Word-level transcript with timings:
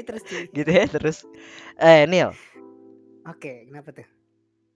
aja 0.00 0.08
terus 0.08 0.22
cuy. 0.24 0.44
Gitu 0.56 0.70
ya 0.72 0.84
terus. 0.88 1.16
Eh, 1.76 2.08
Neil. 2.08 2.32
Oke, 3.28 3.68
kenapa 3.68 3.92
tuh? 3.92 4.08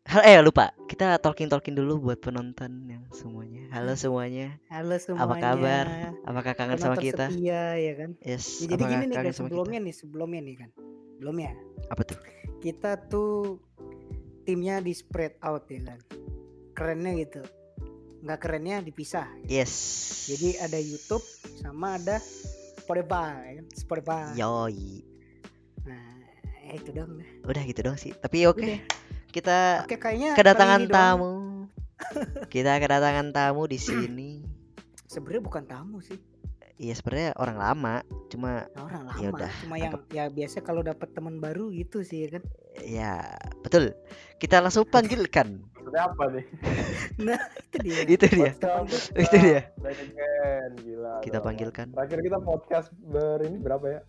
Hal 0.04 0.20
eh 0.28 0.36
lupa. 0.44 0.76
Kita 0.84 1.16
talking-talking 1.16 1.72
dulu 1.72 1.96
buat 1.96 2.20
penonton 2.20 2.92
yang 2.92 3.08
semuanya. 3.08 3.64
Halo 3.72 3.96
semuanya. 3.96 4.60
Halo 4.68 5.00
semuanya. 5.00 5.24
Apa 5.24 5.34
kabar? 5.40 5.84
Apakah 6.28 6.52
kangen 6.52 6.76
sama 6.76 7.00
kita? 7.00 7.32
Setia 7.32 7.72
ya 7.80 7.92
kan. 7.96 8.10
Yes. 8.20 8.44
Ya, 8.60 8.76
jadi 8.76 8.82
gini 8.84 9.04
nih 9.08 9.16
guys, 9.16 9.40
sama 9.40 9.48
kita? 9.48 9.56
sebelumnya 9.56 9.78
nih, 9.80 9.94
sebelumnya 9.96 10.40
nih 10.44 10.56
kan. 10.60 10.70
Belum 11.24 11.36
ya. 11.40 11.52
Apa 11.88 12.02
tuh? 12.04 12.20
Kita 12.60 13.00
tuh 13.08 13.64
timnya 14.44 14.84
di 14.84 14.92
spread 14.92 15.40
out 15.40 15.64
ya 15.72 15.80
kan. 15.88 15.98
Kerennya 16.76 17.12
gitu. 17.24 17.40
Nggak 18.28 18.38
kerennya 18.44 18.84
dipisah. 18.84 19.24
Yes. 19.48 19.72
Jadi 20.28 20.60
ada 20.60 20.76
YouTube 20.76 21.24
sama 21.64 21.96
ada 21.96 22.20
Spotify 22.76 23.40
ya 23.40 23.52
kan. 23.56 23.66
Spotify. 23.72 24.24
Yoi. 24.36 25.13
Nah, 26.74 26.82
itu 26.82 26.90
dong 26.90 27.22
dah. 27.22 27.28
Udah 27.46 27.62
gitu 27.62 27.80
dong 27.86 27.94
sih. 27.94 28.10
Tapi 28.18 28.50
oke. 28.50 28.58
Udah. 28.58 28.78
Kita 29.30 29.58
Oke, 29.86 29.94
kayaknya 29.94 30.34
kedatangan 30.34 30.90
tamu. 30.90 31.34
kita 32.54 32.82
kedatangan 32.82 33.30
tamu 33.30 33.70
di 33.70 33.78
sini. 33.78 34.42
Sebenarnya 35.06 35.42
bukan 35.42 35.62
tamu 35.62 36.02
sih. 36.02 36.18
Iya 36.74 36.98
sebenarnya 36.98 37.38
orang 37.38 37.54
lama, 37.54 37.94
cuma 38.26 38.66
Orang 38.74 39.06
Ya 39.22 39.30
lama. 39.30 39.38
udah, 39.38 39.52
Cuma 39.62 39.76
yang 39.78 39.94
ya 40.10 40.26
biasa 40.26 40.58
kalau 40.58 40.82
dapat 40.82 41.06
teman 41.14 41.38
baru 41.38 41.70
gitu 41.70 42.02
sih 42.02 42.26
ya 42.26 42.34
kan. 42.34 42.42
ya 42.82 43.14
betul. 43.62 43.94
Kita 44.42 44.58
langsung 44.58 44.82
panggilkan. 44.82 45.62
Maksudnya 45.70 46.02
apa 46.10 46.24
nih? 46.34 46.44
Itu 47.70 47.76
dia. 47.78 48.02
Itu 48.18 48.26
dia. 48.26 48.50
Podcast 48.58 49.06
Itu 49.14 49.36
dia. 49.38 49.60
Gila. 50.82 51.14
Kita 51.22 51.38
panggilkan. 51.38 51.94
Terakhir 51.94 52.18
kita 52.26 52.38
podcast 52.42 52.90
ber 53.06 53.38
ini 53.46 53.62
berapa 53.62 53.86
ya? 53.86 54.00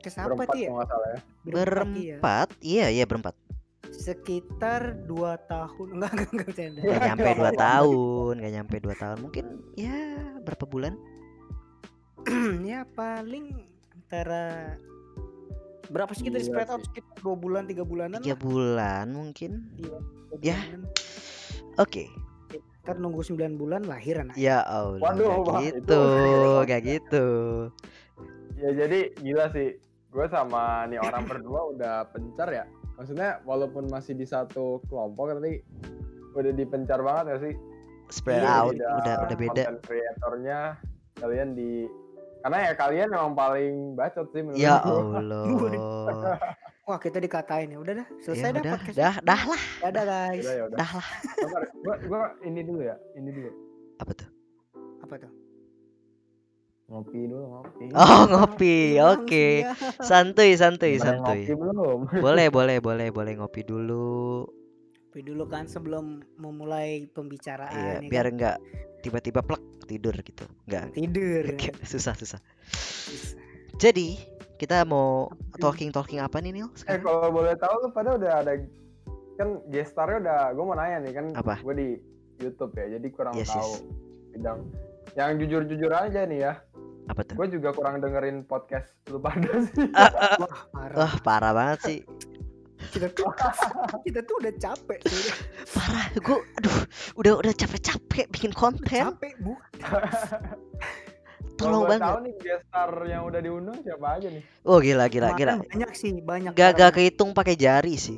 Ke 0.00 0.08
siapa 0.08 0.32
Berempat 0.32 0.48
tuh 0.48 0.58
ya? 0.58 0.68
ya. 0.68 0.74
Berempat 1.44 1.88
iya. 1.94 2.16
Berempat, 2.16 2.48
iya 2.64 2.86
iya 2.88 3.04
berempat. 3.04 3.34
Sekitar 3.90 4.96
dua 5.04 5.36
tahun. 5.44 5.86
Enggak, 6.00 6.10
enggak, 6.16 6.28
enggak 6.32 6.46
bercanda. 6.48 6.80
Gak 6.80 7.00
nyampe 7.04 7.30
dua 7.36 7.50
tahun, 7.52 8.34
gak 8.40 8.52
nyampe 8.56 8.76
dua 8.80 8.94
tahun. 8.96 9.18
Mungkin 9.20 9.44
ya 9.76 9.98
berapa 10.40 10.64
bulan? 10.64 10.94
ya 12.70 12.84
paling 12.92 13.64
antara 13.96 14.76
berapa 15.90 16.12
sih 16.14 16.28
kita 16.28 16.38
Gila 16.38 16.46
spread 16.46 16.68
out 16.70 16.82
sekitar 16.86 17.16
dua 17.18 17.34
bulan 17.34 17.64
tiga 17.66 17.82
bulanan 17.82 18.20
Tiga 18.22 18.36
bulan 18.38 19.06
mungkin. 19.10 19.68
Iya, 19.76 19.98
Ya. 20.40 20.58
Oke. 21.76 22.06
Ntar 22.80 22.96
nunggu 22.96 23.20
9 23.20 23.60
bulan 23.60 23.84
lahir 23.84 24.24
anak. 24.24 24.34
Ya 24.40 24.64
Allah. 24.64 25.12
Waduh, 25.12 25.44
gak 25.44 25.60
gitu, 25.68 26.00
itu- 26.24 26.64
gak 26.64 26.80
gitu. 26.88 27.26
Ya 28.56 28.70
jadi 28.72 29.00
gila 29.20 29.52
sih. 29.52 29.76
Gue 30.10 30.26
sama 30.26 30.84
nih 30.90 30.98
orang 30.98 31.22
berdua 31.24 31.60
udah 31.70 31.94
pencar 32.10 32.50
ya. 32.50 32.64
Maksudnya 32.98 33.40
walaupun 33.46 33.86
masih 33.88 34.18
di 34.18 34.26
satu 34.26 34.82
kelompok 34.90 35.38
tapi 35.38 35.62
udah 36.34 36.52
dipencar 36.52 36.98
banget 37.00 37.24
ya 37.26 37.36
sih. 37.50 37.54
Spread 38.10 38.42
out, 38.42 38.74
Beda 38.74 38.90
udah 38.98 39.14
udah 39.22 39.36
beda. 39.38 39.62
Content 39.70 39.80
creatornya 39.86 40.58
kalian 41.22 41.54
di 41.54 41.86
karena 42.40 42.58
ya 42.66 42.72
kalian 42.74 43.08
memang 43.12 43.32
paling 43.36 43.74
bacot 43.94 44.26
sih 44.34 44.42
menurut 44.42 44.58
Ya 44.58 44.82
gua. 44.82 45.22
Allah. 45.22 45.42
Wah 46.90 46.98
kita 46.98 47.22
dikatain 47.22 47.70
ya. 47.70 47.78
Udah 47.78 48.02
dah 48.02 48.06
selesai 48.18 48.50
Ya 48.50 48.54
dah 48.56 48.60
udah, 48.60 48.72
podcast. 48.74 48.96
dah, 48.98 49.14
dah 49.22 49.42
lah, 49.46 49.62
Dadah 49.78 50.04
guys. 50.10 50.42
Udah 50.42 50.54
ya 50.58 50.62
udah. 50.66 50.78
dah 50.80 50.90
lah. 50.98 51.08
Gua 51.86 51.94
gua 52.10 52.20
ini 52.42 52.60
dulu 52.66 52.80
ya, 52.82 52.96
ini 53.14 53.30
dulu. 53.30 53.50
Apa 54.02 54.12
tuh? 54.16 54.28
Apa 55.06 55.14
tuh? 55.22 55.30
Ngopi 56.90 57.20
dulu, 57.24 57.44
ngopi. 57.48 57.84
Oh 58.02 58.20
ngopi, 58.26 58.76
Bang, 58.92 59.22
oke. 59.22 59.46
iya. 59.62 59.70
Santuy, 60.08 60.50
santuy, 60.54 60.98
santuy. 60.98 61.46
Ngopi 61.46 61.54
belum? 61.54 61.98
Boleh, 62.24 62.50
boleh, 62.50 62.82
boleh, 62.82 63.08
boleh 63.08 63.32
ngopi 63.38 63.62
dulu. 63.62 64.42
Tapi 65.10 65.22
dulu 65.22 65.46
kan 65.46 65.66
sebelum 65.66 66.22
memulai 66.34 67.06
pembicaraan 67.08 67.74
Iya, 67.74 67.94
ya 67.98 68.10
biar 68.10 68.26
kan? 68.26 68.34
enggak 68.34 68.56
tiba-tiba 69.00 69.40
plek 69.40 69.58
tidur 69.86 70.14
gitu. 70.18 70.46
Enggak. 70.66 70.94
tidur. 70.94 71.42
susah, 71.82 72.14
susah. 72.14 72.38
Jadi, 73.74 74.18
kita 74.54 74.82
mau 74.84 75.26
Apa? 75.50 75.58
talking-talking 75.62 76.18
apa 76.18 76.38
nih, 76.38 76.52
Nil? 76.52 76.68
Eh 76.68 76.78
Sekarang? 76.78 77.02
kalau 77.02 77.30
boleh 77.32 77.54
tahu 77.56 77.74
lu 77.80 77.88
pada 77.90 78.14
udah 78.14 78.32
ada 78.38 78.52
kan 79.34 79.56
gestarnya 79.66 80.18
udah 80.20 80.40
gue 80.52 80.64
mau 80.64 80.76
nanya 80.76 81.00
nih 81.00 81.12
kan 81.16 81.26
Apa? 81.32 81.64
gue 81.64 81.74
di 81.74 81.88
YouTube 82.38 82.76
ya 82.76 82.92
jadi 82.92 83.06
kurang 83.08 83.32
Yes, 83.32 83.48
tahu 83.48 83.72
yes. 83.72 83.80
bidang 84.30 84.60
yang 85.16 85.40
jujur-jujur 85.40 85.88
aja 85.88 86.20
nih 86.22 86.44
ya 86.44 86.52
Apa 87.10 87.20
tuh? 87.22 87.34
gue 87.34 87.48
juga 87.52 87.68
kurang 87.70 87.98
dengerin 87.98 88.42
podcast 88.42 88.94
lu 89.06 89.18
pada 89.18 89.50
sih 89.66 89.90
Ah, 89.92 90.06
ah, 90.06 90.38
ah. 90.38 90.62
Parah. 90.70 90.94
Wah, 90.96 91.14
parah 91.20 91.52
banget 91.52 91.78
sih. 91.82 91.98
Kita 92.88 93.10
tuh 93.10 93.28
kita 94.06 94.22
tuh 94.22 94.34
udah 94.38 94.52
capek. 94.56 94.98
cuy. 95.00 95.22
Parah, 95.68 96.06
gue 96.12 96.38
aduh, 96.56 96.76
udah 97.16 97.32
udah 97.36 97.52
capek-capek 97.52 98.30
bikin 98.30 98.50
konten. 98.50 98.86
Capek 99.10 99.34
bu. 99.38 99.58
Tolong 101.58 101.84
banget. 101.84 102.00
tahu 102.00 102.18
nih 102.24 102.34
gestar 102.40 102.90
yang 103.04 103.22
udah 103.28 103.36
diundang 103.38 103.76
siapa 103.84 104.16
aja 104.16 104.32
nih 104.32 104.40
Oh, 104.64 104.80
gila 104.80 105.12
gila 105.12 105.36
gila. 105.36 105.60
Banyak 105.60 105.92
sih, 105.92 106.16
banyak. 106.16 106.56
Gak 106.56 106.72
gak 106.72 106.90
kehitung 106.94 107.36
pakai 107.36 107.52
jari 107.52 108.00
sih. 108.00 108.16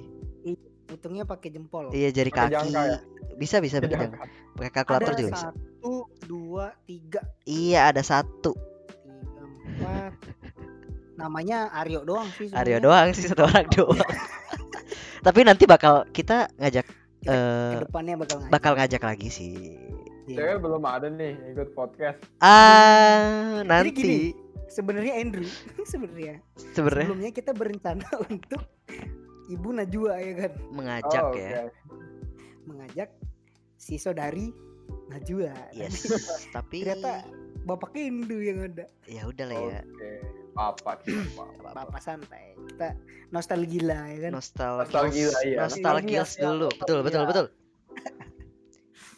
Hitungnya 0.87 1.25
pakai 1.25 1.49
jempol. 1.51 1.89
Iya, 1.91 2.13
jari 2.13 2.29
Pakai 2.29 2.53
kaki. 2.53 2.55
jangka 2.55 2.81
ya? 2.85 2.99
Bisa 3.35 3.57
bisa 3.59 3.81
pakai 3.81 3.97
jangka. 3.99 4.19
Pakai 4.55 4.71
kalkulator 4.71 5.11
ada 5.11 5.19
juga 5.19 5.31
bisa. 5.33 5.49
satu, 5.49 5.95
dua, 6.23 6.65
tiga, 6.85 7.21
Iya, 7.43 7.91
ada 7.91 8.05
satu. 8.05 8.53
Empat. 9.75 10.13
Namanya 11.15 11.71
Aryo 11.73 12.03
doang 12.03 12.29
sih. 12.33 12.49
Aryo 12.49 12.77
sebenarnya. 12.77 12.83
doang 12.83 13.07
sih 13.13 13.27
satu 13.27 13.43
orang 13.45 13.67
doang. 13.75 14.13
Tapi 15.21 15.41
nanti 15.43 15.65
bakal 15.65 16.05
kita 16.09 16.51
ngajak 16.57 16.87
Kita 17.21 17.31
eh 17.31 17.73
Ke 17.73 17.87
depannya 17.87 18.15
bakal 18.17 18.37
ngajak. 18.41 18.51
bakal 18.51 18.73
ngajak 18.75 19.03
lagi 19.03 19.29
sih. 19.29 19.55
Iya. 20.23 20.39
cewek 20.39 20.59
belum 20.61 20.83
ada 20.83 21.07
nih 21.09 21.35
ikut 21.51 21.69
podcast 21.73 22.15
Ah, 22.39 23.59
Jadi 23.61 23.91
gini, 23.91 24.07
nanti 24.07 24.15
sebenarnya 24.69 25.15
Andrew 25.19 25.47
sebenarnya 25.85 26.39
sebenarnya 26.55 27.05
sebelumnya 27.05 27.31
kita 27.33 27.51
berencana 27.51 28.07
untuk 28.29 28.63
Ibu 29.45 29.69
Najwa 29.75 30.15
ya 30.17 30.33
kan 30.39 30.53
mengajak 30.71 31.23
Oh, 31.25 31.35
ya. 31.35 31.67
oke. 31.67 31.75
mengajak 32.65 33.11
si 33.75 33.99
saudari 33.99 34.55
Najwa. 35.09 35.51
Yes, 35.73 36.07
tapi 36.51 36.83
ternyata 36.83 37.27
Bapak 37.63 37.95
Hindu 37.95 38.43
yang 38.43 38.59
ada. 38.67 38.91
ya 39.07 39.23
udah 39.25 39.45
lah 39.47 39.55
ya. 39.57 39.81
oke 39.87 40.11
Nggak 40.53 40.69
apa-apa. 40.77 41.71
Bapak 41.73 42.01
santai. 42.03 42.53
Kita 42.69 42.93
nostalgia 43.31 43.99
ya 44.05 44.19
kan. 44.29 44.33
Nostalgia, 44.37 44.85
Nostalgia, 44.85 45.29
iya. 45.47 45.59
nostalgia 45.65 46.21
Nostalgia, 46.21 46.45
dulu. 46.45 46.69
Betul, 46.77 46.99
betul, 47.01 47.23
nostalgia. 47.23 47.29
betul. 47.31 47.47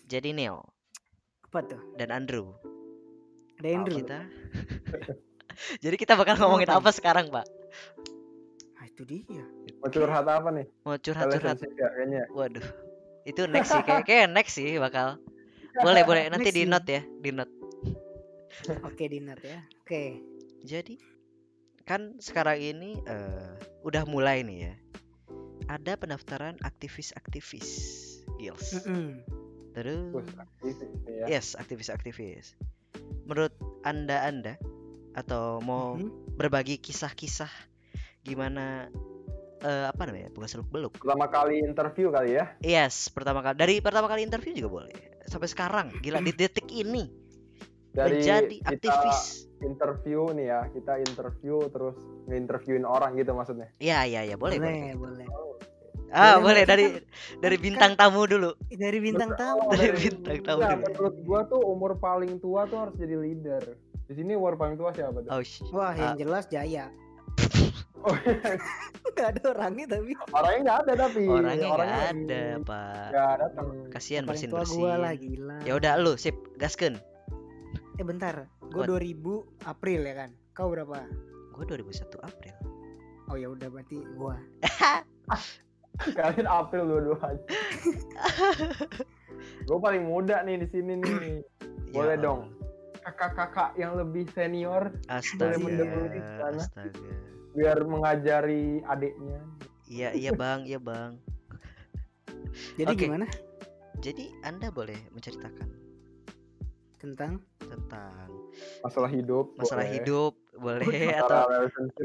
Jadi 0.04 0.30
Neo 0.30 0.60
Apa 1.48 1.64
tuh? 1.64 1.80
dan 1.96 2.12
Andrew, 2.12 2.52
Ada 3.58 3.68
Andrew. 3.72 3.96
kita 4.04 4.18
Jadi 5.84 5.96
kita 5.96 6.12
bakal 6.14 6.36
ngomongin 6.38 6.68
apa 6.68 6.90
sekarang, 6.92 7.30
Pak? 7.32 7.46
Ah, 8.76 8.84
itu 8.84 9.02
dia. 9.06 9.46
mau 9.80 9.88
curhat 9.88 10.26
apa 10.28 10.48
nih 10.52 10.66
Mau 10.84 10.98
curhat-curhat. 10.98 11.56
Ya 11.64 11.88
kayaknya 11.94 12.22
Waduh. 12.30 12.64
Itu 13.24 13.48
next 13.48 13.72
sih, 13.72 13.80
kayak 13.82 14.04
kayak 14.04 14.26
next 14.28 14.54
sih 14.54 14.76
bakal. 14.76 15.16
Boleh, 15.84 16.04
boleh. 16.06 16.28
Nanti 16.30 16.52
Next 16.52 16.58
di 16.58 16.62
note 16.68 16.90
ya, 16.92 17.02
di 17.02 17.30
note. 17.34 17.50
Oke, 18.82 19.04
Dinat 19.06 19.40
ya. 19.40 19.60
Oke. 19.82 20.18
Jadi 20.64 20.96
kan 21.84 22.16
sekarang 22.16 22.56
ini 22.56 22.96
eh, 23.04 23.52
udah 23.82 24.08
mulai 24.08 24.40
nih 24.40 24.58
ya. 24.70 24.74
Ada 25.66 25.96
pendaftaran 25.96 26.60
aktivis-aktivis 26.60 27.70
Gils. 28.36 28.80
Mm-mm. 28.80 29.20
Terus 29.74 30.12
Wih, 30.12 30.28
aktivis 30.38 30.76
nih 30.80 31.14
ya 31.24 31.26
yes, 31.36 31.56
aktivis-aktivis. 31.56 32.46
Menurut 33.24 33.52
Anda-anda 33.82 34.56
atau 35.12 35.60
mau 35.60 35.94
Mhm. 35.94 36.36
berbagi 36.36 36.78
kisah-kisah 36.78 37.50
gimana 38.22 38.88
eh, 39.60 39.84
apa 39.88 40.04
namanya? 40.04 40.28
Bukan 40.30 40.48
seluk 40.48 40.68
beluk. 40.68 40.92
pertama 41.00 41.24
kali 41.26 41.60
interview 41.60 42.12
kali 42.12 42.36
ya 42.36 42.52
Yes, 42.60 43.08
pertama 43.08 43.40
kali 43.40 43.56
dari 43.56 43.74
pertama 43.80 44.06
kali 44.06 44.20
interview 44.20 44.52
juga 44.52 44.70
boleh. 44.84 44.92
Sampai 45.24 45.48
sekarang, 45.48 45.88
gila 46.00 46.20
di 46.20 46.32
detik 46.40 46.68
ini 46.68 47.23
dari 47.94 48.18
menjadi 48.18 48.56
kita 48.68 48.90
aktivis. 48.90 49.20
interview 49.60 50.20
nih 50.30 50.46
ya 50.46 50.60
kita 50.68 50.92
interview 51.00 51.56
terus 51.68 51.94
nge-interviewin 52.26 52.84
orang 52.84 53.14
gitu 53.14 53.32
maksudnya 53.32 53.70
Ya, 53.78 54.02
ya, 54.02 54.22
ya, 54.22 54.34
boleh, 54.34 54.58
boleh. 54.58 54.92
boleh. 54.92 55.26
Ah, 56.10 56.38
Boleh, 56.38 56.38
boleh 56.38 56.38
boleh. 56.38 56.64
dari 56.64 56.86
Kan- 56.92 57.02
dari 57.40 57.56
kan- 57.56 57.64
bintang 57.64 57.92
tamu 57.96 58.22
dulu. 58.24 58.50
Dari 58.68 58.98
bintang 59.00 59.30
tamu. 59.34 59.66
Dari 59.68 59.88
dari- 59.88 59.98
bintang 60.04 60.38
tamu 60.44 60.60
dulu. 60.60 60.82
menurut 60.84 61.14
gua 61.22 61.40
tuh 61.44 61.60
umur 61.60 61.92
paling 61.96 62.38
tua 62.38 62.60
tuh 62.64 62.78
harus 62.80 62.94
jadi 62.94 63.16
leader 63.16 63.62
di 64.04 64.12
sini 64.12 64.32
umur 64.32 64.54
paling 64.54 64.74
tua 64.74 64.90
siapa 64.90 65.18
tuh 65.20 65.30
Oh, 65.32 65.42
Wah, 65.72 65.90
yang 65.92 66.12
Ah. 66.12 66.16
jelas 66.16 66.46
Jaya. 66.46 66.86
oh, 68.00 68.14
Gak 69.14 69.28
ada 69.32 69.42
orangnya 69.48 69.86
tapi 69.88 70.10
orangnya 70.28 70.60
nggak 70.60 70.78
ada 70.80 70.92
tapi 71.00 71.20
orangnya 71.24 71.66
lagi 71.66 71.66
ada, 72.12 72.42
Pak. 72.60 73.06
nggak 73.08 73.32
datang 73.40 73.66
Kasihan 73.88 74.22
paling 74.22 74.30
bersin 74.30 74.50
bersin. 74.50 74.76
gua 74.76 74.94
lah 74.96 75.12
gila. 75.14 75.56
Ya 75.62 75.72
udah 75.72 75.92
lu 75.96 76.14
sip 76.14 76.34
gaskeun. 76.56 76.98
Eh 77.94 78.04
bentar 78.04 78.50
gue 78.60 78.82
What? 78.82 78.90
2000 78.90 79.70
April 79.70 80.00
ya 80.02 80.14
kan 80.16 80.30
kau 80.52 80.70
berapa 80.70 80.98
Gue 81.54 81.64
2001 81.70 82.10
April. 82.18 82.54
oh 83.30 83.36
ya 83.38 83.46
udah 83.46 83.70
berarti 83.70 84.02
gua 84.18 84.34
Kalian 86.18 86.50
April 86.50 86.90
dua-duanya. 86.90 87.38
gue 89.70 89.78
paling 89.78 90.02
muda 90.02 90.42
nih 90.42 90.58
di 90.58 90.66
sini 90.66 90.98
nih. 90.98 91.38
Boleh 91.94 92.18
Ya 92.18 92.24
dong. 92.26 92.50
Kakak-kakak 92.98 93.78
yang 93.78 93.94
lebih 93.94 94.26
senior 94.34 94.90
Astaga. 95.06 95.54
ke 95.54 96.18
sana. 96.18 96.58
Astaga. 96.58 97.10
biar 97.54 97.78
mengajari 97.86 98.82
adiknya. 98.82 99.38
Iya 99.86 100.10
iya 100.18 100.34
bang, 100.34 100.66
iya 100.66 100.82
bang. 100.82 101.14
jadi 102.74 102.90
Oke. 102.90 103.06
gimana 103.06 103.26
Jadi 104.02 104.34
anda 104.42 104.74
boleh 104.74 104.98
menceritakan 105.14 105.70
tentang 106.98 107.38
tentang 107.66 108.28
Masalah 108.80 109.10
hidup. 109.10 109.50
masalah 109.54 109.82
boleh. 109.82 109.94
hidup 109.96 110.32
boleh 110.54 110.86
Masalah 111.10 111.42
atau 111.42 111.42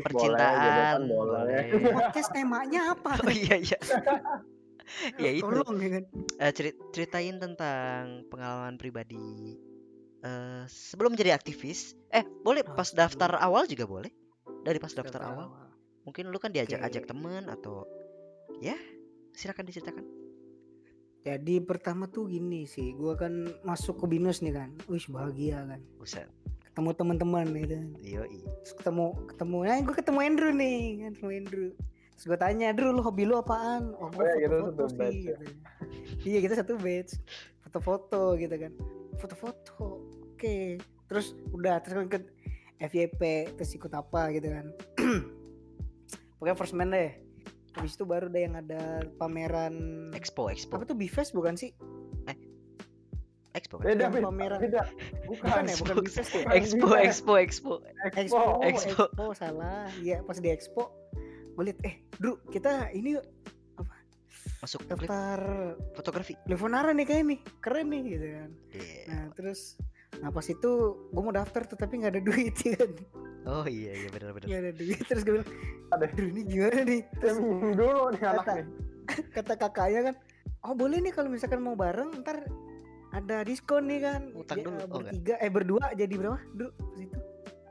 percintaan, 0.02 0.50
boleh, 0.50 0.64
gebetan 0.66 1.00
boleh. 1.06 1.64
podcast 2.00 2.30
temanya 2.32 2.82
apa 2.92 3.12
oh 3.20 3.30
iya 3.30 3.56
iya. 3.56 3.80
ya 5.24 5.30
itu. 5.32 5.46
tolong 5.46 5.78
ya 5.78 5.90
kan 5.92 6.04
Eh, 6.40 6.52
ceri- 6.52 6.78
ceritain 6.90 7.38
tentang 7.38 8.26
pengalaman 8.28 8.76
pribadi 8.76 9.54
eh 10.20 10.64
sebelum 10.66 11.14
menjadi 11.14 11.32
aktivis. 11.32 11.96
Eh 12.10 12.26
boleh 12.42 12.60
Oh, 12.62 12.74
pas 12.74 12.84
sebelum. 12.86 13.06
daftar 13.06 13.32
awal 13.38 13.64
juga 13.66 13.86
boleh. 13.86 14.12
Dari 14.60 14.76
pas 14.76 14.90
daftar 14.90 15.16
Daftar 15.16 15.32
awal. 15.32 15.46
awal. 15.48 15.68
Mungkin 16.04 16.28
lu 16.28 16.38
kan 16.38 16.50
diajak-ajak 16.50 17.06
Oke. 17.06 17.08
temen 17.08 17.44
atau 17.48 17.86
ya 18.58 18.76
silakan 19.32 19.64
diceritakan. 19.64 20.04
Jadi 21.24 21.56
pertama 21.64 22.08
tuh 22.08 22.32
gini 22.32 22.64
sih 22.64 22.96
gua 22.96 23.20
kan 23.20 23.52
masuk 23.68 24.00
ke 24.02 24.06
binus 24.08 24.40
nih 24.40 24.56
kan 24.56 24.70
wih 24.88 25.04
bahagia 25.12 25.64
kan 25.68 25.82
Buset. 26.00 26.28
ketemu 26.70 26.90
teman-teman 26.96 27.46
gitu 27.60 27.76
kan. 27.76 27.90
Yoi. 28.00 28.40
Terus 28.64 28.74
ketemu 28.80 29.06
ketemu 29.28 29.58
nah 29.68 29.80
gue 29.84 29.96
ketemu 30.00 30.20
Andrew 30.24 30.52
nih 30.56 30.80
kan 31.04 31.12
ketemu 31.18 31.32
Andrew 31.44 31.70
terus 32.20 32.36
gue 32.36 32.40
tanya 32.44 32.76
Andrew 32.76 32.92
lu 32.92 33.00
hobi 33.00 33.24
lu 33.24 33.40
apaan 33.40 33.96
oh 33.96 34.12
gue 34.12 34.28
ya, 34.28 34.36
kita 34.44 34.56
foto-foto 34.60 34.92
batch 35.00 35.16
sih 35.16 35.24
ya. 35.24 35.40
gitu. 35.40 35.46
iya 36.28 36.40
kita 36.44 36.54
satu 36.60 36.76
batch 36.76 37.16
foto-foto 37.64 38.36
gitu 38.36 38.56
kan 38.60 38.72
foto-foto 39.24 40.04
oke 40.36 40.84
terus 41.08 41.32
udah 41.56 41.80
terus 41.80 41.96
kan 41.96 42.06
ikut 42.12 42.26
FYP 42.92 43.22
terus 43.56 43.72
ikut 43.72 43.88
apa 43.96 44.36
gitu 44.36 44.52
kan 44.52 44.68
pokoknya 46.44 46.60
first 46.60 46.76
man 46.76 46.92
deh 46.92 47.16
habis 47.78 47.94
itu 47.96 48.06
baru 48.08 48.28
deh 48.32 48.46
yang 48.50 48.56
ada 48.58 49.06
pameran 49.22 50.10
Expo, 50.16 50.50
expo. 50.50 50.82
apa 50.82 50.90
tuh 50.90 50.98
Bifest 50.98 51.32
bukan 51.38 51.54
sih 51.58 51.74
Expo 53.50 53.82
kan? 53.82 53.98
Beda, 53.98 54.14
beda, 54.14 54.30
pameran. 54.30 54.60
beda. 54.62 54.82
bukan 55.26 55.66
Bukan. 55.66 55.66
ya 55.66 55.76
bukan 55.82 55.96
Expo. 55.98 56.06
Bifest 56.06 56.32
ya 56.38 56.44
Expo, 56.54 56.88
expo, 57.02 57.34
expo. 57.42 57.74
Expo, 58.14 58.38
oh, 58.38 58.62
Expo. 58.62 59.04
Expo. 59.10 59.26
salah. 59.34 59.90
Iya, 60.06 60.22
pas 60.22 60.38
di 60.38 60.50
Expo 60.54 60.94
gue 61.60 61.76
liat 61.76 61.80
eh, 61.84 62.08
Dru, 62.16 62.40
kita 62.48 62.88
ini 62.96 63.20
yuk 63.20 63.26
Masuk 64.60 64.84
klip 64.88 65.08
daftar 65.08 65.40
fotografi. 65.96 66.36
Lefonara 66.48 66.92
nih 66.92 67.08
kayak 67.08 67.24
nih, 67.32 67.40
keren 67.64 67.88
nih 67.92 68.02
gitu 68.12 68.28
kan. 68.28 68.50
Iya. 68.76 69.04
Nah, 69.08 69.26
terus 69.32 69.80
nah 70.20 70.30
pas 70.30 70.44
itu 70.44 70.72
gue 71.06 71.22
mau 71.22 71.32
daftar 71.32 71.64
tuh 71.64 71.76
tapi 71.76 71.96
nggak 71.98 72.12
ada 72.12 72.22
duit 72.22 72.56
ya 72.66 72.76
kan. 72.76 72.92
Oh 73.46 73.66
iya 73.66 73.96
iya 73.96 74.10
benar 74.10 74.32
benar. 74.32 74.46
Nggak 74.46 74.62
ada 74.62 74.72
duit. 74.74 75.00
Terus 75.02 75.22
gue 75.22 75.34
bilang, 75.34 75.50
Ada. 75.90 76.06
Dru 76.08 76.26
ini 76.28 76.42
gimana 76.44 76.80
nih? 76.82 77.02
Terus 77.16 77.38
dulu 77.40 77.88
nih 78.12 78.22
anak 78.22 78.36
Kata- 78.38 78.56
nih. 78.56 78.66
kata 79.36 79.54
kakaknya 79.56 80.02
kan, 80.04 80.16
oh 80.62 80.74
boleh 80.74 80.98
nih 81.00 81.10
kalau 81.10 81.28
misalkan 81.28 81.60
mau 81.60 81.74
bareng 81.74 82.20
ntar 82.20 82.46
ada 83.10 83.42
diskon 83.42 83.86
nih 83.86 84.00
kan. 84.02 84.22
Utang 84.34 84.60
Ja- 84.60 84.66
dulu, 84.66 84.76
oh, 84.76 84.84
enggak? 84.84 85.00
bertiga 85.08 85.36
eh 85.38 85.50
berdua 85.50 85.86
jadi 85.94 86.14
berapa? 86.14 86.38
Pas 86.38 87.00
itu 87.00 87.18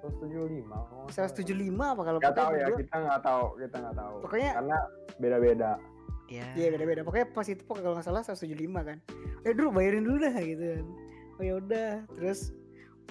175. 0.00 0.66
kalau 0.66 1.02
nggak 1.04 1.12
salah. 1.12 1.30
175 1.30 1.44
apa 1.84 2.02
kalau 2.02 2.18
Nggak 2.18 2.32
kita 2.32 2.40
tahu 2.40 2.50
ya, 2.50 2.58
berdua? 2.64 2.78
kita 2.78 2.96
nggak 2.98 3.20
tahu, 3.22 3.44
kita 3.56 3.76
nggak 3.78 3.96
tahu. 3.96 4.14
Pokoknya 4.20 4.50
Karena 4.54 4.78
beda-beda. 5.16 5.70
Ya. 6.28 6.44
Iya 6.52 6.68
beda-beda. 6.70 7.00
Pokoknya 7.02 7.26
pas 7.28 7.46
itu 7.46 7.62
pokoknya 7.62 7.84
kalau 7.84 7.94
nggak 7.94 8.06
salah 8.06 8.22
175 8.24 8.56
kan. 8.82 8.98
Eh 9.42 9.52
Dru 9.52 9.68
bayarin 9.68 10.02
dulu 10.02 10.16
dah 10.18 10.34
gitu 10.38 10.64
kan. 10.74 10.86
Oh 11.38 11.44
ya 11.46 11.54
udah. 11.62 11.92
Terus 12.18 12.50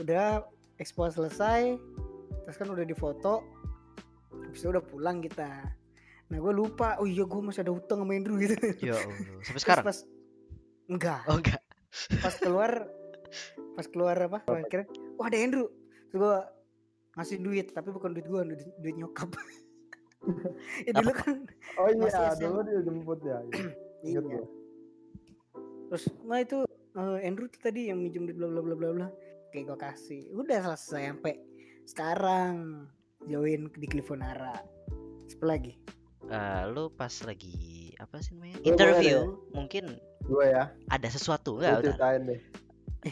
udah 0.04 0.44
expo 0.78 1.08
selesai. 1.08 1.80
Terus 2.46 2.58
kan 2.60 2.68
udah 2.68 2.84
difoto. 2.84 3.44
Habis 4.32 4.62
itu 4.64 4.70
udah 4.70 4.84
pulang 4.84 5.24
kita. 5.24 5.48
Nah 6.28 6.38
gue 6.38 6.54
lupa. 6.54 7.00
Oh 7.00 7.08
iya 7.08 7.24
gue 7.24 7.42
masih 7.42 7.64
ada 7.64 7.72
utang 7.72 8.04
sama 8.04 8.14
Andrew 8.14 8.36
gitu. 8.38 8.56
Ya 8.84 9.00
Allah. 9.00 9.16
Sampai 9.44 9.62
sekarang. 9.64 9.86
pas 9.88 9.98
enggak. 10.88 11.22
Oh 11.32 11.40
enggak. 11.40 11.62
Pas 12.20 12.36
keluar 12.36 12.72
pas 13.76 13.86
keluar 13.88 14.16
apa? 14.20 14.40
Akhirnya, 14.48 14.88
wah 15.16 15.28
ada 15.32 15.40
Andrew. 15.40 15.68
Terus 16.12 16.20
gue 16.20 16.38
ngasih 17.18 17.38
duit 17.42 17.68
tapi 17.74 17.90
bukan 17.90 18.14
duit 18.14 18.28
gue, 18.28 18.42
duit, 18.44 18.62
duit 18.84 18.96
nyokap. 18.96 19.32
ya 20.88 20.92
dulu 20.98 21.14
kan 21.14 21.46
Oh 21.80 21.88
Masih 21.94 22.20
iya, 22.20 22.34
dulu 22.36 22.60
dia 22.68 22.80
jemput 22.84 23.20
ya. 23.24 23.38
Ingat 24.04 24.24
Iya. 24.28 24.38
gua. 24.44 24.46
Terus 25.88 26.04
nah 26.28 26.40
itu 26.44 26.58
eh, 26.98 27.18
Andrew 27.24 27.48
tuh 27.48 27.62
tadi 27.62 27.88
yang 27.88 28.02
minjem 28.02 28.26
duit 28.26 28.36
bla 28.36 28.50
bla 28.50 28.62
bla 28.62 28.76
bla 28.76 28.90
bla. 28.92 29.08
Oke 29.48 29.64
gua 29.64 29.78
kasih. 29.78 30.28
Udah 30.34 30.60
selesai 30.66 31.14
sampai 31.14 31.34
sekarang 31.88 32.86
join 33.24 33.72
di 33.72 33.88
Clifonara. 33.88 34.60
Apa 35.28 35.46
lagi? 35.46 35.78
Eh, 36.28 36.62
lu 36.68 36.92
pas 36.92 37.14
lagi 37.24 37.94
apa 37.98 38.20
sih 38.20 38.36
namanya? 38.36 38.58
Interview 38.62 39.18
mungkin 39.50 39.96
Gua 40.28 40.44
ya. 40.44 40.64
ada 40.88 41.08
sesuatu 41.08 41.56
Lu 41.56 41.64
enggak? 41.64 41.74
Udah. 41.80 41.96
ceritain 41.96 42.22
deh. 42.28 42.42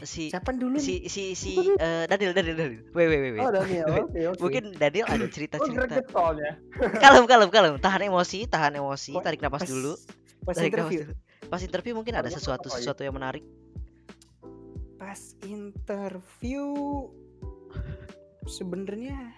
Si 0.04 0.28
Siapa 0.34 0.52
dulu 0.52 0.76
nih? 0.76 0.84
si 0.84 0.96
si 1.08 1.24
si 1.32 1.56
eh, 1.80 2.04
Daniel 2.06 2.36
Daniel 2.36 2.58
Daniel. 2.60 2.84
Wait 2.92 3.08
wait 3.08 3.22
wait. 3.22 3.34
wait. 3.38 3.42
Oh, 3.42 3.52
Daniel. 3.54 3.88
Oke, 4.04 4.20
oke. 4.28 4.40
Mungkin 4.44 4.64
Daniel 4.76 5.08
ada 5.08 5.26
cerita-cerita. 5.26 5.88
greget 5.88 6.08
soalnya. 6.12 6.52
kalem 7.04 7.24
kalem 7.24 7.48
kalem. 7.48 7.74
Tahan 7.80 8.02
emosi, 8.04 8.44
tahan 8.46 8.76
emosi, 8.76 9.16
tarik 9.24 9.40
napas 9.40 9.64
Pas- 9.64 9.72
dulu. 9.72 9.94
Pas 10.44 10.54
Tarik 10.54 10.74
napas 10.76 10.92
interview. 10.92 11.02
dulu. 11.08 11.14
Pas 11.48 11.62
interview 11.62 11.94
mungkin 11.96 12.14
ada 12.18 12.28
sesuatu 12.28 12.68
ya? 12.68 12.76
sesuatu 12.76 13.02
yang 13.02 13.16
menarik. 13.16 13.46
Pas 14.96 15.20
interview 15.42 16.66
sebenarnya 18.46 19.34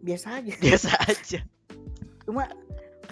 biasa 0.00 0.40
aja. 0.40 0.52
Biasa 0.56 0.90
aja. 1.04 1.40
Cuma 2.22 2.48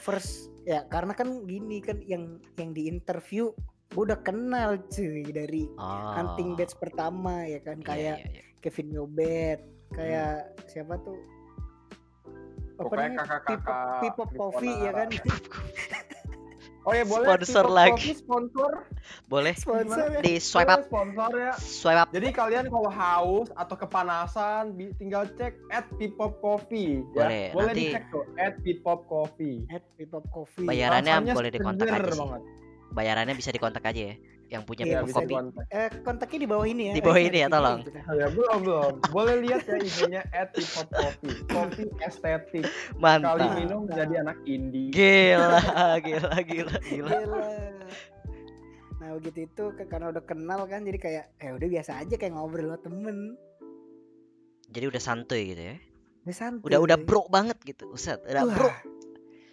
first 0.01 0.49
ya 0.65 0.85
karena 0.89 1.13
kan 1.13 1.45
gini 1.45 1.81
kan 1.81 2.01
yang 2.01 2.41
yang 2.57 2.73
di 2.73 2.89
interview 2.89 3.53
gue 3.93 4.03
udah 4.03 4.21
kenal 4.21 4.81
cuy 4.89 5.23
dari 5.27 5.69
Oh. 5.77 6.13
hunting 6.13 6.57
batch 6.57 6.75
pertama 6.77 7.45
ya 7.45 7.61
kan 7.61 7.79
Iya, 7.79 7.87
kayak 7.87 8.17
iya, 8.19 8.31
iya. 8.33 8.43
Kevin 8.59 8.89
Yobet 8.91 9.61
kayak 9.93 10.35
siapa 10.67 10.99
tuh 10.99 11.15
apa 12.75 12.91
Pokoknya 12.91 13.07
namanya 13.15 13.39
kakak-kakak. 13.39 14.35
Coffee 14.35 14.77
ya 14.83 14.91
kan 14.91 15.09
Oh 16.85 16.93
ya 16.93 17.01
boleh. 17.03 17.25
Sponsor 17.25 17.67
lagi. 17.67 18.13
Sponsor. 18.13 18.71
Boleh 19.25 19.57
sponsor 19.57 20.05
ya. 20.11 20.21
di 20.21 20.37
swipe 20.37 20.65
Boleh 20.65 20.77
up, 20.77 20.81
Sponsor 20.85 21.31
ya. 21.35 21.53
swipe 21.57 21.97
up. 21.99 22.09
Jadi 22.13 22.29
kalian 22.29 22.65
kalau 22.69 22.91
haus 22.91 23.49
atau 23.51 23.73
kepanasan 23.75 24.63
tinggal 24.95 25.25
cek 25.35 25.57
at 25.71 25.89
P-pop 25.95 26.37
Coffee 26.39 27.01
Boleh, 27.11 27.49
ya. 27.49 27.55
Boleh 27.57 27.73
nanti- 27.73 27.89
dicek 27.89 28.05
tuh 28.09 28.25
at 28.37 28.55
P-pop 28.61 29.01
Coffee. 29.07 29.65
at 29.69 29.81
P-pop 29.97 30.25
coffee 30.29 30.65
Bayarannya 30.65 31.13
Rasanya 31.19 31.35
boleh 31.35 31.51
dikontak 31.51 31.87
aja 31.89 32.05
sih. 32.05 32.21
banget. 32.21 32.43
Bayarannya 32.93 33.35
bisa 33.35 33.51
dikontak 33.51 33.83
aja 33.83 34.03
ya. 34.13 34.17
Yang 34.55 34.63
punya 34.65 34.85
Iya, 34.85 34.95
Ya, 34.95 35.01
bisa 35.03 35.19
Kopi. 35.19 35.27
dikontak. 35.29 35.65
eh 35.69 35.89
kontaknya 36.01 36.39
di 36.39 36.49
bawah 36.49 36.63
ini 36.65 36.83
ya 36.85 36.95
Di 36.95 37.03
bawah 37.03 37.19
ini 37.21 37.39
ya, 37.41 37.49
tolong. 37.49 37.79
Ya, 38.07 38.27
belum 38.31 38.59
belum. 38.63 38.93
Boleh 39.11 39.35
lihat 39.43 39.63
ya 39.65 39.77
IG-nya 39.77 40.23
at 40.31 40.49
P-pop 40.53 40.89
Coffee. 40.89 41.35
Kopi 41.45 41.83
estetik. 42.01 42.63
Kali 42.63 42.95
Mantap. 42.97 43.51
minum 43.53 43.83
jadi 43.89 44.15
anak 44.21 44.39
indie. 44.45 44.89
Gila, 44.89 45.59
gila, 45.99 46.33
gila, 46.41 46.75
gila. 46.81 47.11
Gila. 47.11 47.43
nah 48.95 49.11
begitu 49.15 49.45
itu 49.45 49.65
karena 49.85 50.09
udah 50.09 50.23
kenal 50.23 50.65
kan 50.65 50.81
jadi 50.81 50.97
kayak 50.97 51.25
eh 51.37 51.51
udah 51.51 51.69
biasa 51.69 52.01
aja 52.01 52.15
kayak 52.15 52.33
ngobrol 52.33 52.65
sama 52.65 52.79
temen 52.81 53.17
Jadi 54.67 54.85
udah 54.87 55.03
santuy 55.03 55.43
gitu 55.51 55.63
ya. 55.63 55.77
udah 56.23 56.33
santai 56.35 56.65
Udah 56.65 56.79
udah 56.81 56.97
bro 56.97 57.27
banget 57.29 57.59
gitu. 57.61 57.91
Uset, 57.91 58.23
udah 58.25 58.43
Wah, 58.43 58.55
bro. 58.55 58.71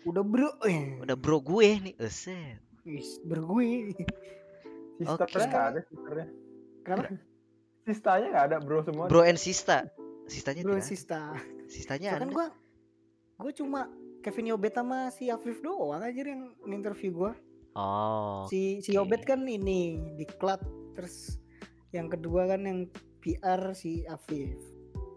udah 0.05 0.23
bro 0.23 0.51
eh. 0.63 0.95
Udah 0.99 1.15
bro 1.15 1.41
gue 1.41 1.67
nih. 1.81 1.93
Uset. 1.97 2.61
Wis, 2.81 3.19
bergue 3.21 3.93
Sisternya 5.03 5.37
Oke. 5.39 5.49
nggak 5.49 5.67
ada 5.67 5.79
sisternya. 5.83 6.27
kenapa 6.81 7.03
Sistanya 7.81 8.27
nggak 8.29 8.45
ada 8.45 8.57
bro 8.57 8.79
semua. 8.81 9.05
Bro 9.05 9.21
and 9.23 9.35
Sista. 9.35 9.77
Sistanya 10.25 10.61
bro 10.61 10.75
tidak. 10.75 10.85
sista 10.85 11.21
Sistanya 11.65 12.09
kan 12.15 12.23
ada. 12.23 12.31
gua 12.31 12.47
gue 13.37 13.53
cuma 13.53 13.89
Kevin 14.21 14.47
Yobet 14.47 14.73
sama 14.73 15.09
si 15.09 15.27
Afif 15.27 15.59
doang 15.59 15.97
aja 15.97 16.21
yang 16.21 16.53
interview 16.65 17.09
gua 17.11 17.33
Oh. 17.71 18.45
si 18.45 18.79
si. 18.79 18.91
Yobet 18.91 19.23
kan 19.23 19.41
ini 19.43 19.95
di 20.13 20.27
Klat 20.29 20.61
terus 20.93 21.39
yang 21.89 22.05
kedua 22.05 22.45
kan 22.45 22.61
yang 22.61 22.79
PR 23.19 23.71
si 23.71 24.03
Afif 24.05 24.59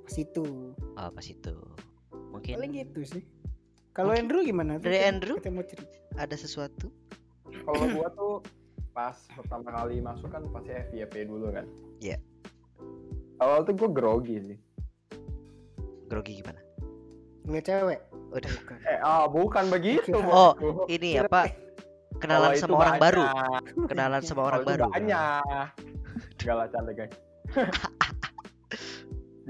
pas 0.00 0.14
itu 0.14 0.73
Oh, 0.95 1.09
pas 1.11 1.23
itu. 1.23 1.53
Mungkin 2.31 2.55
paling 2.57 2.73
gitu 2.75 3.00
sih 3.05 3.25
kalau 3.93 4.11
Andrew 4.11 4.41
gimana 4.41 4.76
Tuh 4.76 4.87
dari 4.87 4.99
kan 4.99 5.09
Andrew? 5.12 5.37
kita 5.37 5.50
mau 5.50 5.62
cerita 5.62 5.95
ada 6.17 6.35
sesuatu. 6.35 6.88
Kalau 7.45 7.85
gua 7.93 8.09
tuh 8.11 8.35
pas 8.95 9.19
pertama 9.35 9.75
kali 9.75 9.99
masuk 9.99 10.31
kan 10.31 10.47
pasti 10.55 10.71
FYP 10.71 11.27
dulu 11.27 11.51
kan. 11.51 11.67
Iya. 11.99 12.17
awal 13.43 13.67
tuh 13.67 13.75
gue 13.75 13.91
grogi 13.91 14.37
sih 14.41 14.59
Grogi 16.07 16.39
gimana? 16.39 16.61
Ngeliat 17.45 17.65
cewek. 17.65 18.01
Udah. 18.31 18.51
Bukan. 18.55 18.77
eh 18.87 18.99
ah 19.03 19.25
bukan 19.27 19.65
begitu 19.69 20.15
Oh, 20.31 20.55
bosku. 20.55 20.87
Ini 20.87 21.27
apa? 21.27 21.51
Kenalan 22.23 22.55
Kalau 22.55 22.55
itu 22.55 22.63
sama 22.63 22.75
orang 22.79 22.97
baru. 23.03 23.25
Kenalan 23.91 24.23
sama 24.23 24.43
orang 24.47 24.61
itu 24.63 24.69
baru. 24.71 24.85
banyak 24.93 25.69
lah 26.45 26.69
canda 26.69 26.93
guys 26.93 27.11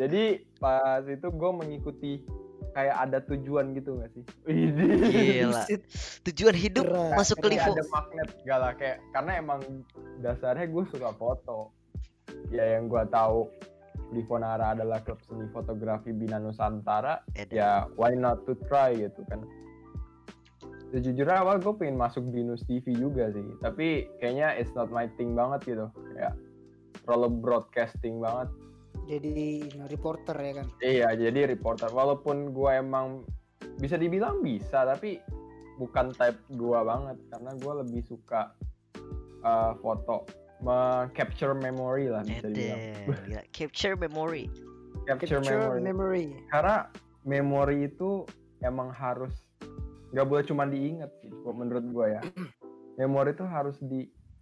jadi 0.00 0.22
pas 0.56 1.02
itu 1.04 1.26
gue 1.26 1.50
mengikuti 1.50 2.12
kayak 2.72 2.96
ada 3.06 3.18
tujuan 3.22 3.74
gitu 3.74 3.98
gak 3.98 4.10
sih. 4.14 4.24
Gila. 4.46 5.62
Tujuan 6.24 6.56
hidup 6.56 6.88
Keren. 6.88 7.12
masuk 7.12 7.36
ke 7.44 7.48
Livo. 7.52 7.72
ada 7.76 7.84
magnet 7.92 8.28
gak 8.48 8.58
lah 8.58 8.72
kayak 8.80 8.98
karena 9.12 9.32
emang 9.36 9.60
dasarnya 10.24 10.66
gue 10.72 10.84
suka 10.88 11.12
foto. 11.20 11.76
Ya 12.48 12.76
yang 12.76 12.88
gue 12.88 13.04
tahu 13.12 13.52
Livonara 14.16 14.72
adalah 14.72 15.04
klub 15.04 15.20
seni 15.28 15.44
fotografi 15.52 16.16
Bina 16.16 16.40
Nusantara. 16.40 17.20
Ya 17.52 17.84
why 18.00 18.16
not 18.16 18.48
to 18.48 18.56
try 18.72 18.96
gitu 18.96 19.20
kan. 19.28 19.44
Sejujurnya 20.96 21.44
awal 21.44 21.60
gue 21.60 21.74
pengen 21.76 22.00
masuk 22.00 22.24
Binus 22.32 22.64
TV 22.64 22.94
juga 22.96 23.28
sih 23.34 23.44
tapi 23.60 24.08
kayaknya 24.22 24.56
it's 24.56 24.72
not 24.72 24.88
my 24.88 25.04
thing 25.20 25.36
banget 25.36 25.76
gitu. 25.76 25.86
Kayak 26.16 26.40
terlalu 27.04 27.28
broadcasting 27.44 28.16
banget. 28.24 28.48
Jadi 29.04 29.68
reporter 29.92 30.36
ya 30.40 30.52
kan. 30.56 30.66
iya 30.80 31.08
jadi 31.12 31.52
reporter. 31.52 31.92
Walaupun 31.92 32.56
gue 32.56 32.70
emang 32.72 33.28
bisa 33.76 33.98
dibilang 33.98 34.40
bisa 34.40 34.86
tapi 34.86 35.18
bukan 35.76 36.10
type 36.12 36.38
gue 36.50 36.78
banget 36.80 37.16
karena 37.28 37.50
gue 37.52 37.72
lebih 37.80 38.02
suka 38.02 38.54
uh, 39.40 39.74
foto 39.76 40.22
capture 41.12 41.52
memory 41.52 42.08
lah 42.08 42.22
bisa 42.22 42.46
dibilang. 42.46 42.80
Gila. 43.26 43.42
Capture 43.50 43.94
memory. 43.94 44.48
capture, 45.04 45.36
Capture 45.36 45.42
memory 45.44 45.80
memory. 45.82 46.24
karena 46.48 46.88
memori 47.22 47.84
itu 47.84 48.24
emang 48.60 48.88
harus 48.88 49.34
nggak 50.10 50.24
boleh 50.24 50.40
cuma 50.42 50.64
diingat 50.64 51.10
sih 51.18 51.28
gua- 51.42 51.52
menurut 51.52 51.84
gue 51.84 52.06
ya 52.10 52.22
memori 52.96 53.34
itu 53.34 53.44
harus 53.44 53.76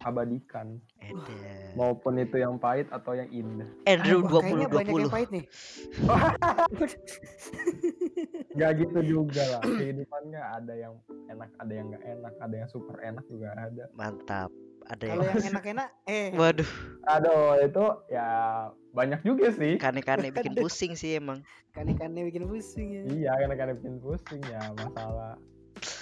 diabadikan 0.02 0.66
Edan. 0.99 1.71
maupun 1.73 2.18
itu 2.18 2.37
yang 2.37 2.59
pahit 2.59 2.90
atau 2.90 3.14
yang 3.14 3.30
indah 3.30 3.71
Andrew 3.87 4.26
Wah, 4.26 4.42
kayaknya 4.42 4.66
banyak 4.66 4.90
yang 4.90 5.06
2020. 5.06 5.14
pahit 5.14 5.28
nih. 5.30 5.44
nggak 8.52 8.71
gitu 8.78 8.99
juga 9.00 9.42
lah 9.49 9.62
kehidupan 9.62 10.21
nggak 10.28 10.49
ada 10.59 10.75
yang 10.76 10.94
enak 11.26 11.50
ada 11.56 11.73
yang 11.73 11.87
nggak 11.88 12.04
enak 12.04 12.35
ada 12.37 12.54
yang 12.59 12.68
super 12.68 12.97
enak 13.00 13.25
juga 13.26 13.47
ada 13.54 13.85
Mantap. 13.94 14.50
Ada 14.82 15.14
Kalau 15.14 15.23
yang 15.23 15.47
enak-enak, 15.54 15.88
eh 16.11 16.35
Waduh, 16.35 16.66
aduh 17.06 17.54
itu 17.62 17.85
ya 18.11 18.26
banyak 18.90 19.23
juga 19.23 19.54
sih 19.54 19.78
kane-kane 19.78 20.28
bikin 20.28 20.59
pusing 20.59 20.92
sih 20.92 21.16
emang. 21.16 21.40
kan-ikannya 21.71 22.26
bikin 22.26 22.44
pusing 22.44 22.88
ya. 22.90 23.02
iya 23.09 23.30
kadang-kadang 23.38 23.78
bikin 23.78 23.97
pusing 24.02 24.42
ya 24.42 24.59
masalah 24.75 25.38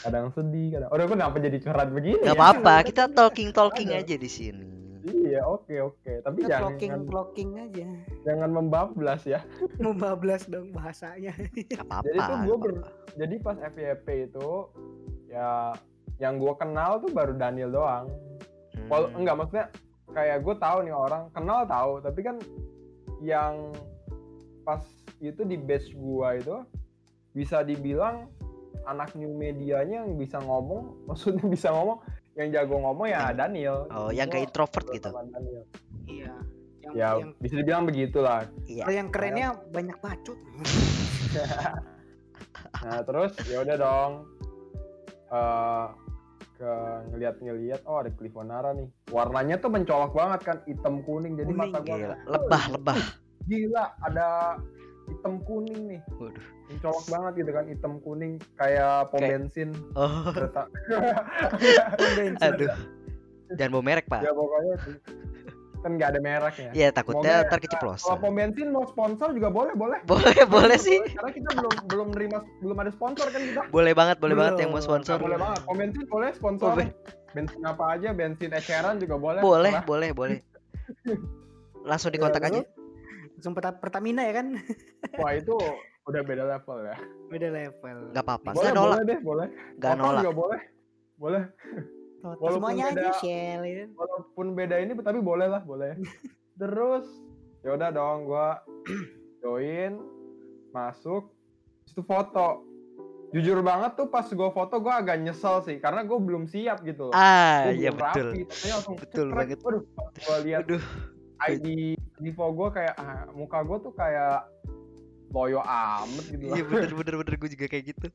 kadang 0.01 0.29
sedih 0.31 0.69
kadang 0.73 0.89
udah 0.89 1.05
gue 1.05 1.15
kenapa 1.15 1.37
jadi 1.39 1.59
curhat 1.59 1.89
begini 1.91 2.21
Gak 2.21 2.27
ya? 2.27 2.33
apa-apa, 2.35 2.75
kita 2.83 3.05
talking 3.09 3.51
talking 3.51 3.91
aja 3.91 4.15
di 4.15 4.29
sini. 4.29 4.65
iya 5.01 5.41
oke 5.43 5.73
oke 5.83 6.13
tapi 6.21 6.39
Kita 6.39 6.49
jangan 6.51 6.63
blocking 6.69 6.93
blocking 7.05 7.51
aja. 7.59 7.87
jangan 8.23 8.51
membablas 8.51 9.23
ya 9.25 9.41
Mau 9.79 9.93
bablas 9.93 10.45
dong 10.45 10.71
bahasanya. 10.71 11.33
Apa-apa. 11.79 12.05
Jadi 12.05 12.19
tuh 12.21 12.37
gua 12.45 12.57
ber- 12.59 12.85
jadi 13.15 13.35
pas 13.39 13.57
FYP 13.59 14.07
itu 14.27 14.49
ya 15.27 15.73
yang 16.19 16.37
gue 16.37 16.53
kenal 16.55 16.99
tuh 16.99 17.09
baru 17.09 17.33
Daniel 17.33 17.71
doang 17.71 18.07
Wal 18.87 19.09
Hmm. 19.09 19.19
enggak 19.19 19.35
maksudnya 19.37 19.67
kayak 20.11 20.43
gue 20.43 20.55
tahu 20.55 20.79
nih 20.83 20.93
orang 20.93 21.23
kenal 21.31 21.65
tahu 21.65 21.93
tapi 22.01 22.21
kan 22.21 22.37
yang 23.19 23.73
pas 24.61 24.85
itu 25.19 25.41
di 25.43 25.57
batch 25.57 25.95
gua 25.95 26.35
itu 26.35 26.61
bisa 27.31 27.61
dibilang 27.61 28.29
anak 28.85 29.13
new 29.15 29.31
medianya 29.31 30.05
yang 30.05 30.15
bisa 30.15 30.39
ngomong 30.39 30.95
maksudnya 31.09 31.45
bisa 31.45 31.69
ngomong 31.71 32.01
yang 32.35 32.49
jago 32.51 32.77
ngomong 32.79 33.07
ya 33.07 33.33
Daniel 33.33 33.85
Oh, 33.91 34.09
yang 34.09 34.31
kayak 34.31 34.49
introvert 34.49 34.87
gitu. 34.89 35.11
Daniel. 35.11 35.65
Iya. 36.07 36.35
Yang, 36.81 36.93
ya 36.97 37.09
yang 37.21 37.31
bisa 37.37 37.55
dibilang 37.57 37.85
begitulah 37.85 38.41
Iya. 38.65 38.85
yang 38.89 39.09
kerennya 39.11 39.49
banyak 39.69 39.99
bacot. 39.99 40.39
nah 42.81 43.01
terus 43.05 43.33
ya 43.45 43.61
udah 43.61 43.77
dong 43.77 44.13
eh 45.31 45.87
ke 46.57 46.73
ngeliat-ngeliat 47.13 47.89
oh 47.89 48.05
ada 48.05 48.13
Clifonara 48.13 48.77
nih 48.77 48.85
warnanya 49.09 49.57
tuh 49.57 49.73
mencolok 49.73 50.13
banget 50.13 50.41
kan 50.45 50.57
hitam 50.69 51.01
kuning 51.05 51.33
jadi 51.33 51.49
Kuning, 51.49 51.73
mata 51.73 51.79
gua 51.81 52.17
Lebah, 52.29 52.65
lebah. 52.77 52.99
gila 53.49 53.85
ada 54.05 54.29
hitam 55.07 55.35
kuning 55.43 55.81
nih 55.87 56.01
Waduh. 56.13 56.45
mencolok 56.67 57.05
banget 57.09 57.33
gitu 57.39 57.51
kan 57.51 57.65
hitam 57.67 57.93
kuning 57.99 58.33
kayak 58.55 59.09
pom 59.09 59.19
Kayak- 59.19 59.33
bensin 59.41 59.71
Oh, 59.93 60.31
kereta 60.31 60.63
aduh. 62.47 62.71
Jangan 63.51 63.71
bawa 63.73 63.85
merek, 63.85 64.07
Pak. 64.07 64.23
ya 64.23 64.31
pokoknya 64.31 64.75
sih. 64.85 64.95
kan 65.81 65.97
nggak 65.97 66.13
ada 66.13 66.21
mereknya 66.21 66.71
Iya, 66.71 66.89
takutnya 66.93 67.41
ntar 67.41 67.57
kalau 67.57 67.63
keceplosan. 67.65 68.21
pom 68.21 68.31
bensin 68.31 68.69
mau 68.69 68.85
sponsor 68.85 69.33
juga 69.33 69.49
boleh 69.49 69.73
boleh 69.73 69.99
Boleh, 70.05 70.45
boleh 70.55 70.77
sih. 70.77 71.01
karena 71.09 71.33
kita 71.33 71.49
belum 71.57 71.75
belum 71.89 72.09
nerima 72.13 72.39
belum 72.61 72.77
ada 72.77 72.93
sponsor 72.93 73.27
kan 73.27 73.41
kita 73.41 73.61
Boleh 73.69 73.91
banget, 73.91 74.21
boleh 74.21 74.37
banget 74.37 74.61
yang 74.61 74.71
mau 74.71 74.79
sponsor. 74.79 75.17
Boleh 75.17 75.35
banget 75.37 75.65
pom 75.65 75.75
bensin 75.75 76.05
boleh 76.07 76.31
sponsor 76.31 76.69
Boleh. 76.71 76.93
bensin 77.31 77.61
apa 77.65 77.85
aja 77.91 78.09
bensin 78.13 78.51
eceran 78.53 78.99
juga 78.99 79.17
boleh 79.17 79.41
Boleh, 79.41 79.73
boleh, 79.83 80.11
boleh. 80.13 80.39
Langsung 81.89 82.13
dikontak 82.13 82.45
Ya, 82.45 82.49
aja. 82.51 82.61
Langsung 83.41 83.57
Perta- 83.57 83.73
Pertamina 83.75 84.21
ya 84.21 84.37
kan? 84.37 84.53
wah 85.17 85.33
itu 85.33 85.57
udah 86.03 86.21
beda 86.21 86.45
level 86.47 86.77
ya 86.85 86.97
Beda 87.27 87.49
level. 87.51 87.97
Gak 88.13 88.21
apa-apa. 88.21 88.53
boleh 88.53 88.69
nolak, 88.71 88.85
boleh 88.93 89.05
deh 89.07 89.19
boleh 89.23 89.47
gak 89.75 89.91
Total 89.91 90.05
nolak. 90.05 90.21
juga 90.21 90.33
boleh 90.37 90.61
boleh 91.17 91.43
Total 92.21 92.37
walaupun 92.37 92.53
semuanya 92.53 92.85
beda- 92.87 93.01
aja 93.01 93.11
Shell 93.17 93.61
ya. 93.63 93.75
kan? 93.79 93.89
walaupun 93.97 94.47
beda 94.53 94.77
ini 94.77 94.93
tapi 94.95 95.19
boleh 95.21 95.49
lah 95.49 95.63
boleh 95.63 95.97
terus 96.61 97.09
ya 97.61 97.73
udah 97.73 97.89
dong 97.91 98.19
gua 98.27 98.61
join 99.39 99.93
masuk 100.71 101.33
itu 101.87 102.03
foto 102.03 102.61
jujur 103.31 103.61
banget 103.61 103.97
tuh 103.97 104.05
pas 104.07 104.29
gua 104.29 104.53
foto 104.53 104.77
gua 104.77 105.01
agak 105.01 105.17
nyesel 105.19 105.65
sih 105.65 105.77
karena 105.79 106.05
gua 106.05 106.19
belum 106.19 106.45
siap 106.45 106.85
gitu 106.85 107.09
loh 107.09 107.17
Ah, 107.17 107.73
iya 107.73 107.89
betul. 107.89 108.37
rapi, 108.37 108.41
Betul 108.99 109.27
cekrek. 109.27 109.49
banget. 109.49 109.59
Waduh, 109.63 109.83
gua 110.21 110.37
lihat 110.41 110.61
Aduh, 110.63 110.85
ID 111.43 111.67
Vivo 112.19 112.47
gua 112.53 112.69
kayak 112.69 112.95
ah, 112.97 113.25
muka 113.33 113.63
gua 113.63 113.79
tuh 113.79 113.93
kayak 113.93 114.45
loyo 115.31 115.63
amat 115.63 116.27
gitu 116.27 116.43
iya 116.51 116.63
bener 116.67 116.91
bener 116.91 117.15
bener 117.23 117.35
gue 117.39 117.51
juga 117.55 117.71
kayak 117.71 117.95
gitu. 117.95 118.07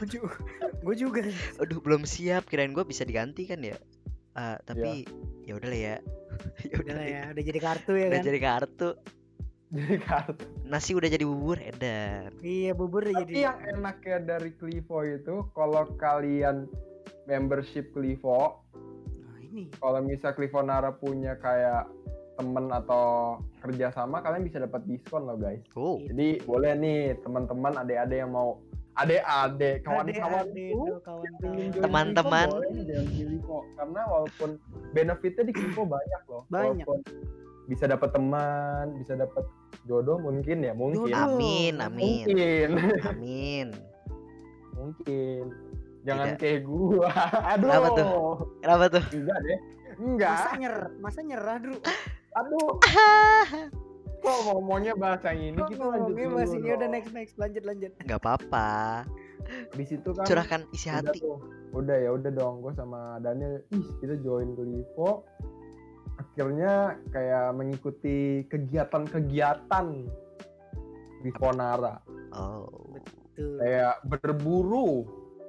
Gue 0.00 0.06
juga. 0.08 0.32
Gue 0.80 0.94
juga. 0.96 1.20
Aduh, 1.60 1.78
belum 1.78 2.08
siap. 2.08 2.48
Kirain 2.48 2.72
gue 2.72 2.80
bisa 2.80 3.04
diganti 3.04 3.44
kan 3.44 3.60
ya. 3.60 3.76
Ah, 4.32 4.56
tapi 4.64 5.04
ya 5.44 5.60
udah 5.60 5.68
lah 5.68 5.76
ya. 5.76 5.96
ya 6.72 6.74
Udah 6.80 6.94
lah 6.96 7.04
deh. 7.04 7.12
ya, 7.12 7.22
udah 7.28 7.42
jadi 7.44 7.60
kartu 7.60 7.92
ya 7.92 8.06
Udah 8.08 8.16
kan? 8.16 8.24
jadi 8.24 8.40
kartu. 8.40 8.88
Jadi 9.68 9.96
kartu. 10.00 10.44
Nasi 10.64 10.90
udah 10.96 11.08
jadi 11.08 11.24
bubur 11.28 11.60
edan. 11.60 12.32
Iya, 12.40 12.72
bubur 12.72 13.04
udah 13.04 13.20
Tapi 13.20 13.24
jadi. 13.28 13.52
yang 13.52 13.58
enaknya 13.68 14.18
dari 14.24 14.50
Clivo 14.56 15.04
itu 15.04 15.44
kalau 15.52 15.84
kalian 16.00 16.64
membership 17.24 17.92
Clivo 17.92 18.64
Nah, 19.20 19.36
ini. 19.44 19.68
kalau 19.76 20.00
misal 20.00 20.32
Clifonara 20.32 20.88
punya 20.90 21.36
kayak 21.36 21.84
temen 22.32 22.68
atau 22.68 23.36
kerjasama 23.60 24.20
kalian 24.20 24.44
bisa 24.44 24.58
dapat 24.58 24.82
diskon 24.84 25.24
loh 25.24 25.36
guys 25.36 25.60
Oh, 25.72 26.00
jadi 26.00 26.40
boleh 26.42 26.72
nih 26.74 26.98
teman-teman 27.20 27.76
adik-adik 27.78 28.18
yang 28.20 28.32
mau 28.32 28.58
adik-adik 28.92 29.80
kawan-kawan 29.82 30.46
Teman-teman. 31.80 32.46
Karena 33.72 34.00
walaupun 34.04 34.50
benefitnya 34.92 35.44
di 35.44 35.52
Clivo 35.52 35.84
banyak 35.84 36.22
loh 36.28 36.44
Banyak. 36.48 36.84
Walaupun 36.84 36.98
bisa 37.62 37.86
dapat 37.86 38.10
teman 38.10 38.90
bisa 38.98 39.14
dapat 39.14 39.46
jodoh 39.86 40.18
mungkin 40.18 40.60
ya 40.60 40.74
mungkin 40.74 41.08
Jodoh. 41.08 41.30
amin, 41.30 41.78
amin, 41.78 42.26
mungkin 42.26 42.68
amin. 43.06 43.66
mungkin 44.74 45.42
jangan 46.02 46.34
Tidak. 46.34 46.40
kayak 46.42 46.60
gua 46.66 47.06
aduh 47.54 47.68
Kenapa 47.70 47.88
tuh? 47.94 48.06
Kenapa 48.60 48.84
tuh? 48.90 49.04
enggak 49.14 49.38
deh 49.40 49.58
enggak 49.94 50.34
Masa 50.34 50.50
nyer, 50.58 50.76
masa 50.98 51.20
nyerah 51.22 51.56
dulu. 51.62 51.78
Aduh 52.34 52.68
kok 54.22 54.38
ngomongnya 54.46 54.94
bahasa 54.94 55.30
ini 55.30 55.52
Kok 55.52 55.68
kita 55.68 55.82
lanjut 55.82 55.98
ngomongnya 56.08 56.24
dulu 56.24 56.36
bahas 56.36 56.52
ini 56.52 56.68
udah 56.70 56.88
next 56.88 57.10
next 57.10 57.34
lanjut 57.36 57.62
lanjut. 57.62 57.90
Gak 58.00 58.18
apa-apa. 58.18 58.70
di 59.72 59.84
situ 59.84 60.08
kan 60.08 60.22
Curahkan 60.22 60.62
isi 60.70 60.86
udah 60.86 61.02
hati. 61.02 61.18
tuh. 61.18 61.38
udah 61.72 61.96
ya 61.98 62.10
udah 62.10 62.30
dong 62.30 62.60
gue 62.60 62.72
sama 62.72 63.18
Daniel 63.18 63.58
ih 63.68 63.86
kita 63.98 64.14
join 64.18 64.52
ke 64.52 64.62
Livo 64.62 65.26
akhirnya 66.14 66.72
kayak 67.10 67.50
mengikuti 67.52 68.46
kegiatan-kegiatan 68.46 69.86
di 71.18 71.30
Ponara 71.32 71.98
Oh, 72.30 72.70
Tuh. 73.34 73.58
kayak 73.58 74.04
berburu 74.06 75.04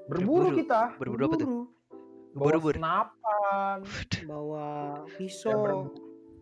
berburu, 0.06 0.50
Berburu. 0.50 0.58
kita 0.58 0.82
berburu 0.98 1.24
apa 1.24 1.36
tuh? 1.38 1.48
bawa 2.34 2.48
Berburu. 2.50 2.75
senapan 2.75 3.78
Bawa 4.25 4.66
ya, 4.66 5.16
pisau. 5.16 5.60
ber- 5.62 5.94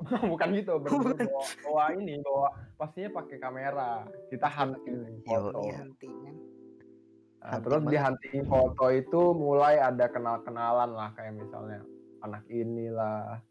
bukan 0.31 0.47
gitu 0.57 0.73
bener-bener 0.81 1.27
bawa, 1.29 1.47
bawa 1.65 1.83
ini 1.97 2.13
bawa 2.21 2.47
pastinya 2.77 3.09
pakai 3.21 3.37
kamera 3.37 3.89
kita 4.33 4.47
hunting 4.49 5.21
foto. 5.25 5.61
Iya, 5.65 5.77
huntingan. 5.85 6.35
Nah, 7.41 7.57
Hunting 7.57 7.63
terus 7.65 7.81
di 7.89 7.97
hunting 7.97 8.41
foto 8.45 8.85
itu 8.93 9.21
mulai 9.33 9.81
ada 9.81 10.05
kenal-kenalan 10.13 10.93
lah 10.93 11.09
kayak 11.17 11.33
misalnya 11.41 11.81
anak 12.21 12.45
inilah 12.53 13.41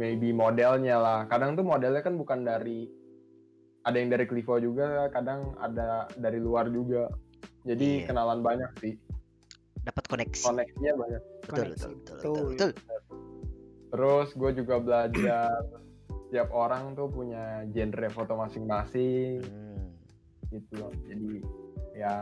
maybe 0.00 0.32
modelnya 0.32 0.96
lah. 0.96 1.18
Kadang 1.28 1.52
tuh 1.52 1.64
modelnya 1.64 2.00
kan 2.00 2.16
bukan 2.16 2.40
dari 2.44 2.88
ada 3.84 3.96
yang 3.98 4.08
dari 4.08 4.24
Clivo 4.24 4.56
juga 4.62 5.12
kadang 5.12 5.52
ada 5.60 6.08
dari 6.16 6.40
luar 6.40 6.72
juga. 6.72 7.12
Jadi 7.68 8.02
Iya. 8.02 8.06
kenalan 8.08 8.40
banyak 8.40 8.70
sih. 8.80 8.94
Dapat 9.82 10.04
koneksi. 10.08 10.42
Koneksinya 10.46 10.92
banyak. 10.94 11.22
Betul 11.42 11.52
Koneksi, 11.52 11.68
betul 11.68 11.92
betul, 11.92 12.16
betul. 12.16 12.32
betul, 12.32 12.70
betul. 12.72 13.00
Terus 13.92 14.32
gue 14.32 14.50
juga 14.56 14.80
belajar 14.80 15.52
tiap 16.32 16.48
orang 16.48 16.96
tuh 16.96 17.12
punya 17.12 17.68
genre 17.76 18.08
foto 18.08 18.32
masing-masing. 18.34 19.44
Hmm. 19.44 19.84
gitu. 20.48 20.72
Loh 20.80 20.92
jadi 21.04 21.44
ya 21.92 22.16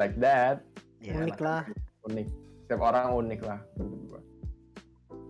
like 0.00 0.16
that. 0.16 0.64
Ya, 1.04 1.20
Unik 1.20 1.40
lah. 1.40 1.68
unik. 2.08 2.28
Setiap 2.64 2.80
orang 2.80 3.12
unik 3.12 3.40
lah 3.44 3.60
menurut 3.76 4.00
gua. 4.08 4.20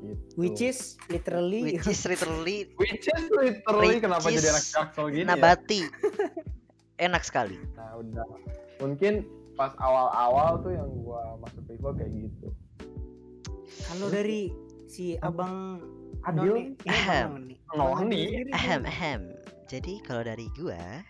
Gitu. 0.03 0.23
Which 0.39 0.63
is 0.63 0.95
literally 1.11 1.63
which 1.75 1.87
is 1.87 2.03
literally 2.07 2.71
which 2.83 3.07
is 3.07 3.25
literally 3.35 3.99
Which 3.99 4.03
kenapa 4.07 4.27
jadi 4.31 4.39
is 4.39 4.51
anak 4.55 4.65
jaksel 4.71 5.07
gini 5.11 5.27
ya? 5.27 5.35
nabati. 5.35 5.81
Enak 7.03 7.23
sekali. 7.27 7.59
Nah 7.75 7.99
udah. 7.99 8.27
Mungkin 8.79 9.27
pas 9.59 9.75
awal-awal 9.79 10.63
tuh 10.63 10.71
yang 10.75 10.87
gua 11.03 11.39
masuk 11.43 11.63
Vivo 11.67 11.91
kayak 11.95 12.11
gitu 12.15 12.51
kalau 13.87 14.09
dari 14.09 14.53
si 14.87 15.17
abang 15.19 15.81
Adil? 16.23 16.77
Ahem. 16.87 17.57
Noni. 17.75 18.47
Ahem 18.53 18.83
ahem. 18.85 19.21
Jadi 19.67 19.99
kalau 20.05 20.23
dari 20.23 20.47
gua 20.53 21.01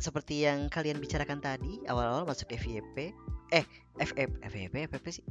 seperti 0.00 0.48
yang 0.48 0.72
kalian 0.72 0.96
bicarakan 0.96 1.44
tadi 1.44 1.84
awal-awal 1.84 2.24
masuk 2.24 2.48
FYP 2.50 3.12
eh 3.52 3.64
FF 4.00 4.30
FYP 4.40 4.88
FYP 4.88 5.06
sih? 5.12 5.24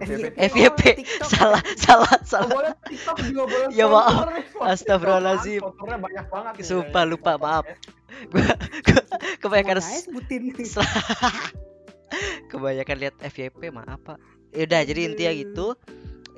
FYP. 0.00 0.32
FYP 0.40 0.80
Oh, 0.80 0.96
TikTok. 0.96 1.28
salah 1.28 1.62
salah 1.76 2.08
Oh, 2.08 2.24
salah 2.24 2.48
boleh 2.48 2.72
TikTok 2.88 3.16
juga 3.20 3.42
boleh 3.44 3.68
Ya, 3.68 3.84
maaf. 3.84 4.32
Sponsornya 5.60 5.98
banyak 6.00 6.26
banget 6.32 6.52
Sumpah, 6.64 7.04
ya. 7.04 7.10
lupa, 7.10 7.32
maaf. 7.36 7.64
gua, 8.32 8.48
gua 8.80 9.02
kebanyakan 9.44 9.78
sebutin. 9.84 10.56
Kebanyakan 12.50 12.96
lihat 12.96 13.14
FYP 13.20 13.70
maaf 13.70 14.00
pak. 14.00 14.16
ya 14.16 14.39
udah 14.54 14.80
jadi 14.82 15.00
intinya 15.06 15.32
gitu. 15.34 15.66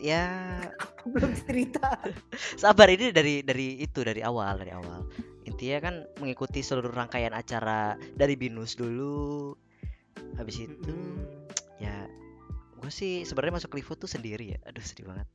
Ya. 0.03 0.59
Belum 1.07 1.33
cerita. 1.47 1.99
Sabar 2.63 2.91
ini 2.91 3.15
dari 3.15 3.43
dari 3.43 3.81
itu 3.83 4.03
dari 4.03 4.21
awal 4.23 4.59
dari 4.59 4.73
awal. 4.75 5.07
Intinya 5.47 5.79
kan 5.91 5.95
mengikuti 6.23 6.63
seluruh 6.63 6.91
rangkaian 6.91 7.35
acara 7.35 7.99
dari 8.19 8.35
binus 8.35 8.75
dulu. 8.75 9.55
Habis 10.39 10.67
itu 10.67 10.97
ya 11.83 12.07
gue 12.83 12.91
sih 12.91 13.23
sebenarnya 13.23 13.63
masuk 13.63 13.79
Livo 13.79 13.95
tuh 13.95 14.11
sendiri 14.11 14.55
ya. 14.55 14.59
Aduh 14.67 14.83
sedih 14.83 15.07
banget. 15.07 15.29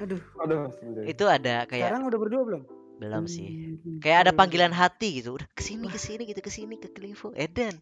Aduh. 0.00 0.20
Aduh, 0.44 0.72
sebenarnya. 0.76 1.06
itu 1.08 1.24
ada 1.28 1.56
kayak 1.68 1.88
sekarang 1.88 2.02
udah 2.08 2.18
berdua 2.20 2.42
belum? 2.44 2.62
Belum 3.00 3.24
sih. 3.24 3.48
Hmm, 3.80 4.00
kayak 4.04 4.28
ada 4.28 4.32
belum. 4.32 4.40
panggilan 4.44 4.72
hati 4.76 5.24
gitu. 5.24 5.40
Udah 5.40 5.48
ke 5.56 5.64
sini 5.64 5.88
ke 5.88 5.96
sini 5.96 6.22
gitu 6.28 6.40
ke 6.44 6.52
sini 6.52 6.76
ke 6.76 6.88
Livo 7.00 7.32
Eden 7.32 7.80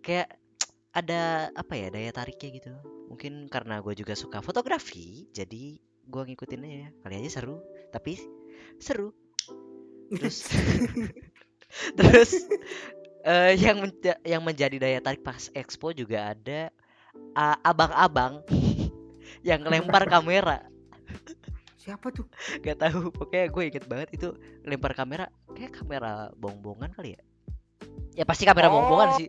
kayak 0.00 0.39
ada 0.90 1.50
apa 1.54 1.74
ya 1.78 1.88
daya 1.90 2.10
tariknya 2.10 2.48
gitu. 2.58 2.70
Mungkin 3.10 3.46
karena 3.50 3.78
gue 3.82 3.94
juga 3.94 4.14
suka 4.14 4.42
fotografi 4.42 5.26
jadi 5.30 5.78
gue 6.10 6.22
ngikutin 6.30 6.66
aja. 6.66 6.88
Kali 7.02 7.14
aja 7.22 7.30
seru 7.40 7.62
tapi 7.94 8.18
seru. 8.82 9.14
Terus 10.10 10.36
terus 11.98 12.30
eh, 13.22 13.54
yang 13.58 13.78
menja- 13.86 14.20
yang 14.26 14.42
menjadi 14.42 14.76
daya 14.82 14.98
tarik 14.98 15.22
pas 15.22 15.50
expo 15.54 15.94
juga 15.94 16.34
ada 16.34 16.74
abang-abang 17.62 18.42
yang 19.48 19.62
lempar 19.62 20.10
kamera. 20.10 20.66
Siapa 21.80 22.12
tuh? 22.12 22.26
Gak 22.60 22.76
tahu 22.82 23.08
pokoknya 23.14 23.46
gue 23.48 23.62
inget 23.70 23.84
banget 23.86 24.08
itu 24.18 24.28
lempar 24.66 24.92
kamera. 24.92 25.30
Kayak 25.54 25.80
kamera 25.80 26.28
bongbongan 26.36 26.92
kali 26.92 27.14
ya? 27.16 27.20
Ya 28.18 28.24
pasti 28.26 28.44
kamera 28.44 28.68
Oh. 28.68 28.74
bongbongan 28.82 29.16
sih 29.16 29.28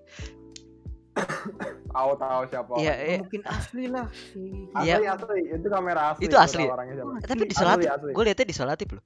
tahu 1.88 2.12
tahu 2.15 2.41
siapa 2.47 2.71
Iya, 2.74 2.93
orang. 2.93 3.06
eh, 3.06 3.17
mungkin 3.19 3.41
asli 3.43 3.84
lah 3.86 4.06
asli 4.08 4.80
Iya. 4.82 4.95
asli 5.12 5.39
itu 5.52 5.67
kamera 5.67 6.02
asli 6.10 6.24
Itu 6.24 6.36
asli 6.36 6.63
ya? 6.63 6.71
orangnya 6.71 6.95
siapa. 6.95 7.10
Wah, 7.10 7.19
tapi 7.21 7.41
Asli, 7.45 7.86
asli. 7.86 8.12
gue 8.12 8.24
liatnya 8.24 8.47
disolatif 8.47 8.88
loh 8.91 9.04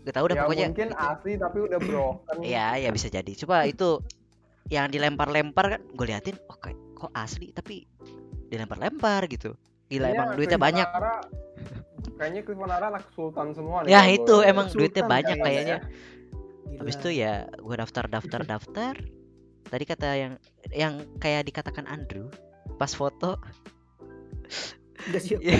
gak 0.00 0.14
tahu 0.14 0.26
dah 0.26 0.34
ya 0.34 0.42
pokoknya 0.42 0.66
mungkin 0.68 0.88
gitu. 0.88 1.04
asli 1.04 1.32
tapi 1.36 1.58
udah 1.60 1.78
broken 1.78 2.36
ya 2.40 2.66
ya 2.74 2.88
bisa 2.88 3.06
jadi 3.08 3.32
coba 3.36 3.66
itu 3.66 4.00
yang 4.68 4.86
dilempar-lempar 4.86 5.64
kan 5.70 5.82
gue 5.84 6.06
liatin 6.06 6.36
oh 6.44 6.56
kok 6.56 7.12
asli 7.12 7.50
tapi 7.50 7.84
dilempar-lempar 8.46 9.26
gitu 9.26 9.52
gila 9.86 10.06
Kayaknya 10.06 10.14
emang 10.14 10.28
duitnya 10.34 10.58
banyak 10.58 10.86
Nara, 10.86 11.14
kayaknya 12.14 12.40
Cliff 12.42 12.58
Nara 12.58 12.86
anak 12.88 13.04
sultan 13.10 13.52
semua 13.52 13.82
nih 13.82 13.90
ya 13.90 14.00
itu 14.06 14.32
gua- 14.32 14.46
emang 14.46 14.66
duitnya 14.68 15.02
Sultan 15.02 15.10
banyak 15.10 15.36
kayaknya. 15.36 15.76
kayaknya 15.76 15.78
Gila. 16.62 16.78
habis 16.78 16.94
itu 16.96 17.08
ya 17.10 17.32
gue 17.50 17.76
daftar 17.76 18.04
daftar 18.06 18.40
daftar 18.46 18.94
tadi 19.68 19.84
kata 19.84 20.08
yang 20.16 20.32
yang 20.72 20.94
kayak 21.20 21.48
dikatakan 21.48 21.84
Andrew 21.88 22.32
pas 22.80 22.92
foto. 22.92 23.36
Udah 25.08 25.20
siap. 25.20 25.40
Ya 25.40 25.56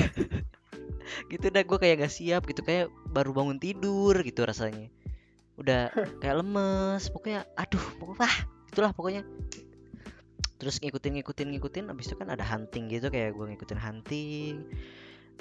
gitu 1.29 1.49
dah 1.49 1.65
gue 1.65 1.79
kayak 1.81 2.05
gak 2.05 2.13
siap 2.13 2.43
gitu 2.47 2.61
kayak 2.61 2.93
baru 3.11 3.33
bangun 3.33 3.59
tidur 3.61 4.15
gitu 4.21 4.45
rasanya. 4.45 4.93
Udah 5.57 5.91
kayak 6.23 6.45
lemes 6.45 7.09
pokoknya 7.11 7.49
aduh 7.57 7.85
pokoknya 7.99 8.25
ah, 8.25 8.37
itulah 8.69 8.93
pokoknya. 8.93 9.23
Terus 10.59 10.83
ngikutin 10.83 11.23
ngikutin 11.23 11.49
ngikutin 11.55 11.85
abis 11.95 12.11
itu 12.11 12.17
kan 12.19 12.29
ada 12.35 12.43
hunting 12.43 12.91
gitu 12.91 13.09
kayak 13.09 13.35
gue 13.35 13.45
ngikutin 13.55 13.81
hunting. 13.81 14.55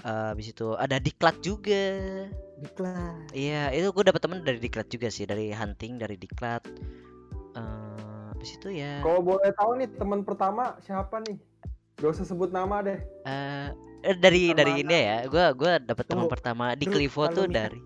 Eh, 0.05 0.33
abis 0.33 0.53
itu 0.53 0.77
ada 0.77 1.01
diklat 1.01 1.41
juga. 1.41 1.85
Diklat. 2.61 3.33
Iya 3.33 3.73
itu 3.73 3.89
gue 3.89 4.03
dapet 4.05 4.21
temen 4.21 4.45
dari 4.45 4.61
diklat 4.61 4.87
juga 4.93 5.09
sih 5.09 5.25
dari 5.25 5.49
hunting 5.49 5.97
dari 5.97 6.15
diklat. 6.21 6.63
Eh, 7.57 7.86
abis 8.37 8.53
itu 8.53 8.69
ya. 8.71 9.01
Kalau 9.01 9.19
boleh 9.19 9.49
tahu 9.51 9.71
nih 9.75 9.89
teman 9.91 10.21
pertama 10.21 10.63
siapa 10.79 11.17
nih? 11.19 11.37
Gak 11.97 12.13
usah 12.13 12.25
sebut 12.25 12.49
nama 12.49 12.79
deh. 12.79 13.01
Eh 13.23 13.67
eh, 14.03 14.13
dari 14.15 14.47
Teman 14.47 14.57
dari 14.59 14.73
ini 14.79 14.93
ya 14.95 15.17
gue 15.25 15.45
gue 15.51 15.71
dapet 15.83 16.05
teman 16.05 16.25
pertama 16.27 16.71
di 16.71 16.85
Clivo 16.85 17.25
kalau 17.25 17.33
tuh 17.35 17.45
misal- 17.45 17.57
dari 17.59 17.79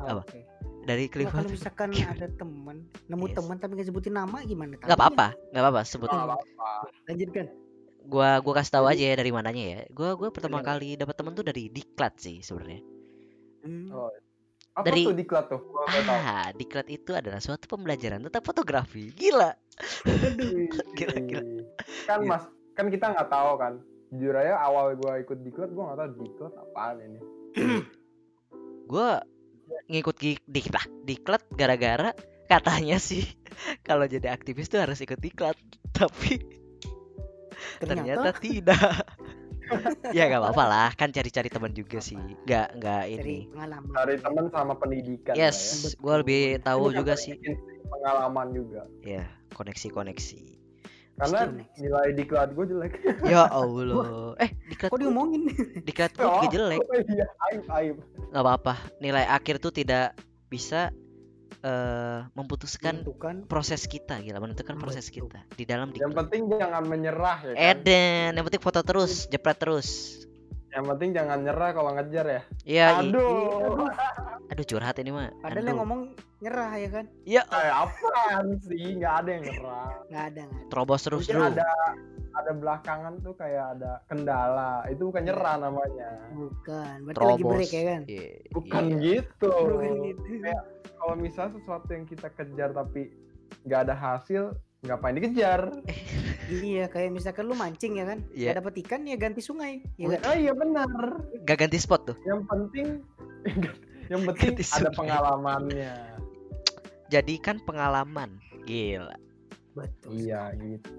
Oh, 0.00 0.08
Apa? 0.08 0.22
oke. 0.24 0.40
dari 0.80 1.04
Nah, 1.04 1.12
Clivo 1.12 1.28
kalau 1.30 1.44
tuh. 1.44 1.52
misalkan 1.52 1.88
ada 2.16 2.26
teman 2.32 2.76
nemu 3.06 3.26
Yes. 3.26 3.36
teman 3.36 3.56
tapi 3.56 3.72
nggak 3.76 3.86
sebutin 3.86 4.14
nama 4.14 4.38
gimana? 4.42 4.74
Nggak 4.74 4.96
apa-apa 4.96 5.26
nggak 5.50 5.62
apa-apa 5.62 5.80
sebut. 5.84 6.08
Nggak 6.08 6.24
apa-apa. 6.26 6.70
Lanjutkan. 7.04 7.46
Gua 8.02 8.40
gua 8.40 8.54
kasih 8.56 8.72
tahu 8.72 8.86
aja 8.88 9.04
ya 9.04 9.14
dari 9.14 9.28
mananya 9.28 9.60
ya. 9.62 9.80
Gua 9.92 10.16
gua 10.16 10.32
pertama 10.32 10.64
kali 10.64 10.96
dapat 10.96 11.12
temen 11.12 11.36
tuh 11.36 11.44
dari 11.44 11.68
diklat 11.68 12.16
sih 12.16 12.40
sebenarnya. 12.40 12.80
Hmm. 13.60 13.92
Oh, 13.92 14.08
apa 14.70 14.86
Dari- 14.86 15.06
tuh 15.06 15.16
diklat 15.16 15.44
tuh? 15.50 15.60
Ah 16.06 16.54
diklat 16.54 16.86
itu 16.86 17.10
adalah 17.10 17.42
suatu 17.42 17.66
pembelajaran 17.66 18.22
tentang 18.22 18.44
fotografi. 18.44 19.10
Gila. 19.10 19.50
Gila, 20.94 21.16
gila. 21.26 21.42
kan 22.06 22.18
Iya. 22.22 22.28
mas 22.28 22.44
kan 22.74 22.86
kita 22.86 23.10
nggak 23.10 23.28
tahu 23.28 23.52
kan. 23.58 23.74
Jujur 24.10 24.34
aja 24.34 24.58
awal 24.60 24.94
gua 24.94 25.18
ikut 25.18 25.38
diklat 25.42 25.70
gua 25.70 25.90
nggak 25.90 25.98
tahu 25.98 26.10
diklat 26.22 26.52
apaan 26.56 26.96
ini. 27.00 27.20
Gua 28.86 29.22
ngikut 29.86 30.16
gi- 30.18 30.42
diklat 30.44 30.86
diklat 31.04 31.42
gara-gara 31.54 32.10
katanya 32.46 32.98
sih 32.98 33.22
kalau 33.86 34.06
jadi 34.06 34.30
aktivis 34.30 34.66
tuh 34.66 34.82
harus 34.82 34.98
ikut 34.98 35.18
diklat. 35.18 35.54
Tapi 35.90 36.42
ternyata, 37.78 38.30
ternyata, 38.34 38.40
tidak 38.40 38.82
ya 40.10 40.26
nggak 40.26 40.40
apa-apa 40.40 40.64
lah. 40.64 40.88
Kan 40.94 41.10
cari-cari 41.10 41.48
teman 41.48 41.70
juga 41.70 41.98
sih. 41.98 42.16
Nggak 42.16 42.68
nggak 42.76 43.02
ini. 43.10 43.36
pengalaman. 43.50 43.92
Cari 43.92 44.14
teman 44.18 44.44
sama 44.50 44.74
pendidikan 44.74 45.34
lah 45.34 45.38
ya. 45.38 45.48
yes 45.48 45.58
gua 45.96 46.20
lebih 46.20 46.58
tahu 46.60 46.90
Bukan 46.90 46.98
juga 47.00 47.12
sih. 47.14 47.34
Pengalaman 47.86 48.46
juga. 48.50 48.82
Ya 49.00 49.24
koneksi-koneksi. 49.54 50.40
Karena 51.20 51.44
Skill 51.44 51.52
next. 51.52 51.76
nilai 51.76 52.08
diklat 52.16 52.48
gue 52.56 52.64
jelek. 52.64 52.92
Ya 53.28 53.44
Allah. 53.44 54.32
Eh 54.40 54.50
diklat 54.72 54.88
kok 54.88 54.98
diomongin? 54.98 55.52
diklat 55.84 56.16
gue 56.16 56.24
juga 56.24 56.40
Oh, 56.40 56.48
jelek. 56.48 56.78
iya 57.12 57.26
aib 57.52 57.64
aib. 57.68 57.96
Nggak 58.32 58.40
apa-apa. 58.40 58.74
Nilai 58.98 59.28
akhir 59.28 59.60
tuh 59.60 59.68
tidak 59.68 60.16
bisa 60.48 60.88
eh 61.60 62.18
memutuskan 62.32 63.04
menentukan 63.04 63.44
proses 63.44 63.84
kita 63.84 64.16
gila 64.24 64.40
menentukan 64.40 64.80
proses 64.80 65.12
Betul. 65.12 65.28
kita 65.28 65.40
di 65.60 65.64
dalam 65.68 65.92
yang 65.92 66.08
diklat 66.08 66.16
penting 66.24 66.42
jangan 66.56 66.82
menyerah 66.88 67.38
ya 67.44 67.52
kan? 67.52 67.64
Eden 67.76 68.30
yang 68.32 68.44
penting 68.48 68.62
foto 68.64 68.80
terus 68.80 69.28
jepret 69.28 69.60
terus. 69.60 69.88
Yang 70.70 70.84
penting 70.94 71.10
jangan 71.18 71.38
nyerah 71.42 71.70
kalau 71.74 71.90
ngejar 71.98 72.24
ya? 72.24 72.42
Ya 72.64 72.86
i- 73.02 73.10
aduh. 73.12 73.90
aduh. 74.48 74.64
Curhat 74.64 74.96
ini 75.02 75.10
mah. 75.10 75.34
Padahal 75.42 75.66
yang 75.66 75.78
ngomong 75.82 76.00
nyerah 76.40 76.72
ya 76.74 76.88
kan 76.90 77.04
Ya, 77.22 77.42
Kayak 77.44 77.76
apaan 77.82 78.44
sih? 78.60 78.96
Nggak 78.96 79.14
ada 79.14 79.30
yang 79.30 79.44
nyerah. 79.44 79.88
nggak 80.06 80.24
ada 80.26 80.40
nggak 80.42 80.56
ada. 80.56 80.68
terobos 80.68 81.00
terus 81.00 81.24
Mungkin 81.24 81.36
bro. 81.36 81.48
ada 81.52 81.68
ada 82.32 82.52
belakangan 82.52 83.14
tuh 83.20 83.34
kayak 83.34 83.64
ada 83.74 83.92
kendala. 84.04 84.72
Itu 84.86 85.02
bukan 85.06 85.22
nyerah 85.22 85.54
namanya. 85.58 86.10
bukan 86.32 86.94
berarti 87.02 87.18
lagi 87.20 87.36
Terobos. 87.36 87.52
break 87.52 87.70
ya 87.70 87.84
kan 87.86 88.02
Iya, 88.06 88.28
Bukan 88.50 88.84
iya. 88.86 88.98
gitu. 89.02 89.50
bukan 89.50 89.92
gitu 90.02 90.30
Kayak 90.40 90.62
kalau 90.94 91.14
misalnya 91.14 91.52
sesuatu 91.54 91.88
yang 91.90 92.04
kita 92.04 92.28
kejar 92.30 92.70
tapi 92.70 93.02
nggak 93.60 93.80
ada 93.82 93.94
hasil, 93.94 94.42
ngapain 94.80 95.12
dikejar? 95.12 95.60
iya 96.50 96.86
kayak 96.86 97.10
misalkan 97.10 97.44
lu 97.44 97.54
mancing 97.54 97.94
ya 97.94 98.06
kan 98.06 98.18
Iya. 98.30 98.50
nggak 98.50 98.58
dapet 98.58 98.74
ikan 98.80 99.00
ya 99.04 99.14
ganti 99.14 99.38
sungai 99.38 99.84
ya 99.94 100.06
kan 100.10 100.20
Oh 100.24 100.34
iya 100.34 100.52
benar. 100.52 100.88
Gak 101.42 101.56
ganti 101.58 101.76
spot 101.76 102.06
tuh. 102.06 102.16
Yang 102.22 102.40
penting 102.46 102.86
yang 104.10 104.22
penting 104.24 104.50
Ganti 104.52 104.62
ada 104.64 104.70
sungai. 104.86 104.96
pengalamannya. 104.96 105.92
Jadikan 107.10 107.58
pengalaman. 107.66 108.38
Gila. 108.64 109.18
betul 109.74 110.18
Iya 110.18 110.54
gitu. 110.58 110.90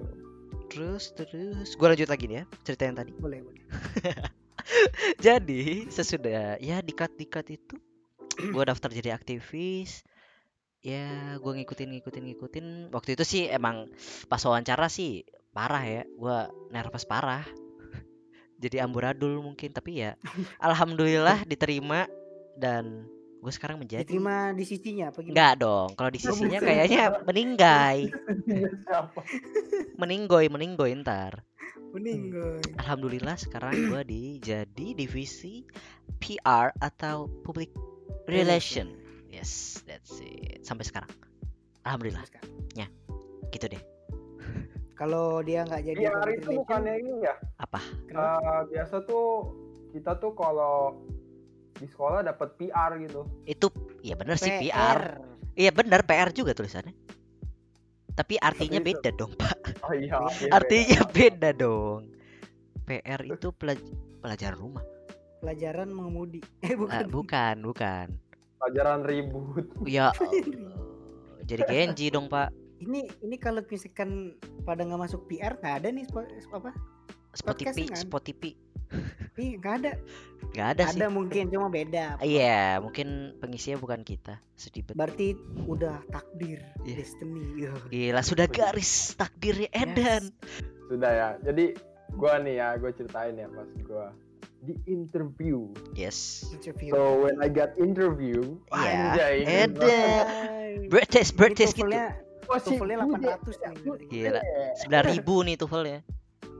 Terus 0.72 1.12
terus 1.16 1.76
gue 1.76 1.88
lanjut 1.88 2.08
lagi 2.08 2.28
nih 2.28 2.44
ya 2.44 2.46
cerita 2.64 2.84
yang 2.88 2.96
tadi. 3.00 3.12
boleh 3.16 3.40
boleh 3.44 3.64
Jadi 5.26 5.92
sesudah 5.92 6.56
ya 6.60 6.80
dikat 6.80 7.12
dikat 7.20 7.48
itu 7.52 7.76
gue 8.40 8.64
daftar 8.64 8.92
jadi 8.92 9.16
aktivis. 9.16 10.04
Ya 10.82 11.38
gue 11.38 11.52
ngikutin 11.62 11.90
ngikutin 12.00 12.24
ngikutin. 12.32 12.66
Waktu 12.96 13.20
itu 13.20 13.24
sih 13.28 13.44
emang 13.52 13.92
pas 14.32 14.42
wawancara 14.44 14.88
sih 14.88 15.28
parah 15.52 15.84
ya. 15.84 16.04
Gue 16.08 16.38
nervous 16.72 17.04
parah. 17.04 17.44
Jadi 18.64 18.80
amburadul 18.80 19.44
mungkin 19.44 19.76
tapi 19.76 20.04
ya 20.04 20.16
alhamdulillah 20.68 21.44
diterima 21.44 22.08
dan 22.56 23.08
gue 23.42 23.54
sekarang 23.54 23.82
menjadi 23.82 24.06
diterima 24.06 24.54
di 24.54 24.64
sisinya 24.70 25.10
apa 25.10 25.26
gimana 25.26 25.34
Enggak 25.34 25.54
dong, 25.66 25.90
kalau 25.98 26.12
di 26.14 26.20
sisinya 26.22 26.60
kayaknya 26.62 27.04
meninggai, 27.26 28.00
meninggoy, 30.02 30.46
meninggoy 30.46 30.94
ntar. 31.02 31.42
meninggal 31.92 32.62
Alhamdulillah 32.80 33.36
sekarang 33.36 33.92
gua 33.92 34.06
di 34.06 34.40
jadi 34.40 34.96
divisi 34.96 35.66
PR 36.22 36.72
atau 36.80 37.28
public 37.44 37.74
relation. 38.30 38.94
Yes, 39.28 39.82
that's 39.84 40.22
it. 40.24 40.64
Sampai 40.64 40.88
sekarang. 40.88 41.12
Alhamdulillah, 41.84 42.24
gitu 43.52 43.68
deh. 43.68 43.84
kalau 44.96 45.42
dia 45.42 45.66
nggak 45.66 45.82
jadi 45.82 46.02
PR 46.14 46.14
itu 46.14 46.22
relation, 46.22 46.58
bukannya 46.62 46.94
ini 47.02 47.14
ya? 47.26 47.36
Apa? 47.58 47.82
Eh, 48.06 48.60
biasa 48.70 49.02
tuh 49.04 49.50
kita 49.92 50.16
tuh 50.22 50.32
kalau 50.38 51.02
di 51.82 51.90
sekolah 51.90 52.22
dapat 52.24 52.54
PR 52.56 53.02
gitu. 53.02 53.26
Itu 53.44 53.68
ya 54.00 54.14
bener 54.14 54.38
sih 54.38 54.54
PR. 54.62 55.18
Iya 55.52 55.74
bener 55.74 56.06
PR 56.06 56.30
juga 56.30 56.54
tulisannya. 56.54 56.94
Tapi 58.12 58.38
artinya 58.38 58.78
Tapi 58.78 58.86
itu- 58.86 59.00
beda 59.00 59.10
dong, 59.16 59.32
Pak. 59.34 59.58
Oh 59.82 59.94
iya. 59.94 60.20
iya, 60.38 60.52
Artinya 60.52 61.00
beda. 61.10 61.12
beda 61.12 61.50
dong. 61.58 62.02
PR 62.84 63.22
itu 63.24 63.48
pelaj- 63.52 63.92
pelajaran 64.20 64.58
rumah. 64.58 64.86
pelajaran 65.42 65.90
mengemudi 65.90 66.38
eh 66.62 66.78
bukan 66.78 67.10
bukan, 67.10 67.56
bukan. 67.66 68.08
pelajaran 68.62 69.02
ribut. 69.02 69.66
Ya 69.90 70.14
Allah. 70.14 70.78
Jadi 71.42 71.62
Genji 71.66 72.14
dong, 72.14 72.30
Pak. 72.30 72.54
ini 72.78 73.10
ini 73.20 73.36
kalau 73.36 73.66
misalkan 73.66 74.38
pada 74.62 74.86
nggak 74.86 75.02
masuk 75.02 75.26
PR 75.26 75.58
nggak 75.58 75.82
ada 75.82 75.90
nih 75.90 76.06
apa 76.54 76.70
Spotify? 77.34 77.90
Spotify. 77.90 78.52
Ih, 79.34 79.58
nggak 79.58 79.74
ada 79.82 79.92
Gak 80.52 80.68
ada, 80.76 80.84
sih. 80.92 81.00
ada 81.00 81.08
mungkin 81.08 81.48
cuma 81.48 81.72
beda 81.72 82.20
Iya, 82.20 82.84
mungkin 82.84 83.40
pengisinya 83.40 83.80
bukan 83.80 84.04
kita. 84.04 84.36
Sedih 84.60 84.84
banget. 84.84 85.00
berarti 85.00 85.28
udah 85.64 86.04
takdir 86.12 86.60
Iya. 86.84 86.96
destiny 87.00 87.44
Iya. 87.56 87.72
Gila, 87.88 88.22
sudah 88.22 88.48
garis 88.52 89.16
takdirnya 89.16 89.72
Edan. 89.72 90.28
Sudah 90.92 91.12
ya. 91.12 91.30
Jadi 91.40 91.80
gua 92.14 92.44
nih 92.44 92.60
ya, 92.60 92.76
gua 92.76 92.92
ceritain 92.92 93.40
ya 93.40 93.48
pas 93.48 93.70
gua 93.88 94.12
di 94.62 94.76
interview. 94.86 95.72
Yes. 95.96 96.46
interview 96.54 96.94
So 96.94 97.26
when 97.26 97.40
I 97.42 97.50
got 97.50 97.74
interview, 97.80 98.60
Iya, 98.76 98.92
anjay, 99.16 99.36
ini 99.42 99.54
Edan. 99.66 100.26
Ini 100.86 100.88
British 100.92 101.32
gitu. 101.74 101.88
Bude. 101.88 102.12
800 102.52 103.56
nih. 103.64 104.08
Gila. 104.12 104.42
Sembilan 104.84 105.04
ribu 105.16 105.36
nih 105.48 105.56
tuvelnya. 105.56 106.00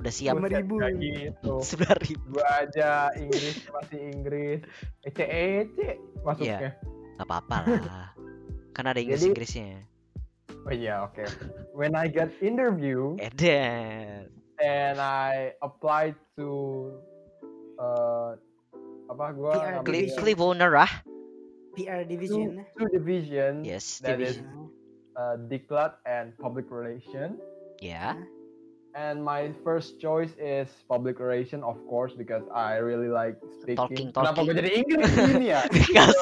Udah 0.02 0.10
siap. 0.10 0.34
Lima 0.42 0.50
ribu. 0.50 0.82
Sembilan 1.62 1.98
ribu. 2.02 2.26
Gua 2.34 2.46
aja 2.66 3.14
Inggris 3.14 3.70
masih 3.70 4.00
Inggris. 4.10 4.60
Ece 5.06 5.26
ece 5.30 6.02
masuknya. 6.26 6.74
Gak 7.22 7.28
apa-apa 7.30 7.58
lah. 7.70 8.10
Kan 8.76 8.90
ada 8.90 8.98
Inggris 8.98 9.22
Jadi- 9.22 9.30
Inggrisnya. 9.30 9.72
Oh 10.62 10.74
iya, 10.74 11.06
oke. 11.06 11.26
When 11.74 11.98
I 11.98 12.06
got 12.06 12.30
interview 12.38 13.18
and 14.62 14.98
I 15.02 15.58
applied 15.62 16.14
to 16.38 16.50
uh, 17.82 18.38
apa 19.10 19.26
gua 19.34 19.82
PR. 19.82 20.14
Cliff 20.22 20.38
Owner 20.42 20.78
ah. 20.78 20.92
PR 21.74 22.04
two, 22.04 22.14
division 22.14 22.62
two 22.78 22.88
division 22.92 23.64
Yes, 23.64 24.04
That 24.04 24.20
division. 24.22 24.70
uh, 25.18 25.40
Diklat 25.50 25.98
and 26.06 26.38
Public 26.38 26.70
Relation. 26.70 27.42
Ya. 27.82 28.14
And 28.92 29.24
my 29.24 29.56
first 29.64 30.04
choice 30.04 30.36
is 30.36 30.68
public 30.92 31.24
relation, 31.24 31.64
of 31.64 31.80
course, 31.88 32.12
because 32.12 32.44
I 32.52 32.76
really 32.84 33.08
like 33.08 33.40
speaking. 33.64 33.80
Talking, 33.80 34.08
Kenapa 34.12 34.44
gue 34.44 34.52
talking. 34.52 34.60
jadi 34.60 34.72
Inggris 34.84 35.12
gini 35.16 35.48
ya? 35.48 35.62
Because 35.72 36.20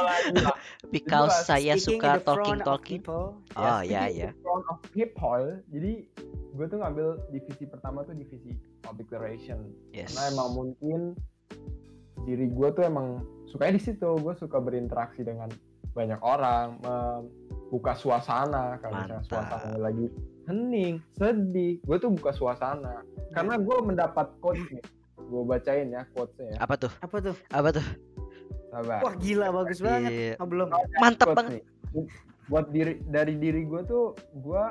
because 0.93 1.33
Jelas. 1.33 1.49
saya 1.49 1.73
suka 1.81 2.21
talking 2.21 2.61
talking. 2.61 3.01
people. 3.01 3.41
Oh 3.57 3.81
ya 3.81 4.05
ya. 4.05 4.29
front 4.45 4.65
of 4.69 4.77
people. 4.93 5.57
Jadi 5.73 6.05
gue 6.53 6.65
tuh 6.69 6.77
ngambil 6.77 7.17
divisi 7.33 7.65
pertama 7.65 8.05
tuh 8.05 8.13
divisi 8.13 8.53
public 8.85 9.09
relation. 9.09 9.73
Yes. 9.89 10.13
Karena 10.13 10.37
emang 10.37 10.49
mungkin 10.53 10.99
diri 12.29 12.53
gue 12.53 12.69
tuh 12.69 12.85
emang 12.85 13.25
sukanya 13.49 13.81
di 13.81 13.83
situ. 13.83 14.13
Gue 14.21 14.37
suka 14.37 14.61
berinteraksi 14.61 15.25
dengan 15.25 15.49
banyak 15.97 16.21
orang, 16.21 16.77
membuka 16.85 17.97
suasana. 17.97 18.77
Kalau 18.77 18.93
misalnya 18.93 19.25
suasananya 19.25 19.79
lagi 19.81 20.05
hening, 20.49 20.97
sedih, 21.13 21.77
gue 21.85 21.97
tuh 22.01 22.09
buka 22.09 22.33
suasana. 22.33 23.05
Karena 23.37 23.61
gue 23.61 23.77
mendapat 23.85 24.33
quotes 24.41 24.65
nih. 24.73 24.83
Gue 25.29 25.45
bacain 25.45 25.93
ya 25.93 26.01
quotesnya 26.17 26.57
ya. 26.57 26.59
Apa 26.65 26.73
tuh? 26.73 26.91
Apa 27.05 27.17
tuh? 27.21 27.35
Apa 27.53 27.69
tuh? 27.69 27.85
Sabar. 28.73 28.99
Wah 29.05 29.13
gila 29.17 29.47
bagus 29.53 29.79
banget. 29.81 30.11
Iya. 30.11 30.33
Oh, 30.41 30.47
belum. 30.49 30.67
Mantap 30.97 31.37
banget. 31.37 31.61
nih. 31.61 31.63
Buat 32.49 32.73
diri 32.73 32.97
dari 33.05 33.37
diri 33.37 33.61
gue 33.69 33.81
tuh 33.85 34.17
gue 34.41 34.63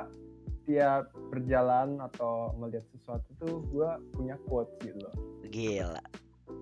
tiap 0.67 1.09
berjalan 1.31 1.97
atau 2.11 2.53
melihat 2.59 2.83
sesuatu 2.91 3.25
tuh 3.39 3.63
gue 3.71 3.89
punya 4.13 4.35
quotes 4.51 4.75
gitu 4.83 4.99
loh. 4.99 5.15
Gila. 5.47 6.03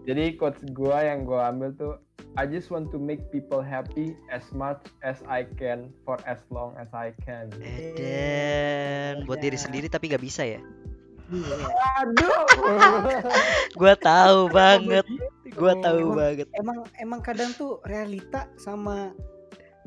Jadi 0.05 0.37
quotes 0.37 0.61
gue 0.61 0.97
yang 1.01 1.25
gue 1.25 1.41
ambil 1.41 1.69
tuh 1.73 1.93
I 2.37 2.45
just 2.45 2.69
want 2.69 2.93
to 2.93 3.01
make 3.01 3.33
people 3.33 3.65
happy 3.65 4.13
as 4.29 4.45
much 4.53 4.77
as 5.01 5.17
I 5.25 5.49
can 5.57 5.89
for 6.05 6.21
as 6.29 6.37
long 6.53 6.77
as 6.77 6.85
I 6.93 7.09
can. 7.25 7.49
Eden 7.57 9.25
buat 9.25 9.41
diri 9.41 9.57
Edan. 9.57 9.65
sendiri 9.65 9.89
tapi 9.89 10.13
gak 10.13 10.21
bisa 10.21 10.45
ya. 10.45 10.61
Iya. 11.33 11.57
Aduh. 12.05 12.45
Gua 13.81 13.97
tahu 13.97 14.53
banget. 14.53 15.01
Begitu. 15.41 15.57
Gua 15.57 15.73
tahu 15.81 15.97
Emang- 15.97 16.17
banget. 16.21 16.47
Emang 16.53 16.77
emang 17.01 17.19
kadang 17.25 17.49
tuh 17.57 17.81
realita 17.89 18.45
sama 18.61 19.09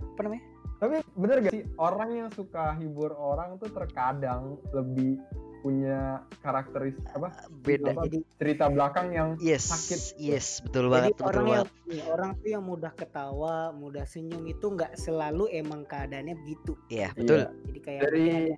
apa 0.02 0.20
namanya? 0.26 0.42
Tapi 0.82 1.06
bener 1.14 1.36
gak 1.46 1.54
sih 1.54 1.64
orang 1.78 2.10
yang 2.18 2.28
suka 2.34 2.74
hibur 2.82 3.14
orang 3.14 3.62
tuh 3.62 3.70
terkadang 3.70 4.58
lebih 4.74 5.22
punya 5.61 5.99
karakteristik 6.40 7.05
apa 7.11 7.29
Beda. 7.61 7.92
Apa? 7.92 8.05
Jadi 8.05 8.18
cerita 8.37 8.64
belakang 8.66 9.07
yang 9.11 9.29
Yes. 9.37 9.68
sakit. 9.68 10.01
Yes, 10.16 10.61
betul 10.61 10.87
jadi 10.87 10.90
banget, 10.90 11.11
betul 11.12 11.27
orang 11.27 11.44
yang 11.46 11.64
banget. 11.66 12.05
orang 12.09 12.31
tuh 12.35 12.49
yang 12.49 12.64
mudah 12.64 12.92
ketawa, 12.92 13.57
mudah 13.70 14.05
senyum 14.05 14.44
itu 14.44 14.66
nggak 14.66 14.92
selalu 14.94 15.44
emang 15.51 15.85
keadaannya 15.85 16.35
begitu. 16.38 16.73
Iya, 16.88 17.12
betul. 17.12 17.38
Iya. 17.38 17.49
Jadi 17.62 17.79
kayak 17.81 18.01
Dari- 18.03 18.57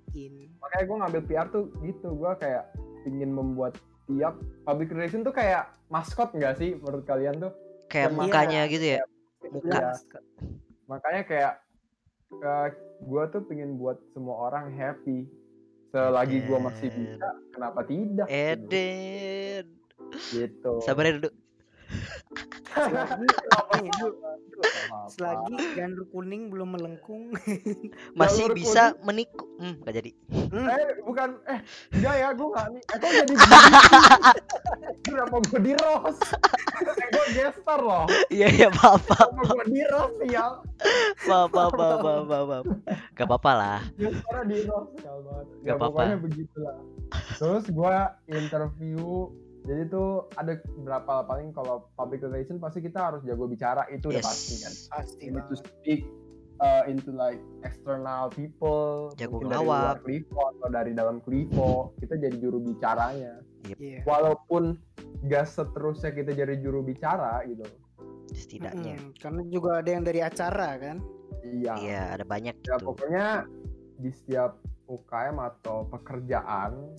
makanya 0.57 0.83
gue 0.83 0.97
ngambil 0.97 1.21
PR 1.25 1.47
tuh 1.49 1.63
gitu 1.81 2.07
gue 2.09 2.31
kayak 2.37 2.63
ingin 3.03 3.29
membuat 3.29 3.75
tiap 4.05 4.35
public 4.63 4.89
relation 4.89 5.21
tuh 5.21 5.31
kayak 5.31 5.67
maskot 5.87 6.31
nggak 6.31 6.55
sih 6.55 6.75
menurut 6.75 7.03
kalian 7.03 7.35
tuh 7.37 7.51
Kayak 7.85 8.09
Iya. 8.09 8.17
mukanya 8.17 8.61
gitu 8.65 8.85
ya. 8.89 9.01
Muka. 9.45 9.69
Iya. 9.69 9.91
makanya 10.83 11.23
kayak 11.23 11.53
gue 12.99 13.23
tuh 13.29 13.41
pengen 13.43 13.75
buat 13.75 13.99
semua 14.09 14.49
orang 14.49 14.71
happy 14.71 15.27
selagi 15.93 16.41
gue 16.49 16.57
masih 16.57 16.89
bisa 16.89 17.29
kenapa 17.53 17.85
tidak. 17.85 18.25
Eden. 18.25 19.65
gitu 20.33 20.81
Sabar 20.81 21.05
ya 21.05 21.13
duduk. 21.21 21.33
Selagi, 22.73 23.25
apa-apa. 23.51 24.09
Selagi 25.09 25.55
janur 25.75 26.05
kuning 26.09 26.49
belum 26.49 26.73
melengkung. 26.73 27.33
Masih 28.19 28.49
Jalur 28.49 28.57
bisa 28.57 28.83
menikung. 29.01 29.49
Hmm, 29.57 29.75
gak 29.81 29.93
jadi. 29.95 30.11
Hmm, 30.53 30.67
eh 30.69 30.81
bukan 31.01 31.29
eh 31.45 31.59
enggak 31.93 32.15
ya 32.15 32.27
gue 32.29 32.47
nggak 32.47 32.67
nih 32.69 32.81
eh 32.93 32.97
kok 32.97 33.09
jadi 33.09 33.33
gini 33.33 33.65
kenapa 35.03 35.35
gue 35.41 35.59
di 35.61 35.73
roast 35.81 36.21
eh 36.93 37.07
gue 37.09 37.25
gestar 37.33 37.79
loh 37.81 38.05
Iya 38.29 38.47
iya 38.49 38.67
maaf 38.69 39.01
maaf 39.09 39.29
kenapa 39.33 39.49
gue 39.49 39.65
di 39.67 39.81
roast 39.89 40.17
ya 40.25 40.45
maaf 41.25 41.49
maaf 41.49 41.71
maaf 41.73 41.97
maaf 41.99 42.23
maaf, 42.29 42.45
maaf. 42.45 42.65
Gak 43.13 43.25
apa-apa 43.25 43.51
lah. 43.53 43.79
di 44.45 44.57
ya 44.61 44.93
ya 45.01 45.13
Nggak 45.63 45.75
apa-apa. 45.75 46.01
pokoknya 46.05 46.17
begitulah 46.21 46.75
terus 47.37 47.65
gue 47.65 47.95
interview 48.29 49.29
jadi 49.63 49.87
tuh 49.87 50.27
ada 50.35 50.53
berapa 50.77 51.23
paling 51.23 51.51
kalau 51.51 51.87
public 51.93 52.19
relation 52.21 52.57
pasti 52.57 52.79
kita 52.79 52.99
harus 52.99 53.21
jago 53.23 53.47
bicara 53.47 53.87
itu 53.87 54.07
udah 54.07 54.19
Yes. 54.19 54.27
pasti 54.27 54.53
kan 54.59 54.73
pasti 54.91 55.21
you 55.23 55.31
need 55.31 55.47
to 55.47 55.55
speak 55.55 56.01
uh, 56.59 56.83
into 56.83 57.09
like 57.09 57.39
external 57.61 58.27
people 58.27 59.11
Jago 59.15 59.39
mungkin 59.39 59.49
dari 59.49 59.63
luar 59.63 59.97
ngelawak. 59.97 60.23
Atau 60.53 60.67
dari 60.69 60.91
dalam 60.91 61.17
Klivo 61.19 61.71
kita 61.97 62.15
jadi 62.17 62.35
juru 62.35 62.59
bicaranya 62.59 63.39
Iya. 63.63 64.03
walaupun 64.03 64.75
gak 65.23 65.47
seterusnya 65.47 66.11
kita 66.11 66.35
jadi 66.35 66.59
juru 66.59 66.83
bicara 66.83 67.39
gitu 67.47 67.63
Setidaknya. 68.29 68.97
Mm-mm, 68.97 69.15
Karena 69.15 69.41
juga 69.47 69.79
ada 69.79 69.89
yang 69.89 70.03
dari 70.03 70.19
acara 70.19 70.69
kan. 70.75 70.97
iya 71.43 71.73
Iya 71.77 72.03
ada 72.13 72.25
banyak 72.25 72.55
ya 72.59 72.75
gitu. 72.75 72.83
pokoknya 72.83 73.47
di 73.95 74.09
setiap 74.09 74.59
UKM 74.85 75.39
atau 75.39 75.87
pekerjaan 75.87 76.91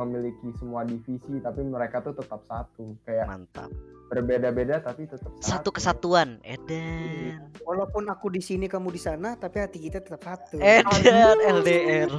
memiliki 0.00 0.48
semua 0.56 0.82
divisi 0.82 1.38
tapi 1.38 1.60
mereka 1.62 2.00
tuh 2.00 2.16
tetap 2.16 2.40
satu 2.44 2.96
kayak 3.04 3.28
Mantap. 3.28 3.68
berbeda-beda 4.08 4.80
tapi 4.80 5.04
tetap 5.04 5.30
satu 5.38 5.44
Satu 5.44 5.70
kesatuan. 5.70 6.40
Edan. 6.42 7.52
Walaupun 7.62 8.08
aku 8.08 8.32
di 8.32 8.40
sini 8.40 8.66
kamu 8.66 8.90
di 8.90 8.98
sana, 8.98 9.36
tapi 9.36 9.60
hati 9.60 9.78
kita 9.78 10.00
tetap 10.00 10.18
satu. 10.20 10.58
Edan 10.58 11.38
LDR. 11.38 12.10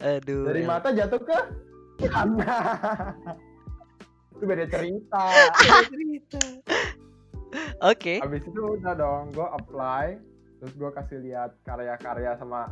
Aduh. 0.00 0.48
dari 0.48 0.62
mata 0.64 0.90
jatuh 0.90 1.20
ke 1.20 1.38
itu 4.32 4.42
beda 4.42 4.66
cerita 4.66 5.22
cerita. 5.86 6.42
Oke. 7.84 8.18
habis 8.18 8.42
itu 8.42 8.58
udah 8.58 8.96
dong 8.96 9.30
gue 9.30 9.44
apply 9.44 10.18
terus 10.58 10.72
gue 10.74 10.90
kasih 10.90 11.18
lihat 11.22 11.54
karya-karya 11.62 12.34
sama 12.40 12.66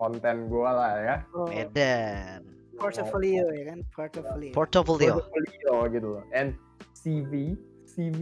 konten 0.00 0.50
gue 0.50 0.66
lah 0.66 0.92
ya 0.98 1.16
Oh, 1.30 1.46
Edan. 1.46 2.42
Portfolio 2.82 3.44
ya 3.48 3.64
kan, 3.70 3.78
portfolio. 3.94 4.52
Portfolio. 4.52 5.12
portfolio 5.22 5.74
gitu 5.88 6.08
loh 6.18 6.24
and 6.34 6.58
CV 6.98 7.54
CV 7.86 8.18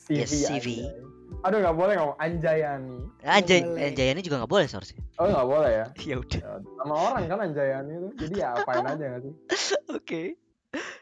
CV, 0.00 0.16
Yes, 0.16 0.30
CV. 0.32 0.68
anjay. 0.82 1.46
aduh 1.46 1.58
nggak 1.62 1.76
boleh 1.76 1.94
ngomong 1.94 2.18
Anjayani 2.18 2.98
Anjay, 3.22 3.60
boleh. 3.62 3.86
Anjayani 3.92 4.20
juga 4.22 4.36
nggak 4.42 4.50
boleh 4.50 4.66
seharusnya. 4.66 5.02
oh 5.18 5.26
nggak 5.28 5.46
boleh 5.46 5.70
ya 5.70 5.86
Ya 6.10 6.16
udah. 6.18 6.40
Ya, 6.42 6.52
sama 6.80 6.94
orang 6.98 7.22
kan 7.28 7.38
Anjayani 7.46 7.92
itu 7.94 8.08
jadi 8.18 8.34
ya 8.38 8.48
apain 8.58 8.82
aja 8.82 9.04
nggak 9.06 9.22
sih 9.22 9.34
Oke. 9.98 10.22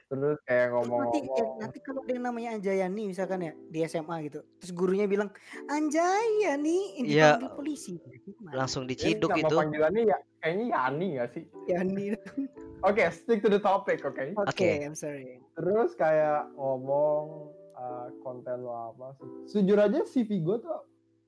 Terus 0.08 0.40
kayak 0.42 0.66
Terus 0.66 0.88
nanti, 0.88 1.18
ya, 1.20 1.24
ngomong-ngomong 1.28 1.60
nanti 1.60 1.78
kalau 1.78 2.00
ada 2.00 2.10
yang 2.10 2.24
namanya 2.24 2.48
Anjayani 2.54 3.02
misalkan 3.06 3.38
ya 3.40 3.52
di 3.68 3.78
SMA 3.84 4.16
gitu, 4.24 4.40
terus 4.56 4.72
gurunya 4.72 5.04
bilang 5.04 5.28
Anjayani, 5.68 6.78
ini 6.96 7.06
Iya. 7.08 7.36
dipanggil 7.36 7.52
polisi. 7.54 7.94
Gimana? 8.24 8.54
Langsung 8.58 8.84
diciduk 8.84 9.28
nama 9.30 9.40
itu. 9.42 9.54
panggilannya 9.54 10.02
ya 10.06 10.18
kayaknya 10.38 10.66
Yani 10.70 11.06
nggak 11.14 11.28
sih 11.30 11.44
Yani. 11.66 12.04
oke 12.86 13.02
stick 13.10 13.38
to 13.38 13.48
the 13.48 13.58
topic 13.58 14.00
oke 14.00 14.16
Oke, 14.16 14.48
Oke. 14.48 14.70
I'm 14.80 14.94
sorry. 14.94 15.44
terus 15.52 15.92
kayak 15.92 16.48
ngomong 16.54 17.50
uh, 17.74 18.08
konten 18.18 18.60
lo 18.60 18.72
apa 18.92 19.12
sih 19.44 19.60
jujur 19.60 19.76
aja 19.76 20.00
CV 20.04 20.40
gue 20.40 20.56
tuh 20.58 20.78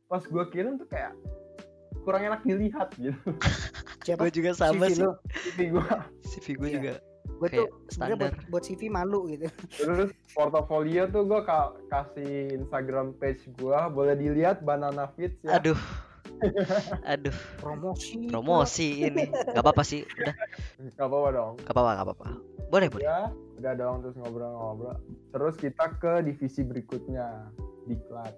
pas 0.06 0.22
gue 0.22 0.44
kirim 0.48 0.74
tuh 0.74 0.86
kayak 0.86 1.12
kurang 2.00 2.24
enak 2.24 2.40
dilihat 2.40 2.88
gitu 2.96 3.18
Siapa? 4.00 4.24
Gue 4.24 4.32
juga 4.32 4.50
sama 4.54 4.88
CV 4.88 4.96
sih. 4.96 5.04
lo. 5.04 5.12
CV 5.44 5.58
gue 5.68 5.84
CV 6.30 6.46
gue 6.54 6.66
Iya. 6.66 6.74
juga. 6.74 6.92
Gue 7.40 7.48
tuh 7.48 7.68
sebenarnya 7.88 8.16
buat, 8.20 8.32
standar. 8.36 8.50
buat 8.52 8.62
CV 8.68 8.80
malu 8.92 9.20
gitu. 9.32 9.48
terus 9.80 10.12
portofolio 10.36 11.08
tuh 11.08 11.24
gue 11.24 11.40
kasih 11.88 12.52
Instagram 12.52 13.16
page 13.16 13.48
gue 13.56 13.78
boleh 13.90 14.14
dilihat 14.14 14.60
banana 14.60 15.08
fits 15.16 15.40
ya 15.40 15.56
Aduh. 15.56 15.80
Aduh. 17.12 17.36
Promosi. 17.60 18.28
Promosi 18.28 18.88
ini. 19.08 19.28
Gak 19.28 19.60
apa-apa 19.60 19.84
sih. 19.84 20.04
Udah. 20.04 20.34
Gak 20.96 21.04
apa-apa 21.08 21.28
dong 21.32 21.52
Gak 21.64 21.72
apa-apa. 21.72 21.90
Gak 21.96 22.04
apa-apa. 22.06 22.26
Boleh 22.70 22.86
boleh. 22.92 23.04
ya 23.08 23.32
udah 23.60 23.76
dong 23.76 24.00
terus 24.00 24.16
ngobrol-ngobrol 24.16 24.96
terus 25.36 25.52
kita 25.60 25.92
ke 26.00 26.24
divisi 26.24 26.64
berikutnya 26.64 27.52
diklat 27.84 28.32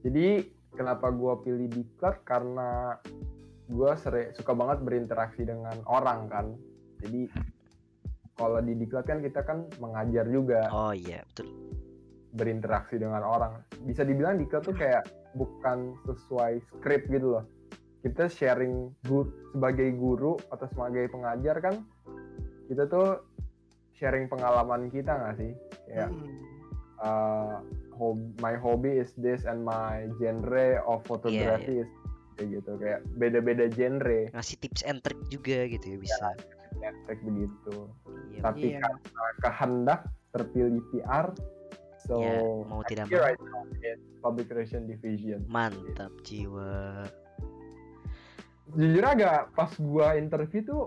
jadi 0.00 0.48
kenapa 0.72 1.12
gue 1.12 1.34
pilih 1.44 1.68
diklat 1.68 2.24
karena 2.24 2.96
gue 3.68 3.92
sering 4.00 4.32
suka 4.32 4.56
banget 4.56 4.80
berinteraksi 4.80 5.44
dengan 5.44 5.76
orang 5.84 6.24
kan 6.32 6.46
jadi 7.04 7.28
kalau 8.40 8.58
di 8.58 8.72
diklat 8.72 9.04
kan 9.04 9.20
kita 9.20 9.44
kan 9.44 9.68
mengajar 9.76 10.24
juga. 10.24 10.64
Oh 10.72 10.90
iya 10.90 11.20
betul. 11.28 11.52
berinteraksi 12.30 12.94
dengan 12.94 13.26
orang. 13.26 13.58
Bisa 13.82 14.06
dibilang 14.06 14.38
diklat 14.38 14.62
tuh 14.62 14.70
kayak 14.72 15.02
bukan 15.34 15.98
sesuai 16.06 16.62
skrip 16.62 17.10
gitu 17.10 17.34
loh. 17.34 17.44
Kita 18.00 18.30
sharing 18.30 18.94
guru, 19.02 19.26
sebagai 19.50 19.90
guru 19.92 20.38
atau 20.46 20.66
sebagai 20.70 21.10
pengajar 21.10 21.58
kan 21.58 21.82
kita 22.70 22.86
tuh 22.86 23.18
sharing 23.92 24.30
pengalaman 24.30 24.88
kita 24.88 25.10
nggak 25.10 25.36
sih? 25.36 25.52
Kayak 25.90 26.14
Mm. 26.14 26.30
uh, 27.02 27.58
hob- 27.92 28.30
my 28.38 28.54
hobby 28.54 28.94
is 28.94 29.10
this 29.18 29.42
and 29.42 29.60
my 29.60 30.06
genre 30.22 30.78
of 30.86 31.02
photography 31.02 31.82
is 31.82 31.90
kayak 32.38 32.62
gitu. 32.62 32.72
Kayak 32.78 33.00
beda-beda 33.18 33.66
genre. 33.74 34.30
Ngasih 34.30 34.56
tips 34.62 34.86
and 34.86 35.02
trick 35.02 35.18
juga 35.26 35.66
gitu 35.66 35.82
ya 35.82 35.98
bisa. 35.98 36.26
Efek 36.76 37.18
begitu 37.20 37.76
Iya. 38.30 38.40
tapi 38.42 38.66
Iya. 38.68 38.80
karena 38.80 39.00
kehendak 39.40 40.00
terpilih 40.30 40.82
PR 40.90 41.26
so 41.98 42.16
Ya, 42.16 42.38
mau 42.64 42.80
tidak 42.82 43.06
mau. 43.06 43.18
right 43.18 43.40
now 43.40 43.62
public 44.20 44.46
relation 44.48 44.84
division 44.84 45.42
Mantap 45.46 46.12
jiwa. 46.22 47.04
jujur 48.70 49.02
agak 49.02 49.50
pas 49.50 49.72
gua 49.76 50.14
interview 50.14 50.62
tuh 50.62 50.82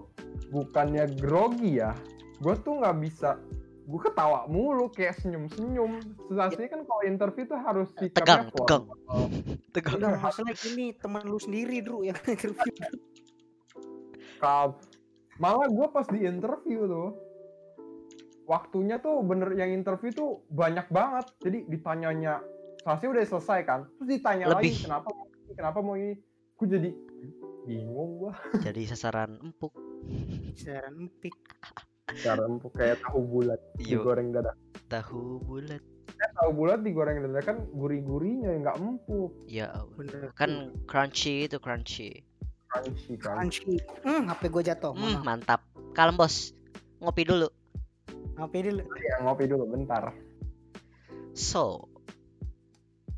bukannya 0.50 1.04
grogi 1.14 1.78
ya 1.78 1.92
gua 2.40 2.56
tuh 2.56 2.80
nggak 2.80 2.96
bisa 2.98 3.36
gua 3.84 4.00
ketawa 4.02 4.40
mulu 4.48 4.88
kayak 4.88 5.20
senyum-senyum 5.20 6.00
sensasinya 6.26 6.70
kan 6.70 6.82
kalau 6.82 7.04
interview 7.04 7.44
tuh 7.44 7.60
harus 7.60 7.92
Tegang, 7.94 8.48
tegang. 8.50 8.88
formal. 8.88 9.28
Tegang. 9.76 9.94
Udah 9.98 10.16
masalah 10.16 10.56
ini 10.66 10.94
teman 10.94 11.26
lu 11.26 11.36
sendiri 11.36 11.82
Dru 11.82 12.02
yang 12.02 12.16
interview. 12.30 12.72
Kap. 14.40 14.80
Malah 15.42 15.68
gue 15.70 15.88
pas 15.90 16.06
di 16.06 16.20
interview 16.26 16.86
tuh, 16.86 17.10
waktunya 18.46 19.02
tuh 19.02 19.24
bener 19.26 19.54
yang 19.58 19.74
interview 19.74 20.14
tuh 20.14 20.46
banyak 20.52 20.86
banget. 20.94 21.26
Jadi 21.42 21.60
ditanyanya, 21.70 22.44
Sasi 22.84 23.08
udah 23.08 23.24
selesai 23.24 23.60
kan, 23.64 23.88
terus 23.96 24.20
ditanya 24.20 24.52
Lebih. 24.52 24.76
lagi 24.76 24.84
kenapa 24.84 25.10
kenapa 25.56 25.80
mau 25.80 25.96
ini. 25.96 26.20
Gue 26.60 26.68
jadi 26.70 26.90
bingung 27.64 28.20
gua. 28.20 28.36
Jadi 28.68 28.84
sasaran 28.86 29.40
empuk. 29.40 29.72
Siaran 30.60 31.08
empik. 31.08 31.34
Cara 32.20 32.44
empuk 32.46 32.76
kayak 32.76 33.00
tahu 33.02 33.24
bulat 33.24 33.60
Yo, 33.80 34.04
digoreng 34.04 34.36
dadak. 34.36 34.54
tahu 34.92 35.40
bulat. 35.48 35.82
Eh, 36.14 36.30
tahu 36.38 36.50
bulat 36.54 36.84
digoreng 36.84 37.24
dadak 37.24 37.44
kan 37.48 37.58
gurih-gurihnya 37.72 38.52
nggak 38.62 38.78
empuk. 38.84 39.32
Ya. 39.48 39.72
Bener. 39.96 40.30
Kan 40.36 40.76
crunchy 40.86 41.48
itu 41.48 41.58
crunchy. 41.58 42.22
Crunchy 42.74 43.14
kan. 43.22 43.38
Crunchy. 43.38 43.78
Hmm, 44.02 44.26
HP 44.26 44.50
gue 44.50 44.64
jatuh. 44.66 44.98
Hmm, 44.98 45.22
mantap. 45.22 45.62
Kalem 45.94 46.18
bos. 46.18 46.58
Ngopi 46.98 47.22
dulu. 47.30 47.48
HP 48.34 48.54
dulu. 48.66 48.82
Ya, 48.98 49.16
ngopi 49.22 49.46
dulu 49.46 49.70
bentar. 49.70 50.10
So, 51.38 51.94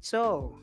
So, 0.06 0.54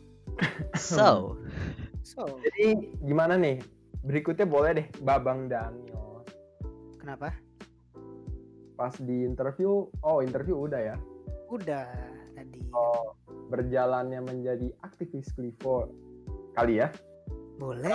so. 0.79 1.35
so, 2.15 2.39
Jadi 2.47 2.95
gimana 3.03 3.35
nih? 3.35 3.59
Berikutnya 4.07 4.47
boleh 4.47 4.71
deh 4.79 4.87
Babang 5.03 5.51
Daniel. 5.51 6.23
kenapa? 7.03 7.35
Pas 8.79 8.95
di 9.03 9.27
interview, 9.27 9.91
oh 10.07 10.23
interview 10.23 10.55
udah 10.63 10.95
ya. 10.95 10.97
Udah 11.51 11.91
tadi. 12.39 12.63
Oh, 12.71 13.19
berjalannya 13.51 14.23
menjadi 14.23 14.71
aktivis 14.87 15.35
Clivo 15.35 15.91
kali 16.55 16.79
ya? 16.79 16.95
Boleh. 17.63 17.95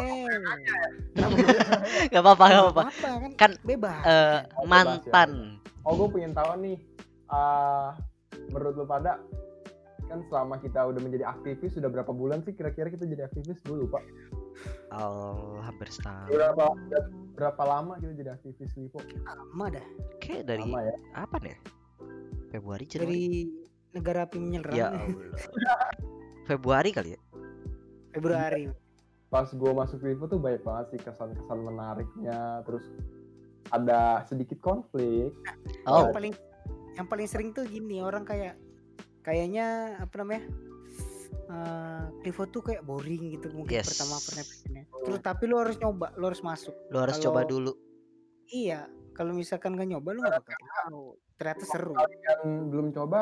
Gak 2.07 2.21
apa-apa, 2.23 2.43
gak 2.47 2.63
apa-apa. 2.65 2.83
kan, 2.95 3.31
Kan, 3.35 3.51
bebas. 3.61 3.99
Eh, 4.01 4.39
Oh, 4.55 4.63
bebas 4.63 4.63
ya. 4.63 4.67
mantan. 5.03 5.29
Oh, 5.83 5.93
gue 5.93 6.07
pengen 6.09 6.31
tahu 6.31 6.51
nih, 6.61 6.77
eh, 7.27 7.89
menurut 8.49 8.75
lo 8.75 8.85
pada 8.85 9.19
kan 10.07 10.23
selama 10.23 10.55
kita 10.57 10.87
udah 10.87 11.03
menjadi 11.03 11.27
aktivis 11.27 11.75
sudah 11.75 11.91
berapa 11.91 12.07
bulan 12.09 12.39
sih 12.39 12.55
kira-kira 12.55 12.87
kita 12.87 13.03
jadi 13.03 13.27
aktivis 13.27 13.59
dulu 13.61 13.91
pak? 13.91 14.03
Oh, 14.89 15.59
hampir 15.59 15.91
setahun. 15.91 16.31
Berapa 16.31 16.63
berapa 17.35 17.63
lama 17.67 17.99
kita 17.99 18.15
jadi 18.15 18.31
aktivis 18.33 18.71
Clivo? 18.71 19.03
lama 19.25 19.67
dah. 19.69 19.83
Kayak 20.17 20.47
dari 20.47 20.63
Lama 20.63 20.79
ya? 20.81 20.95
apa 21.11 21.35
nih? 21.43 21.59
Februari 22.47 22.87
Januari. 22.87 23.03
Dari 23.03 23.23
negara 23.91 24.19
api 24.23 24.37
menyerang. 24.39 24.73
Ya 24.73 24.95
Allah. 24.95 25.11
Februari 26.49 26.89
kali 26.95 27.09
ya? 27.11 27.19
Februari. 28.09 28.71
Pas 29.37 29.45
gue 29.47 29.71
masuk 29.71 30.01
Vivo 30.01 30.25
tuh 30.25 30.37
banyak 30.37 30.61
banget 30.61 30.85
sih 30.89 30.99
kesan-kesan 30.99 31.59
menariknya 31.59 32.65
terus 32.65 32.89
ada 33.69 34.25
sedikit 34.25 34.57
konflik 34.57 35.29
Oh, 35.85 36.01
Yang 36.01 36.09
paling 36.11 36.33
yang 36.95 37.05
paling 37.05 37.27
sering 37.27 37.49
tuh 37.51 37.63
gini 37.63 38.01
orang 38.01 38.25
kayak 38.25 38.57
kayaknya 39.21 39.67
apa 39.99 40.13
namanya? 40.17 40.49
eh 41.47 42.03
Clivo 42.19 42.43
tuh 42.45 42.61
kayak 42.61 42.81
boring 42.81 43.31
gitu 43.31 43.53
mungkin 43.53 43.77
Yes. 43.77 43.87
pertama 43.87 44.17
pendapatannya. 44.17 44.83
Terus 45.05 45.19
tapi 45.21 45.43
lu 45.45 45.55
harus 45.55 45.77
nyoba, 45.77 46.11
lu 46.15 46.25
harus 46.25 46.41
masuk. 46.41 46.73
lu 46.89 46.97
harus 46.97 47.15
coba 47.17 47.45
kalau- 47.45 47.51
dulu. 47.53 47.71
Iya, 48.47 48.81
kalau 49.13 49.31
misalkan 49.31 49.75
gak 49.75 49.85
nyoba 49.85 50.09
lu 50.11 50.19
gak 50.23 50.41
bakal 50.41 50.57
tahu. 50.81 51.03
Ternyata 51.37 51.63
seru. 51.63 51.93
kalian 51.93 52.39
belum 52.67 52.87
coba 52.91 53.19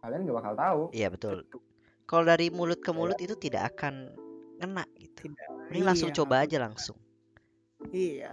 kalian 0.00 0.26
gak 0.26 0.36
bakal 0.36 0.54
tahu 0.54 0.80
Iya 0.90 1.08
betul. 1.08 1.46
Betul. 1.46 1.62
Kalau 2.02 2.24
dari 2.26 2.50
mulut 2.50 2.80
ke 2.82 2.90
mulut 2.90 3.16
itu 3.16 3.32
tidak 3.36 3.72
akan 3.72 4.10
ngena 4.58 4.84
gitu. 4.94 5.01
Tidak. 5.22 5.48
Mending 5.70 5.86
langsung 5.86 6.10
Iya, 6.10 6.16
coba 6.18 6.34
aja 6.42 6.56
langsung. 6.58 6.98
Iya. 7.88 8.32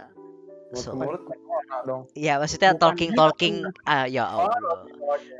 mulut 0.70 0.78
So- 0.78 0.94
mulut 0.94 1.22
dong 1.82 2.02
Iya, 2.14 2.38
maksudnya 2.38 2.70
Bukan 2.74 2.82
talking 2.84 3.10
talking 3.12 3.54
ah 3.82 4.06
ya 4.06 4.26
Oh, 4.28 4.46
Allah. 4.46 4.86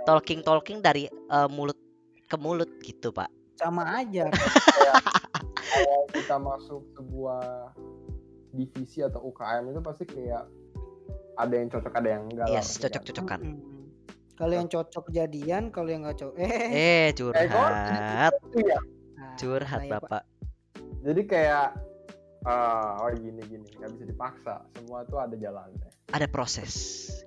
Talking 0.02 0.40
talking 0.42 0.78
dari 0.80 1.06
eh, 1.06 1.48
mulut 1.50 1.76
ke 2.26 2.34
mulut 2.34 2.70
gitu, 2.80 3.10
Pak. 3.10 3.30
Sama 3.54 3.82
aja. 3.98 4.30
kalau 5.70 6.02
kita 6.10 6.36
masuk 6.38 6.82
sebuah 6.94 7.70
divisi 8.50 9.02
atau 9.02 9.22
UKM 9.22 9.70
itu 9.70 9.80
pasti 9.80 10.04
kayak 10.06 10.42
ada 11.38 11.54
yang 11.54 11.68
cocok 11.70 11.92
ada 11.94 12.08
yang 12.10 12.22
enggak 12.26 12.46
Yes, 12.50 12.66
pasti 12.66 12.78
kan. 12.78 12.82
cocok-cocokan. 12.90 13.40
Mm-mm. 13.46 13.84
Kalau 14.34 14.54
yang 14.56 14.68
cocok 14.72 15.04
jadian, 15.12 15.68
kalau 15.68 15.88
yang 15.92 16.00
gak 16.02 16.16
cocok 16.16 16.36
eh 16.40 16.48
Eh, 16.80 17.06
curhat. 17.12 18.32
Iya. 18.56 18.78
nah, 19.14 19.36
Curhat, 19.36 19.80
saya, 19.84 19.92
Pak. 19.94 20.00
Bapak. 20.00 20.22
Jadi 21.00 21.22
kayak 21.24 21.66
ah, 22.44 23.00
oh 23.00 23.10
gini 23.12 23.40
gini 23.44 23.66
nggak 23.76 23.90
bisa 23.94 24.04
dipaksa 24.06 24.54
semua 24.72 25.04
tuh 25.04 25.18
ada 25.18 25.34
jalannya 25.34 25.88
Ada 26.10 26.26
proses. 26.26 26.72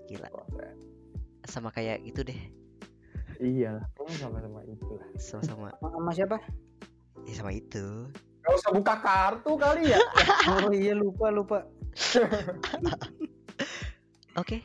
Gila. 0.05 0.27
proses 0.27 0.75
Sama 1.45 1.69
kayak 1.69 2.03
gitu 2.03 2.23
deh. 2.23 2.39
iya 3.39 3.75
lah 3.79 3.85
sama-sama 3.97 4.59
itu 4.63 4.91
lah 4.93 5.07
Sama-sama. 5.17 5.67
Sama 5.81 6.11
siapa? 6.11 6.37
ya 7.23 7.33
sama 7.33 7.51
itu. 7.51 8.11
Gak 8.43 8.53
usah 8.59 8.71
buka 8.71 8.95
kartu 8.99 9.55
kali 9.55 9.87
ya 9.89 9.99
Oh 10.51 10.67
iya 10.69 10.91
lupa 10.93 11.31
lupa. 11.31 11.63
Oke. 14.35 14.59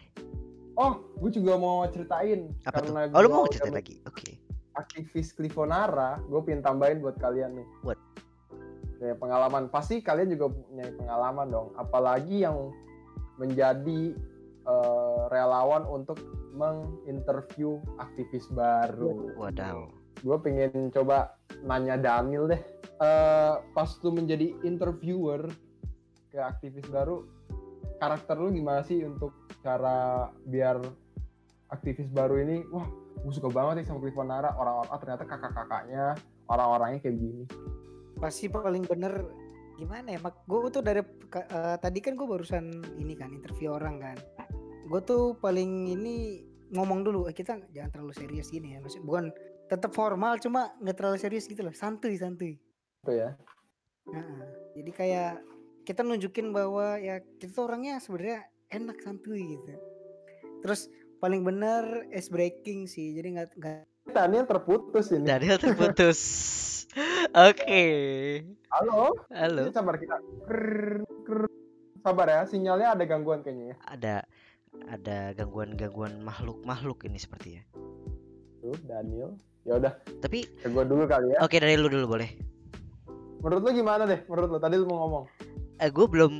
oh 0.74 0.96
gue 1.18 1.30
juga 1.30 1.54
mau 1.54 1.84
ceritain 1.86 2.48
Apa 2.64 2.80
tuh? 2.80 2.94
karena 2.94 3.10
Oh, 3.12 3.20
lu 3.20 3.28
mau 3.28 3.44
cerita 3.46 3.68
lagi? 3.70 4.00
Oke. 4.04 4.38
aktivis 4.74 5.34
Clifonara 5.34 6.22
gue 6.24 6.40
pengen 6.40 6.62
tambahin 6.62 6.98
buat 6.98 7.18
kalian 7.18 7.58
nih 7.58 7.66
What? 7.82 7.98
Kayak 8.98 9.18
pengalaman. 9.18 9.70
Pasti 9.70 10.02
kalian 10.02 10.34
juga 10.34 10.52
punya 10.52 10.86
pengalaman 10.94 11.46
dong. 11.48 11.68
Apalagi 11.78 12.44
yang 12.44 12.74
menjadi 13.38 14.14
eh, 14.66 15.20
relawan 15.30 15.86
untuk 15.86 16.18
menginterview 16.54 17.78
aktivis 18.02 18.50
baru. 18.50 19.34
Wadaw. 19.38 19.94
gue 20.18 20.34
pengen 20.42 20.90
coba 20.90 21.38
nanya 21.62 21.94
Daniel 21.94 22.50
deh. 22.50 22.62
Eh, 22.98 23.54
pas 23.70 23.90
tuh 24.02 24.10
menjadi 24.10 24.50
interviewer 24.66 25.46
ke 26.34 26.38
aktivis 26.42 26.84
baru 26.90 27.22
karakter 27.98 28.38
lu 28.38 28.54
gimana 28.54 28.82
sih 28.86 29.02
untuk 29.02 29.34
cara 29.62 30.30
biar 30.46 30.78
aktivis 31.68 32.08
baru 32.14 32.40
ini 32.40 32.62
wah 32.70 32.86
gue 33.18 33.32
suka 33.34 33.50
banget 33.50 33.82
nih 33.82 33.86
sama 33.90 33.98
Clifonara 34.00 34.54
orang-orang 34.54 34.90
ah, 34.94 34.98
ternyata 35.02 35.24
kakak-kakaknya 35.26 36.04
orang-orangnya 36.46 36.98
kayak 37.02 37.18
gini 37.18 37.44
Pasti 38.18 38.50
paling 38.50 38.84
bener 38.84 39.26
gimana 39.78 40.14
ya? 40.14 40.18
Mak 40.18 40.44
gue 40.44 40.58
tuh 40.74 40.82
dari 40.82 41.02
eh, 41.02 41.76
tadi 41.78 41.98
kan 42.02 42.18
gue 42.18 42.26
barusan 42.26 42.64
ini 42.98 43.14
kan 43.14 43.30
interview 43.30 43.74
orang 43.74 44.02
kan. 44.02 44.18
Gue 44.90 45.00
tuh 45.06 45.38
paling 45.38 45.86
ini 45.86 46.42
ngomong 46.74 47.06
dulu 47.06 47.30
eh, 47.30 47.34
kita 47.34 47.62
jangan 47.70 47.90
terlalu 47.94 48.12
serius 48.18 48.50
gini 48.50 48.74
ya. 48.74 48.82
Maksud 48.82 49.06
bukan 49.06 49.30
tetap 49.70 49.94
formal 49.94 50.36
cuma 50.42 50.74
nggak 50.82 50.96
terlalu 50.98 51.18
serius 51.22 51.46
gitu 51.46 51.62
loh. 51.62 51.74
Santuy 51.74 52.18
santuy. 52.18 52.58
itu 52.98 53.14
ya 53.14 53.30
Heeh. 54.10 54.42
Jadi 54.82 54.90
kayak 54.90 55.32
kita 55.86 56.04
nunjukin 56.04 56.52
bahwa 56.52 56.98
ya 56.98 57.22
kita 57.40 57.52
tuh 57.54 57.64
orangnya 57.70 58.02
sebenarnya 58.02 58.44
enak 58.72 58.98
santuy 59.00 59.56
gitu. 59.56 59.74
Terus 60.64 60.90
paling 61.22 61.46
bener 61.46 62.08
ice 62.10 62.28
breaking 62.28 62.90
sih. 62.90 63.14
Jadi 63.14 63.38
nggak 63.38 63.48
nggak 63.56 63.80
Daniel 64.08 64.44
terputus 64.48 65.12
ini 65.12 65.24
Daniel 65.28 65.58
terputus. 65.60 66.18
Oke. 67.30 67.82
halo 68.68 69.14
Halo. 69.30 69.62
Ini 69.64 69.72
sabar 69.72 69.94
kita 69.96 70.18
Krrr, 70.44 71.06
krrr. 71.22 71.46
sabar 71.98 72.26
ya 72.26 72.42
sinyalnya 72.44 72.94
ada 72.94 73.04
gangguan 73.04 73.40
kayaknya 73.40 73.72
ya 73.72 73.76
Ada 73.86 74.14
ada 74.86 75.18
gangguan-gangguan 75.32 76.20
makhluk-makhluk 76.20 77.02
ini 77.04 77.16
sepertinya. 77.16 77.62
tuh 78.58 78.74
Daniel 78.84 79.38
ya 79.62 79.78
udah 79.78 79.94
Tapi 80.18 80.42
ke 80.44 80.66
gue 80.66 80.84
dulu 80.84 81.06
kali 81.06 81.32
ya 81.32 81.38
oke 81.40 81.54
dari 81.54 81.74
lu 81.74 81.86
dulu 81.86 82.18
boleh. 82.18 82.30
menurut 83.38 83.62
lu 83.62 83.70
gimana 83.72 84.02
deh 84.02 84.18
menurut 84.26 84.50
lu 84.50 84.58
tadi 84.58 84.74
lu 84.74 84.86
mau 84.86 85.06
ngomong 85.06 85.24
Eh, 85.78 85.88
gue 85.88 86.06
belum 86.06 86.32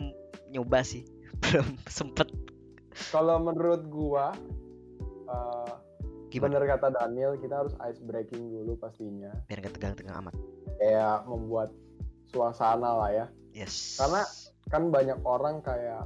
nyoba 0.51 0.83
sih. 0.83 1.07
Belum 1.47 1.79
sempet. 1.87 2.27
kalau 3.15 3.39
menurut 3.39 3.87
gua 3.87 4.35
eh, 5.25 5.73
Gimana? 6.31 6.45
bener 6.55 6.71
kata 6.71 6.87
Daniel 6.93 7.33
kita 7.35 7.55
harus 7.59 7.75
ice 7.83 8.01
breaking 8.01 8.49
dulu 8.49 8.77
pastinya 8.77 9.33
Biar 9.45 9.59
gak 9.61 9.75
tegang-tegang 9.75 10.17
amat. 10.19 10.35
kayak 10.77 11.25
membuat 11.25 11.71
suasana 12.25 12.93
lah 12.97 13.11
ya 13.11 13.27
Yes. 13.51 13.97
Karena 13.97 14.23
kan 14.67 14.89
banyak 14.89 15.19
orang 15.23 15.59
kayak 15.61 16.05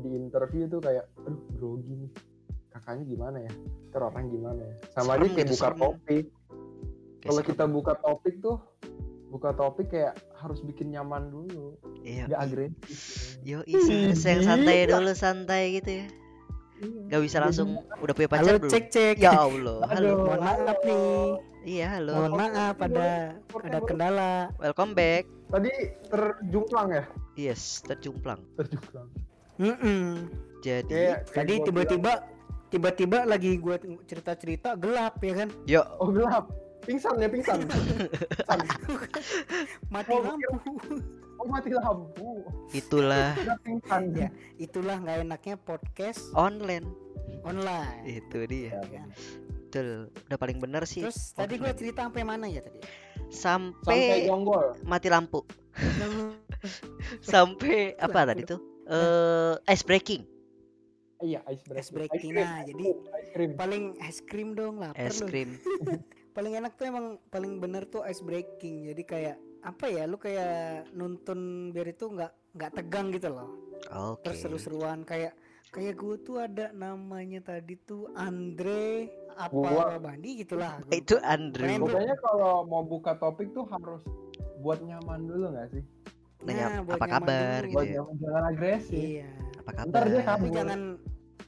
di 0.00 0.10
interview 0.10 0.64
tuh 0.66 0.80
kayak 0.80 1.04
aduh 1.20 1.38
grogi 1.52 1.92
nih 1.94 2.10
kakaknya 2.70 3.04
gimana 3.06 3.38
ya 3.38 3.52
ntar 3.88 4.02
orang 4.02 4.26
gimana 4.26 4.58
ya 4.58 4.74
sama 4.90 5.14
aja 5.14 5.28
kayak 5.28 5.36
gitu, 5.38 5.52
buka 5.54 5.60
serem. 5.62 5.78
topik 5.78 6.24
kalau 7.20 7.42
kita 7.42 7.64
buka 7.64 7.92
topik 7.96 8.34
tuh 8.40 8.56
buka 9.28 9.50
topik 9.52 9.86
kayak 9.88 10.14
harus 10.34 10.58
bikin 10.60 10.90
nyaman 10.90 11.28
dulu 11.28 11.76
Iya. 12.00 12.26
nggak 12.26 12.40
agresif 12.42 13.36
Yo, 13.40 13.60
seharusnya 13.62 14.32
yang 14.32 14.42
santai 14.42 14.76
dulu 14.88 15.12
santai 15.14 15.62
gitu 15.74 15.90
ya. 16.00 16.06
Iya. 16.74 17.02
Gak 17.08 17.20
bisa 17.22 17.36
langsung 17.38 17.68
udah 17.96 18.12
punya 18.12 18.28
Halo 18.28 18.34
pacar 18.34 18.54
belum? 18.58 18.70
cek 18.70 18.84
cek. 18.90 19.16
Ya 19.18 19.32
Allah. 19.36 19.78
Halo. 19.86 20.10
Aduh. 20.10 20.16
Mohon 20.26 20.40
maaf 20.42 20.78
nih. 20.82 21.18
Iya, 21.64 21.86
halo. 21.96 22.12
Mohon 22.14 22.32
maaf 22.34 22.76
ada 22.78 23.08
ada 23.62 23.78
kendala. 23.80 24.32
Welcome 24.58 24.92
back. 24.92 25.24
tadi 25.44 25.70
terjumplang 26.08 26.88
ya 26.90 27.04
Yes, 27.36 27.78
terjumplang. 27.84 28.42
terjumplang 28.56 29.06
Mm-mm. 29.54 30.26
Jadi, 30.60 30.90
kayak 30.90 31.30
kayak 31.30 31.36
Tadi 31.36 31.54
tiba-tiba 31.62 32.12
tiba-tiba 32.68 33.18
lagi 33.22 33.54
gue 33.54 33.76
cerita-cerita 34.02 34.74
gelap 34.74 35.22
ya 35.22 35.34
kan. 35.36 35.48
yo, 35.62 35.86
oh 36.00 36.10
gelap 36.10 36.50
pingsan 36.84 37.14
ya 37.16 37.28
pingsan 37.28 37.58
Pingsan. 37.64 38.58
Mati 39.94 40.10
Oh, 40.10 40.20
lampu. 40.20 40.52
oh 41.40 41.46
mati 41.46 41.70
lampu 41.70 42.30
itulah 42.70 43.34
pingsan 43.66 44.14
Ya. 44.14 44.28
Itulah 44.56 44.96
nggak 44.98 45.24
enaknya 45.24 45.54
podcast 45.56 46.30
online. 46.32 46.86
online. 47.42 48.00
Itu 48.06 48.46
dia. 48.46 48.70
Ya, 48.70 48.80
ya 48.80 49.00
kan? 49.02 49.08
Betul. 49.66 49.88
Udah 50.28 50.38
paling 50.38 50.58
bener 50.58 50.82
sih. 50.84 51.02
Terus 51.02 51.32
tadi 51.32 51.58
gue 51.58 51.72
cerita 51.74 52.06
sampai 52.06 52.22
mana 52.22 52.46
ya 52.46 52.62
tadi? 52.62 52.78
sampai 53.28 54.22
Sampai 54.22 54.28
jonggol 54.28 54.66
mati 54.82 55.08
lampu. 55.08 55.42
Sampai 57.20 57.96
apa 57.96 58.24
tadi 58.24 58.42
tuh? 58.44 58.60
Eh, 58.84 59.54
ice 59.66 59.82
breaking. 59.82 60.22
iya 61.18 61.40
ice 61.48 61.64
breaking 61.64 61.80
Ice 61.80 61.90
breaking. 61.90 62.20
cream, 62.30 62.44
Nah, 62.44 62.60
jadi 62.62 62.84
ice 63.16 63.30
cream 63.32 63.50
paling 63.56 63.82
es 63.98 64.18
krim 64.20 64.52
dong 64.52 64.76
lapar 64.76 65.00
Es 65.00 65.18
lu. 65.18 65.26
krim. 65.26 65.56
Paling 66.34 66.52
enak 66.56 66.74
tuh 66.74 66.84
emang 66.84 67.06
paling 67.28 67.56
bener 67.56 67.86
tuh 67.86 68.02
ice 68.02 68.20
breaking. 68.20 68.90
Jadi 68.90 69.02
kayak 69.02 69.36
apa 69.62 69.86
ya 69.86 70.04
lu 70.04 70.18
kayak 70.18 70.90
nuntun 70.92 71.40
biar 71.70 71.88
itu 71.88 72.04
nggak 72.04 72.32
nggak 72.52 72.70
tegang 72.74 73.08
gitu 73.08 73.30
loh. 73.30 73.48
Oke. 73.88 74.26
Terus 74.26 74.38
seru-seruan 74.40 75.02
kayak 75.02 75.32
kayak 75.70 75.94
gue 75.94 76.16
tuh 76.20 76.36
ada 76.38 76.70
namanya 76.70 77.40
tadi 77.40 77.74
tuh 77.76 78.10
Andre 78.12 79.10
apa 79.32 79.50
Gua- 79.50 79.98
Bandi 79.98 80.30
gitulah. 80.36 80.78
Gua- 80.80 80.94
Itu. 81.00 81.16
Keren. 81.16 81.80
Pokoknya 81.80 82.16
kalau 82.20 82.62
mau 82.64 82.82
buka 82.82 83.14
topik 83.14 83.50
tuh 83.50 83.64
harus 83.64 84.02
buat 84.58 84.78
nyaman 84.80 85.24
dulu 85.24 85.50
nggak 85.50 85.68
sih? 85.70 85.82
Nanya, 86.44 86.82
buat 86.82 86.94
apa 86.94 87.06
nyaman 87.06 87.14
kabar 87.16 87.38
dulu. 87.40 87.64
gitu 87.64 87.74
Buat 87.74 87.86
ya. 87.86 87.94
nyaman 87.96 88.14
jangan 88.18 88.42
agresif. 88.44 88.98
Iya. 89.00 89.28
Apa 89.56 89.70
Ntar 89.82 90.02
dia 90.04 90.20
kabar? 90.20 90.34
Tapi 90.34 90.46
jangan 90.50 90.80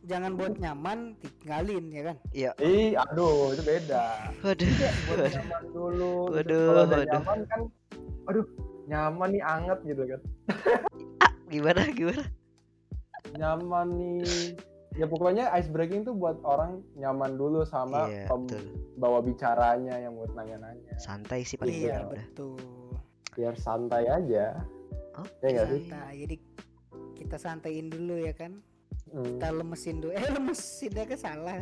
jangan 0.07 0.33
buat 0.35 0.55
nyaman 0.57 0.99
tinggalin 1.19 1.85
ya 1.91 2.03
kan. 2.05 2.17
Iya. 2.31 2.51
Ih, 2.59 2.95
aduh 2.95 3.53
itu 3.53 3.63
beda. 3.63 4.31
Waduh. 4.41 4.71
Buat 5.05 5.19
nyaman 5.29 5.63
dulu. 5.69 6.15
gitu. 6.31 6.33
Waduh, 6.33 6.65
Kalau 6.65 6.83
udah 6.83 6.97
waduh. 6.97 7.11
nyaman 7.13 7.39
kan, 7.45 7.61
aduh 8.25 8.47
nyaman 8.87 9.29
nih 9.29 9.43
anget 9.45 9.79
gitu 9.85 10.03
kan. 10.07 10.21
Gimana 11.47 11.81
gimana? 11.91 12.25
Nyaman 13.33 13.87
nih. 13.93 14.55
Ya 14.97 15.05
pokoknya 15.05 15.53
ice 15.53 15.69
breaking 15.69 16.03
tuh 16.03 16.17
buat 16.17 16.41
orang 16.41 16.81
nyaman 16.95 17.37
dulu 17.37 17.63
sama 17.63 18.09
Iya, 18.09 18.25
pem- 18.27 18.49
betul. 18.49 18.65
bawa 18.97 19.21
bicaranya 19.21 20.01
yang 20.01 20.17
buat 20.17 20.33
nanya-nanya. 20.33 20.97
Santai 20.97 21.45
sih 21.45 21.61
paling 21.61 21.77
Iya 21.77 22.01
bener 22.07 22.25
betul. 22.25 22.57
biar 23.37 23.53
santai 23.55 24.09
aja 24.09 24.57
Oh, 25.13 25.29
ya 25.41 25.49
nggak 25.51 25.67
sih 25.69 25.83
santai 25.85 26.15
jadi 26.19 26.37
kita 27.15 27.37
santaiin 27.37 27.89
dulu 27.89 28.17
ya 28.17 28.33
kan 28.33 28.65
kita 29.19 29.49
lemesin 29.51 29.97
dulu 29.99 30.12
eh 30.19 30.27
lemesin 30.29 30.93
ya 30.93 31.05
kan 31.05 31.19
salah 31.19 31.57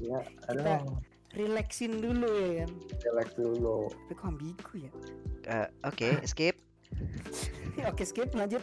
ya 0.00 0.18
kita- 0.48 0.82
aduh 0.82 0.98
relaxin 1.30 2.02
dulu 2.02 2.26
ya 2.26 2.66
kan 2.66 2.70
relax 3.06 3.28
dulu 3.34 3.86
tapi 3.86 4.12
kok 4.14 4.26
ambigu 4.26 4.72
ya 4.76 4.92
Eh, 5.40 5.66
Oke, 5.82 6.20
skip. 6.30 6.52
oke 7.80 8.04
skip 8.04 8.28
lanjut 8.34 8.60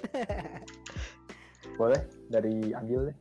boleh 1.75 2.01
dari 2.27 2.71
ambil 2.73 3.11
deh 3.11 3.17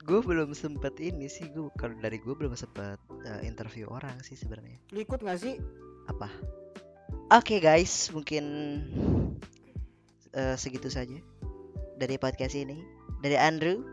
Gue 0.00 0.24
belum 0.24 0.56
sempet 0.56 0.96
ini 0.96 1.28
sih. 1.28 1.52
Gue 1.52 1.68
kalau 1.76 1.92
dari 2.00 2.16
gue 2.16 2.32
belum 2.32 2.56
sempet 2.56 2.96
eh, 3.22 3.44
interview 3.44 3.84
orang 3.86 4.16
sih 4.20 4.32
sebenarnya. 4.32 4.80
lu 4.90 5.04
ikut 5.04 5.20
gak 5.20 5.36
sih 5.36 5.60
Apa? 6.08 6.26
Oke 7.30 7.60
guys, 7.60 8.08
mungkin 8.08 8.44
eh, 10.32 10.56
segitu 10.56 10.88
saja 10.88 11.20
dari 11.94 12.16
podcast 12.16 12.56
ini. 12.56 12.80
Dari 13.20 13.36
Andrew 13.36 13.84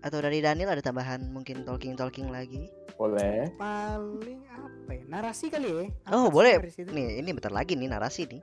atau 0.00 0.18
dari 0.18 0.38
Daniel 0.38 0.70
ada 0.70 0.80
tambahan 0.80 1.22
mungkin 1.26 1.62
talking 1.62 1.94
talking 1.94 2.28
lagi. 2.28 2.70
boleh 2.96 3.52
paling 3.54 4.40
apa 4.48 4.90
ya 4.90 5.04
narasi 5.06 5.46
kali 5.46 5.68
ya 5.68 5.84
Oh 6.08 6.26
Apa 6.26 6.32
sih 6.32 6.32
boleh. 6.32 6.54
narasi 6.56 6.80
itu? 6.80 6.90
Nih 6.90 7.20
ini 7.20 7.30
bentar 7.30 7.52
lagi 7.52 7.76
nih 7.76 7.88
narasi 7.88 8.24
nih. 8.24 8.40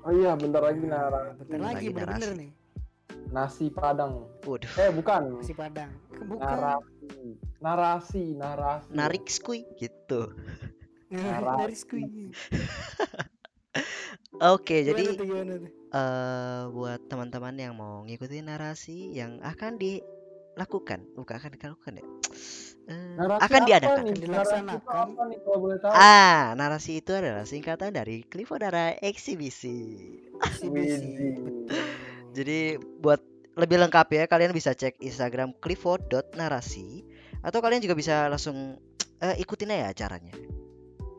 oh 0.00 0.08
iya 0.10 0.32
bentar 0.34 0.60
lagi 0.60 0.80
Nah, 0.80 1.04
nara 1.04 1.20
bentar 1.34 1.58
Lagi 1.58 1.64
lagi 1.68 1.86
bener-bener 1.90 2.16
narasi. 2.24 2.40
nih 2.40 2.50
nasi 3.26 3.66
padang 3.68 4.24
Waduh. 4.42 4.70
eh 4.78 4.88
bukan 4.90 5.22
nasi 5.36 5.52
padang 5.52 5.90
bukan 6.16 6.40
narasi 6.40 7.12
narasi 7.60 8.22
narasi 8.32 8.88
Narik 8.90 9.24
skui 9.26 9.68
gitu. 9.76 10.32
narasi. 11.12 11.60
dari 11.60 11.76
skui 11.82 12.04
Oke, 14.40 14.80
Gimana 14.80 14.88
jadi 14.88 15.02
tuh, 15.12 15.24
gimana 15.24 15.52
tuh? 15.58 15.70
Eh 15.94 16.62
buat 16.74 17.00
teman-teman 17.06 17.54
yang 17.54 17.74
mau 17.78 18.02
ngikutin 18.02 18.50
narasi 18.50 19.14
yang 19.14 19.38
akan 19.46 19.78
dilakukan, 19.78 21.06
bukan 21.14 21.34
akan 21.38 21.50
dilakukan 21.54 22.02
ya. 22.02 22.06
Eh, 22.84 23.16
narasi 23.16 23.48
akan 23.48 23.60
apa 23.64 23.68
diadakan. 23.72 23.96
nih? 23.96 24.04
Akan 24.12 24.20
dilaksanakan. 24.20 24.76
apa 24.92 25.22
nih 25.32 25.38
kalau 25.40 25.58
boleh 25.64 25.78
tahu 25.80 25.92
Ah, 25.96 26.52
narasi 26.52 27.00
itu 27.00 27.16
adalah 27.16 27.48
singkatan 27.48 27.96
dari 27.96 28.20
Cliffodara 28.28 28.92
Eksibisi. 29.00 29.80
Eksibisi. 30.44 31.32
Jadi 32.36 32.76
buat 33.00 33.24
lebih 33.56 33.80
lengkap 33.88 34.06
ya, 34.12 34.24
kalian 34.28 34.52
bisa 34.52 34.76
cek 34.76 35.00
Instagram 35.00 35.56
clifford.narasi 35.64 37.08
atau 37.40 37.64
kalian 37.64 37.80
juga 37.80 37.96
bisa 37.96 38.28
langsung 38.28 38.76
eh, 39.24 39.36
ikutin 39.40 39.72
aja 39.72 39.88
acaranya. 39.88 40.36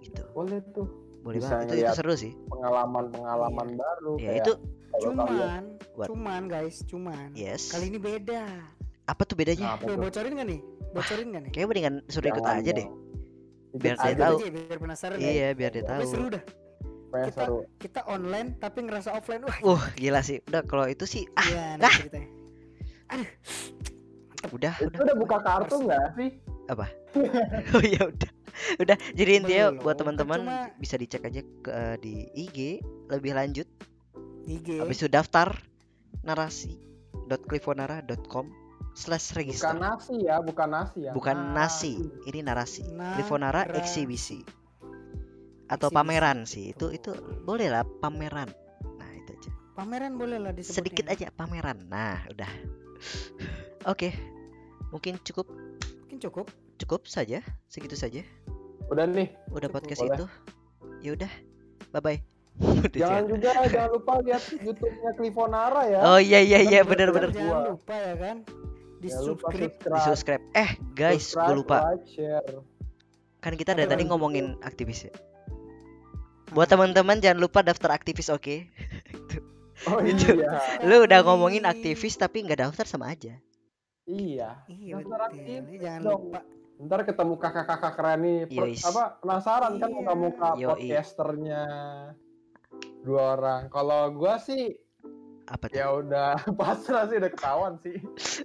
Gitu. 0.06 0.22
boleh 0.38 0.62
tuh 0.70 1.05
Boleh 1.26 1.42
Bisa 1.42 1.58
banget. 1.58 1.66
Itu, 1.68 1.76
itu 1.82 1.94
seru 1.96 2.14
sih. 2.16 2.32
pengalaman 2.46 3.06
pengalaman 3.10 3.68
baru 3.74 4.14
Ya, 4.16 4.30
kayak 4.30 4.38
itu 4.40 4.54
kalau 4.56 4.70
kalian 4.94 5.26
cuman 5.26 5.64
What? 5.92 6.08
cuman 6.08 6.42
guys 6.46 6.76
cuman 6.86 7.28
yes. 7.34 7.64
kali 7.68 7.86
ini 7.88 7.98
beda 7.98 8.46
Apa 9.04 9.22
tuh 9.22 9.34
bedanya? 9.34 9.74
Apa 9.74 9.84
Tuh, 9.84 9.90
tuh? 9.92 10.02
bocorin 10.02 10.34
gak 10.34 10.48
nih 10.48 10.62
bocorin 10.92 11.28
gak 11.28 11.42
nih 11.42 11.52
Kayaknya 11.52 11.68
mendingan 11.68 11.96
suruh 12.08 12.30
ikut 12.30 12.44
aja 12.44 12.72
deh. 12.72 12.88
Biar 13.76 13.96
dia 13.98 14.16
tahu. 14.16 14.38
aja, 14.38 14.48
biar 14.48 14.78
penasaran 14.78 15.18
ya 15.18 15.28
Iya, 15.28 15.48
biar 15.52 15.72
dia 15.72 15.84
Tapi 15.84 15.92
tahu. 16.00 16.08
seru 16.08 16.26
dah 16.30 16.44
kita- 17.18 17.32
seru 17.42 17.58
kita 17.78 18.02
online 18.06 18.50
tapi 18.56 18.80
ngerasa 18.82 19.10
offline 19.12 19.42
wah 19.42 19.58
Wah, 19.64 19.84
gila 19.94 20.20
sih. 20.20 20.44
Udah 20.46 20.62
kalau 20.64 20.86
itu 20.86 21.04
sih 21.06 21.26
ah, 21.34 21.44
iya 21.44 21.66
nih 21.76 21.90
ceritanya 21.90 22.30
udah, 24.46 24.74
itu 24.76 24.86
udah. 24.86 25.00
udah 25.02 25.16
buka 25.18 25.38
kartu 25.40 25.76
nggak 25.82 26.06
sih 26.14 26.30
Oh 27.72 27.84
ya 27.84 28.02
udah. 28.04 28.32
Udah, 28.82 28.96
jadi 29.12 29.32
intinya 29.38 29.66
Belum, 29.70 29.84
buat 29.84 29.96
teman-teman 29.96 30.40
cuma- 30.42 30.70
bisa 30.76 30.96
dicek 30.96 31.24
aja 31.24 31.42
ke 31.42 31.70
eh, 31.70 31.96
di 32.00 32.14
IG 32.34 32.80
lebih 33.10 33.34
lanjut. 33.34 33.68
IG 34.46 34.78
Habis 34.78 34.98
itu 35.00 35.08
daftar 35.08 35.56
narasi.clifonara.com 36.22 38.46
slash 38.96 39.28
bukan 39.28 39.36
register. 39.42 39.76
nasi 39.76 40.16
ya 40.22 40.36
bukan 40.40 40.70
nasi 40.72 41.00
ya 41.04 41.12
Bukan 41.12 41.36
nasi, 41.52 41.94
ini 42.26 42.40
narasi. 42.40 42.82
Clifonara 42.88 43.66
Narasi. 43.66 43.76
eksibisi. 43.76 44.40
Atau 45.68 45.90
Eksibisi. 45.90 45.98
pameran 45.98 46.38
sih. 46.46 46.66
Itu 46.72 46.90
itu 46.90 47.12
boleh 47.42 47.68
lah 47.68 47.84
pameran. 48.00 48.48
Nah, 48.96 49.10
itu 49.12 49.34
aja. 49.34 49.52
pameran 49.74 50.14
boleh 50.16 50.38
lah 50.38 50.54
disebutnya 50.54 50.78
Sedikit 50.80 51.06
aja 51.10 51.26
pameran. 51.30 51.86
Nah, 51.86 52.22
udah. 52.30 52.48
Oke. 53.92 54.14
Mungkin 54.94 55.18
cukup 55.22 55.46
mungkin 56.00 56.18
cukup 56.22 56.48
cukup 56.86 57.02
saja, 57.06 57.42
segitu 57.66 57.98
saja. 57.98 58.22
udah 58.86 59.10
nih 59.10 59.34
Udah 59.50 59.66
podcast 59.68 60.00
Boleh. 60.00 60.14
itu. 60.14 60.26
Ya 61.02 61.10
udah. 61.14 61.32
Bye 61.90 62.00
bye. 62.00 62.20
jangan 62.94 63.26
juga 63.26 63.52
jangan 63.66 63.90
lupa 63.92 64.14
lihat 64.22 64.40
YouTube-nya 64.56 65.12
Clifonara 65.12 65.82
ya 65.84 66.00
Oh 66.06 66.16
iya 66.16 66.40
iya 66.40 66.62
iya 66.62 66.82
kalian 66.82 66.88
bener. 66.88 67.10
jangan 67.28 67.36
gua. 67.36 67.60
lupa 67.74 67.96
ya 67.98 68.14
kan 68.16 68.38
di 68.96 69.10
subscribe 69.10 69.76
Di 69.76 70.00
subscribe. 70.00 70.44
Eh 70.54 70.70
guys, 70.94 71.34
gue 71.34 71.52
lupa. 71.54 71.90
like, 71.90 72.06
share. 72.08 72.62
Kan 73.40 73.54
kita 73.54 73.74
dari 73.74 73.86
tadi 73.86 74.06
ngomongin 74.06 74.56
aktivis 74.62 75.04
ya. 75.04 75.14
Buat 76.52 76.70
teman-teman 76.70 77.20
jangan 77.20 77.42
lupa 77.42 77.60
daftar 77.60 77.92
aktivis 77.92 78.30
oke. 78.30 78.70
oh 79.90 80.00
Itu. 80.08 80.38
iya 80.38 80.80
Lu 80.82 81.04
udah 81.04 81.20
ngomongin 81.22 81.66
aktivis 81.66 82.16
tapi 82.16 82.40
nggak 82.40 82.62
daftar 82.62 82.86
sama 82.86 83.10
aja. 83.10 83.36
iya 84.06 84.62
iya 84.70 84.96
Daftar 84.96 85.28
aktivis 85.28 85.82
jangan 85.82 86.02
lupa 86.06 86.40
ntar 86.78 87.02
ketemu 87.02 87.34
kakak-kakak 87.36 87.94
keren 87.94 88.20
nih 88.20 88.40
per- 88.46 88.68
Yois. 88.68 88.84
apa 88.84 89.04
penasaran 89.18 89.74
kan 89.76 89.88
Iya. 89.88 89.96
muka-muka 89.96 90.48
podcasternya 90.58 91.62
dua 93.02 93.22
orang 93.34 93.62
kalau 93.70 94.12
gua 94.12 94.36
sih 94.38 94.76
Apa 95.46 95.70
tuh? 95.70 95.78
ya 95.78 95.88
udah 95.94 96.36
pasrah 96.60 97.06
sih 97.06 97.16
udah 97.16 97.32
ketahuan 97.32 97.74
sih 97.80 97.96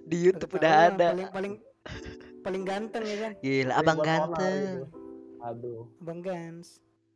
Di 0.04 0.16
YouTube 0.20 0.52
udah 0.54 0.72
ada. 0.88 1.10
paling 1.10 1.28
paling 1.32 1.54
paling 2.40 2.62
ganteng 2.62 3.02
ya 3.02 3.16
kan 3.18 3.32
Gila, 3.36 3.50
Paling 3.66 3.80
abang 3.80 3.98
ganteng. 4.00 4.54
gitu. 4.54 4.84
aduh 5.40 5.82
bang 5.98 6.20
Gans 6.20 6.68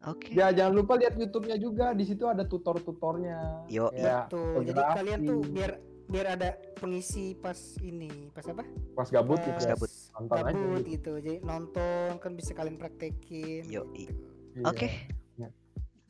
Oke. 0.03 0.29
ya 0.31 0.51
jangan 0.51 0.75
lupa 0.75 0.97
lihat 0.97 1.15
YouTube-nya 1.15 1.57
juga 1.57 1.93
di 1.93 2.05
situ 2.05 2.25
ada 2.25 2.43
tutor-tutornya 2.43 3.65
Yo, 3.69 3.89
ya 3.95 4.27
tuh 4.27 4.61
jadi 4.61 4.81
kalian 4.93 5.21
tuh 5.23 5.41
biar 5.47 5.73
biar 6.05 6.37
ada 6.37 6.55
pengisi 6.77 7.33
pas 7.39 7.57
ini 7.81 8.29
pas 8.37 8.45
apa 8.45 8.63
pas 8.93 9.09
gabut 9.09 9.41
pas 9.41 9.57
gitu 9.57 9.63
ya 9.65 9.73
gabut. 9.73 9.91
nonton 10.21 10.37
aja 10.37 10.53
gabut 10.53 10.85
gitu. 10.85 10.91
gitu 10.93 11.13
jadi 11.25 11.39
nonton 11.43 12.11
kan 12.21 12.33
bisa 12.37 12.53
kalian 12.53 12.77
praktekin 12.77 13.65
Yoi. 13.67 14.07
gitu. 14.07 14.27
Iya. 14.55 14.65
Oke. 14.71 14.89
Ya. 15.35 15.49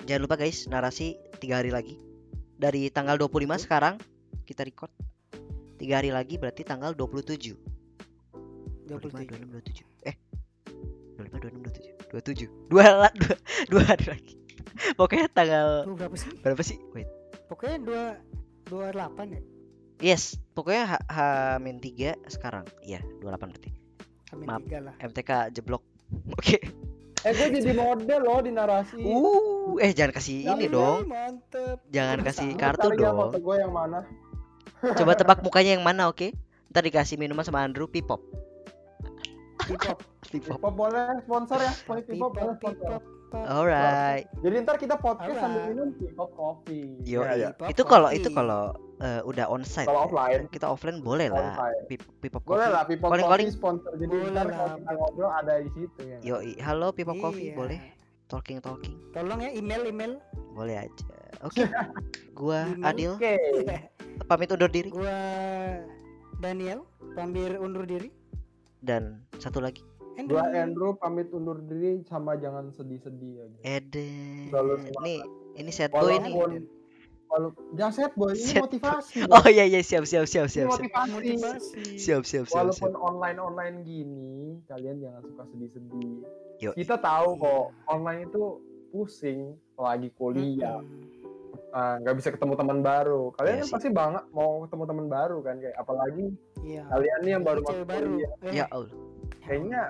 Jangan 0.05 0.21
lupa 0.29 0.37
guys, 0.37 0.69
narasi 0.69 1.17
tiga 1.41 1.65
hari 1.65 1.73
lagi. 1.73 1.97
Dari 2.61 2.93
tanggal 2.93 3.17
25 3.17 3.57
sekarang 3.65 3.97
kita 4.45 4.69
record. 4.69 4.93
Tiga 5.81 6.05
hari 6.05 6.13
lagi 6.13 6.37
berarti 6.37 6.61
tanggal 6.61 6.93
27. 6.93 7.57
25, 8.85 9.17
27 9.17 9.49
26, 9.49 9.49
27. 9.49 10.05
Eh. 10.05 10.17
25, 11.17 11.41
26, 11.41 11.65
27. 12.13 12.53
27. 12.53 12.69
Dua, 12.69 12.85
dua, 13.17 13.35
dua 13.73 13.83
hari 13.89 14.07
lagi. 14.13 14.35
Pokoknya 14.99 15.27
tanggal 15.33 15.89
Tuh, 15.89 15.97
berapa 15.97 16.17
sih 16.19 16.31
berapa 16.43 16.63
sih? 16.63 16.79
Wait. 16.93 17.09
pokoknya 17.47 17.79
dua 17.85 18.05
dua 18.67 18.87
delapan 18.91 19.39
ya 19.39 19.43
Yes, 20.03 20.37
pokoknya 20.53 20.85
H, 20.91 20.95
H-3 21.07 22.19
sekarang. 22.27 22.67
Iya, 22.83 23.01
28 23.23 23.51
berarti. 23.51 23.71
Maaf. 24.35 24.67
lah 24.67 24.95
MTK 24.99 25.55
jeblok. 25.55 25.83
Oke. 26.39 26.59
eh 27.25 27.33
gue 27.33 27.57
jadi 27.57 27.73
model 27.73 28.21
loh 28.21 28.45
di 28.45 28.53
narasi 28.53 29.01
Uh, 29.01 29.81
eh 29.81 29.97
jangan 29.97 30.13
kasih 30.21 30.45
ini 30.45 30.69
dong. 30.69 31.09
mantep 31.09 31.81
Jangan 31.89 32.21
Masa? 32.21 32.27
kasih 32.29 32.49
kartu 32.53 32.89
dong. 32.93 33.17
foto 33.17 33.39
gue 33.41 33.57
yang 33.57 33.73
mana 33.73 34.05
Coba 35.01 35.17
tebak 35.17 35.41
mukanya 35.41 35.73
yang 35.81 35.85
mana, 35.87 36.13
oke? 36.13 36.37
Ntar 36.69 36.85
dikasih 36.85 37.17
minuman 37.17 37.41
sama 37.41 37.65
Andrew 37.65 37.89
Pipop. 37.89 38.21
Pipop 39.65 39.99
Pipop. 40.35 40.59
Pop 40.61 40.75
boleh 40.77 41.17
sponsor 41.25 41.57
ya 41.65 41.73
Pipop 42.05 42.19
Pop 42.21 42.33
boleh 42.37 42.55
sponsor 42.61 43.01
Pipop 43.01 43.03
pop. 43.35 43.45
Alright. 43.45 44.25
jadi 44.39 44.55
ntar 44.61 44.77
kita 44.77 44.95
podcast 44.97 45.35
sambil 45.35 45.61
Alright. 45.61 45.75
minum 45.75 45.89
Pop 46.15 46.31
coffee 46.33 46.87
Yo, 47.03 47.21
Iya, 47.21 47.31
iya. 47.35 47.49
Pipop 47.53 47.67
itu 47.69 47.83
kalau 47.85 48.09
itu 48.11 48.29
kalau 48.31 48.63
eh, 48.97 49.21
udah 49.21 49.47
onsite. 49.49 49.85
Kalau 49.85 50.01
ya. 50.01 50.07
offline. 50.07 50.43
Kita 50.49 50.67
offline 50.69 50.99
boleh 51.01 51.27
lah. 51.29 51.53
Offline. 51.53 51.83
Pip- 51.87 52.11
Pipop 52.19 52.43
boleh 52.43 52.63
Coffee. 52.63 52.71
lah 52.71 52.83
Pipop 52.85 53.09
Calling-calling. 53.09 53.49
coffee 53.49 53.59
sponsor 53.59 53.93
jadi 53.97 54.15
Boleh 54.15 54.31
ntar 54.31 54.47
kalau 54.49 54.69
kita 54.77 54.93
ngobrol 54.95 55.31
ada 55.33 55.55
di 55.59 55.71
situ 55.73 56.01
ya 56.01 56.19
Yoi, 56.25 56.53
halo 56.59 56.87
Pipop 56.91 57.17
Coffee, 57.19 57.51
Iya. 57.51 57.57
boleh? 57.57 57.79
Talking 58.25 58.59
talking, 58.59 58.97
tolong 59.11 59.37
ya 59.39 59.53
email 59.53 59.85
email 59.85 60.17
boleh 60.51 60.81
aja. 60.81 61.07
Oke. 61.43 61.67
Gua 62.33 62.65
Email. 62.65 62.89
Adil 62.89 63.11
oke 63.13 63.35
pamit 64.25 64.47
undur 64.49 64.67
diri 64.67 64.89
gua 64.89 65.11
Daniel 66.37 66.87
pamir 67.13 67.57
undur 67.57 67.83
diri 67.83 68.09
dan 68.79 69.21
satu 69.37 69.59
lagi 69.59 69.83
Andrew. 70.17 70.37
gua 70.37 70.45
Andrew 70.53 70.91
pamit 70.95 71.29
undur 71.29 71.59
diri 71.61 72.03
sama 72.05 72.35
jangan 72.35 72.71
sedih-sedih 72.71 73.43
aja 73.43 73.59
semangat. 73.59 75.01
Nih, 75.01 75.21
ini 75.55 75.71
set 75.71 75.91
boy 75.91 76.15
walaupun 76.15 76.67
kalau 77.25 77.49
jangan 77.73 77.93
set 77.93 78.13
boy 78.15 78.31
ini 78.31 78.39
Set 78.39 78.55
boy. 78.57 78.67
motivasi 78.71 79.17
Oh 79.27 79.47
iya 79.47 79.65
iya 79.65 79.81
siap 79.81 80.05
siap 80.05 80.23
siap 80.25 80.47
ini 80.47 80.53
siap 80.53 80.69
siap. 80.69 80.69
motivasi 80.71 81.11
motivasi 81.11 81.83
Siap 81.97 82.23
siap 82.23 82.45
siap. 82.47 82.55
walaupun 82.55 82.91
siap. 82.91 83.03
online 83.03 83.39
online 83.39 83.77
gini 83.83 84.33
kalian 84.65 84.97
jangan 84.99 85.23
suka 85.25 85.43
sedih-sedih 85.51 86.23
kita 86.73 86.97
tahu 86.97 87.29
kok 87.37 87.65
online 87.85 88.25
itu 88.25 88.63
pusing 88.89 89.53
lagi 89.75 90.09
kuliah 90.15 90.79
ah, 91.71 91.99
nggak 91.99 92.15
bisa 92.15 92.31
ketemu 92.31 92.55
teman 92.55 92.79
baru. 92.81 93.35
Kalian 93.35 93.51
Iya 93.51 93.59
kan 93.59 93.67
sih. 93.67 93.75
pasti 93.75 93.89
banget 93.91 94.25
mau 94.31 94.63
ketemu 94.63 94.85
teman 94.87 95.07
baru 95.09 95.39
kan 95.43 95.57
kayak 95.59 95.75
apalagi 95.75 96.25
Iya. 96.65 96.83
kalian 96.89 97.19
nih 97.21 97.31
yang 97.31 97.45
baru 97.45 97.61
masuk 97.61 97.85
baru. 97.85 98.13
Eh, 98.43 98.53
Ya 98.53 98.65
Allah, 98.69 98.89
Kayaknya 99.41 99.81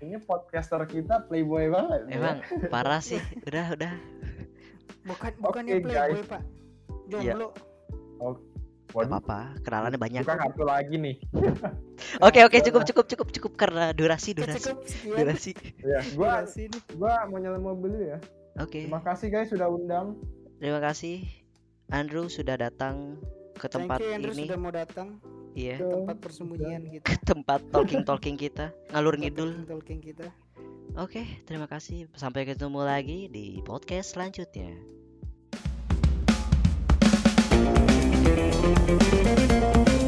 ini 0.00 0.16
podcaster 0.18 0.80
kita 0.86 1.26
playboy 1.26 1.66
banget. 1.68 2.00
ya. 2.06 2.14
emang 2.14 2.36
parah 2.68 3.02
sih. 3.02 3.18
Udah, 3.42 3.74
udah. 3.74 3.92
bukan 5.02 5.30
Oke, 5.32 5.42
bukannya 5.42 5.74
guys. 5.74 5.84
playboy 5.84 6.22
pak. 6.24 6.42
Iya. 7.10 7.34
Jomblo. 7.34 7.48
Gak 8.90 9.06
apa-apa, 9.06 9.38
kenalannya 9.62 9.98
banyak. 9.98 10.22
Buka 10.22 10.34
kartu 10.36 10.64
lagi 10.64 10.94
nih. 10.94 11.16
Oke, 12.26 12.42
oke, 12.42 12.58
cukup, 12.60 12.82
cukup, 12.82 13.06
cukup, 13.06 13.28
cukup 13.30 13.52
karena 13.54 13.92
durasi, 13.92 14.32
Oke, 14.32 14.42
durasi, 14.42 14.58
cukup 14.64 14.78
sekian. 14.82 15.14
durasi. 15.16 15.52
Ya, 15.78 16.00
gua 16.12 16.42
gua 16.98 17.12
mau 17.30 17.38
nyalain 17.38 17.60
mobil 17.60 17.92
ya. 18.04 18.18
Oke, 18.56 18.82
Terima 18.82 18.98
kasih 18.98 19.28
guys 19.28 19.46
sudah 19.46 19.68
undang. 19.68 20.18
terima 20.58 20.76
kasih 20.78 21.22
Andrew 21.88 22.26
sudah 22.26 22.58
datang 22.58 23.14
ke 23.54 23.64
tempat 23.64 23.96
Thank 23.96 24.04
you 24.04 24.16
Andrew 24.16 24.34
ini. 24.34 24.44
sudah 24.44 24.58
mau 24.58 24.68
datang 24.70 25.08
Iya, 25.54 25.82
ke 25.82 25.86
tempat 25.86 26.16
persembunyian 26.22 26.82
kita. 26.86 27.04
ke 27.10 27.16
tempat 27.26 27.60
talking-talking 27.74 28.36
kita, 28.38 28.70
ngalur 28.94 29.18
ngidul. 29.18 29.66
Talking 29.66 29.98
kita. 29.98 30.30
Oke, 30.98 31.26
terima 31.46 31.66
kasih. 31.70 32.10
Sampai 32.14 32.46
ketemu 32.46 32.82
lagi 32.82 33.26
di 33.30 33.58
podcast 33.62 34.14
selanjutnya. 34.18 34.74
Thank 38.90 39.99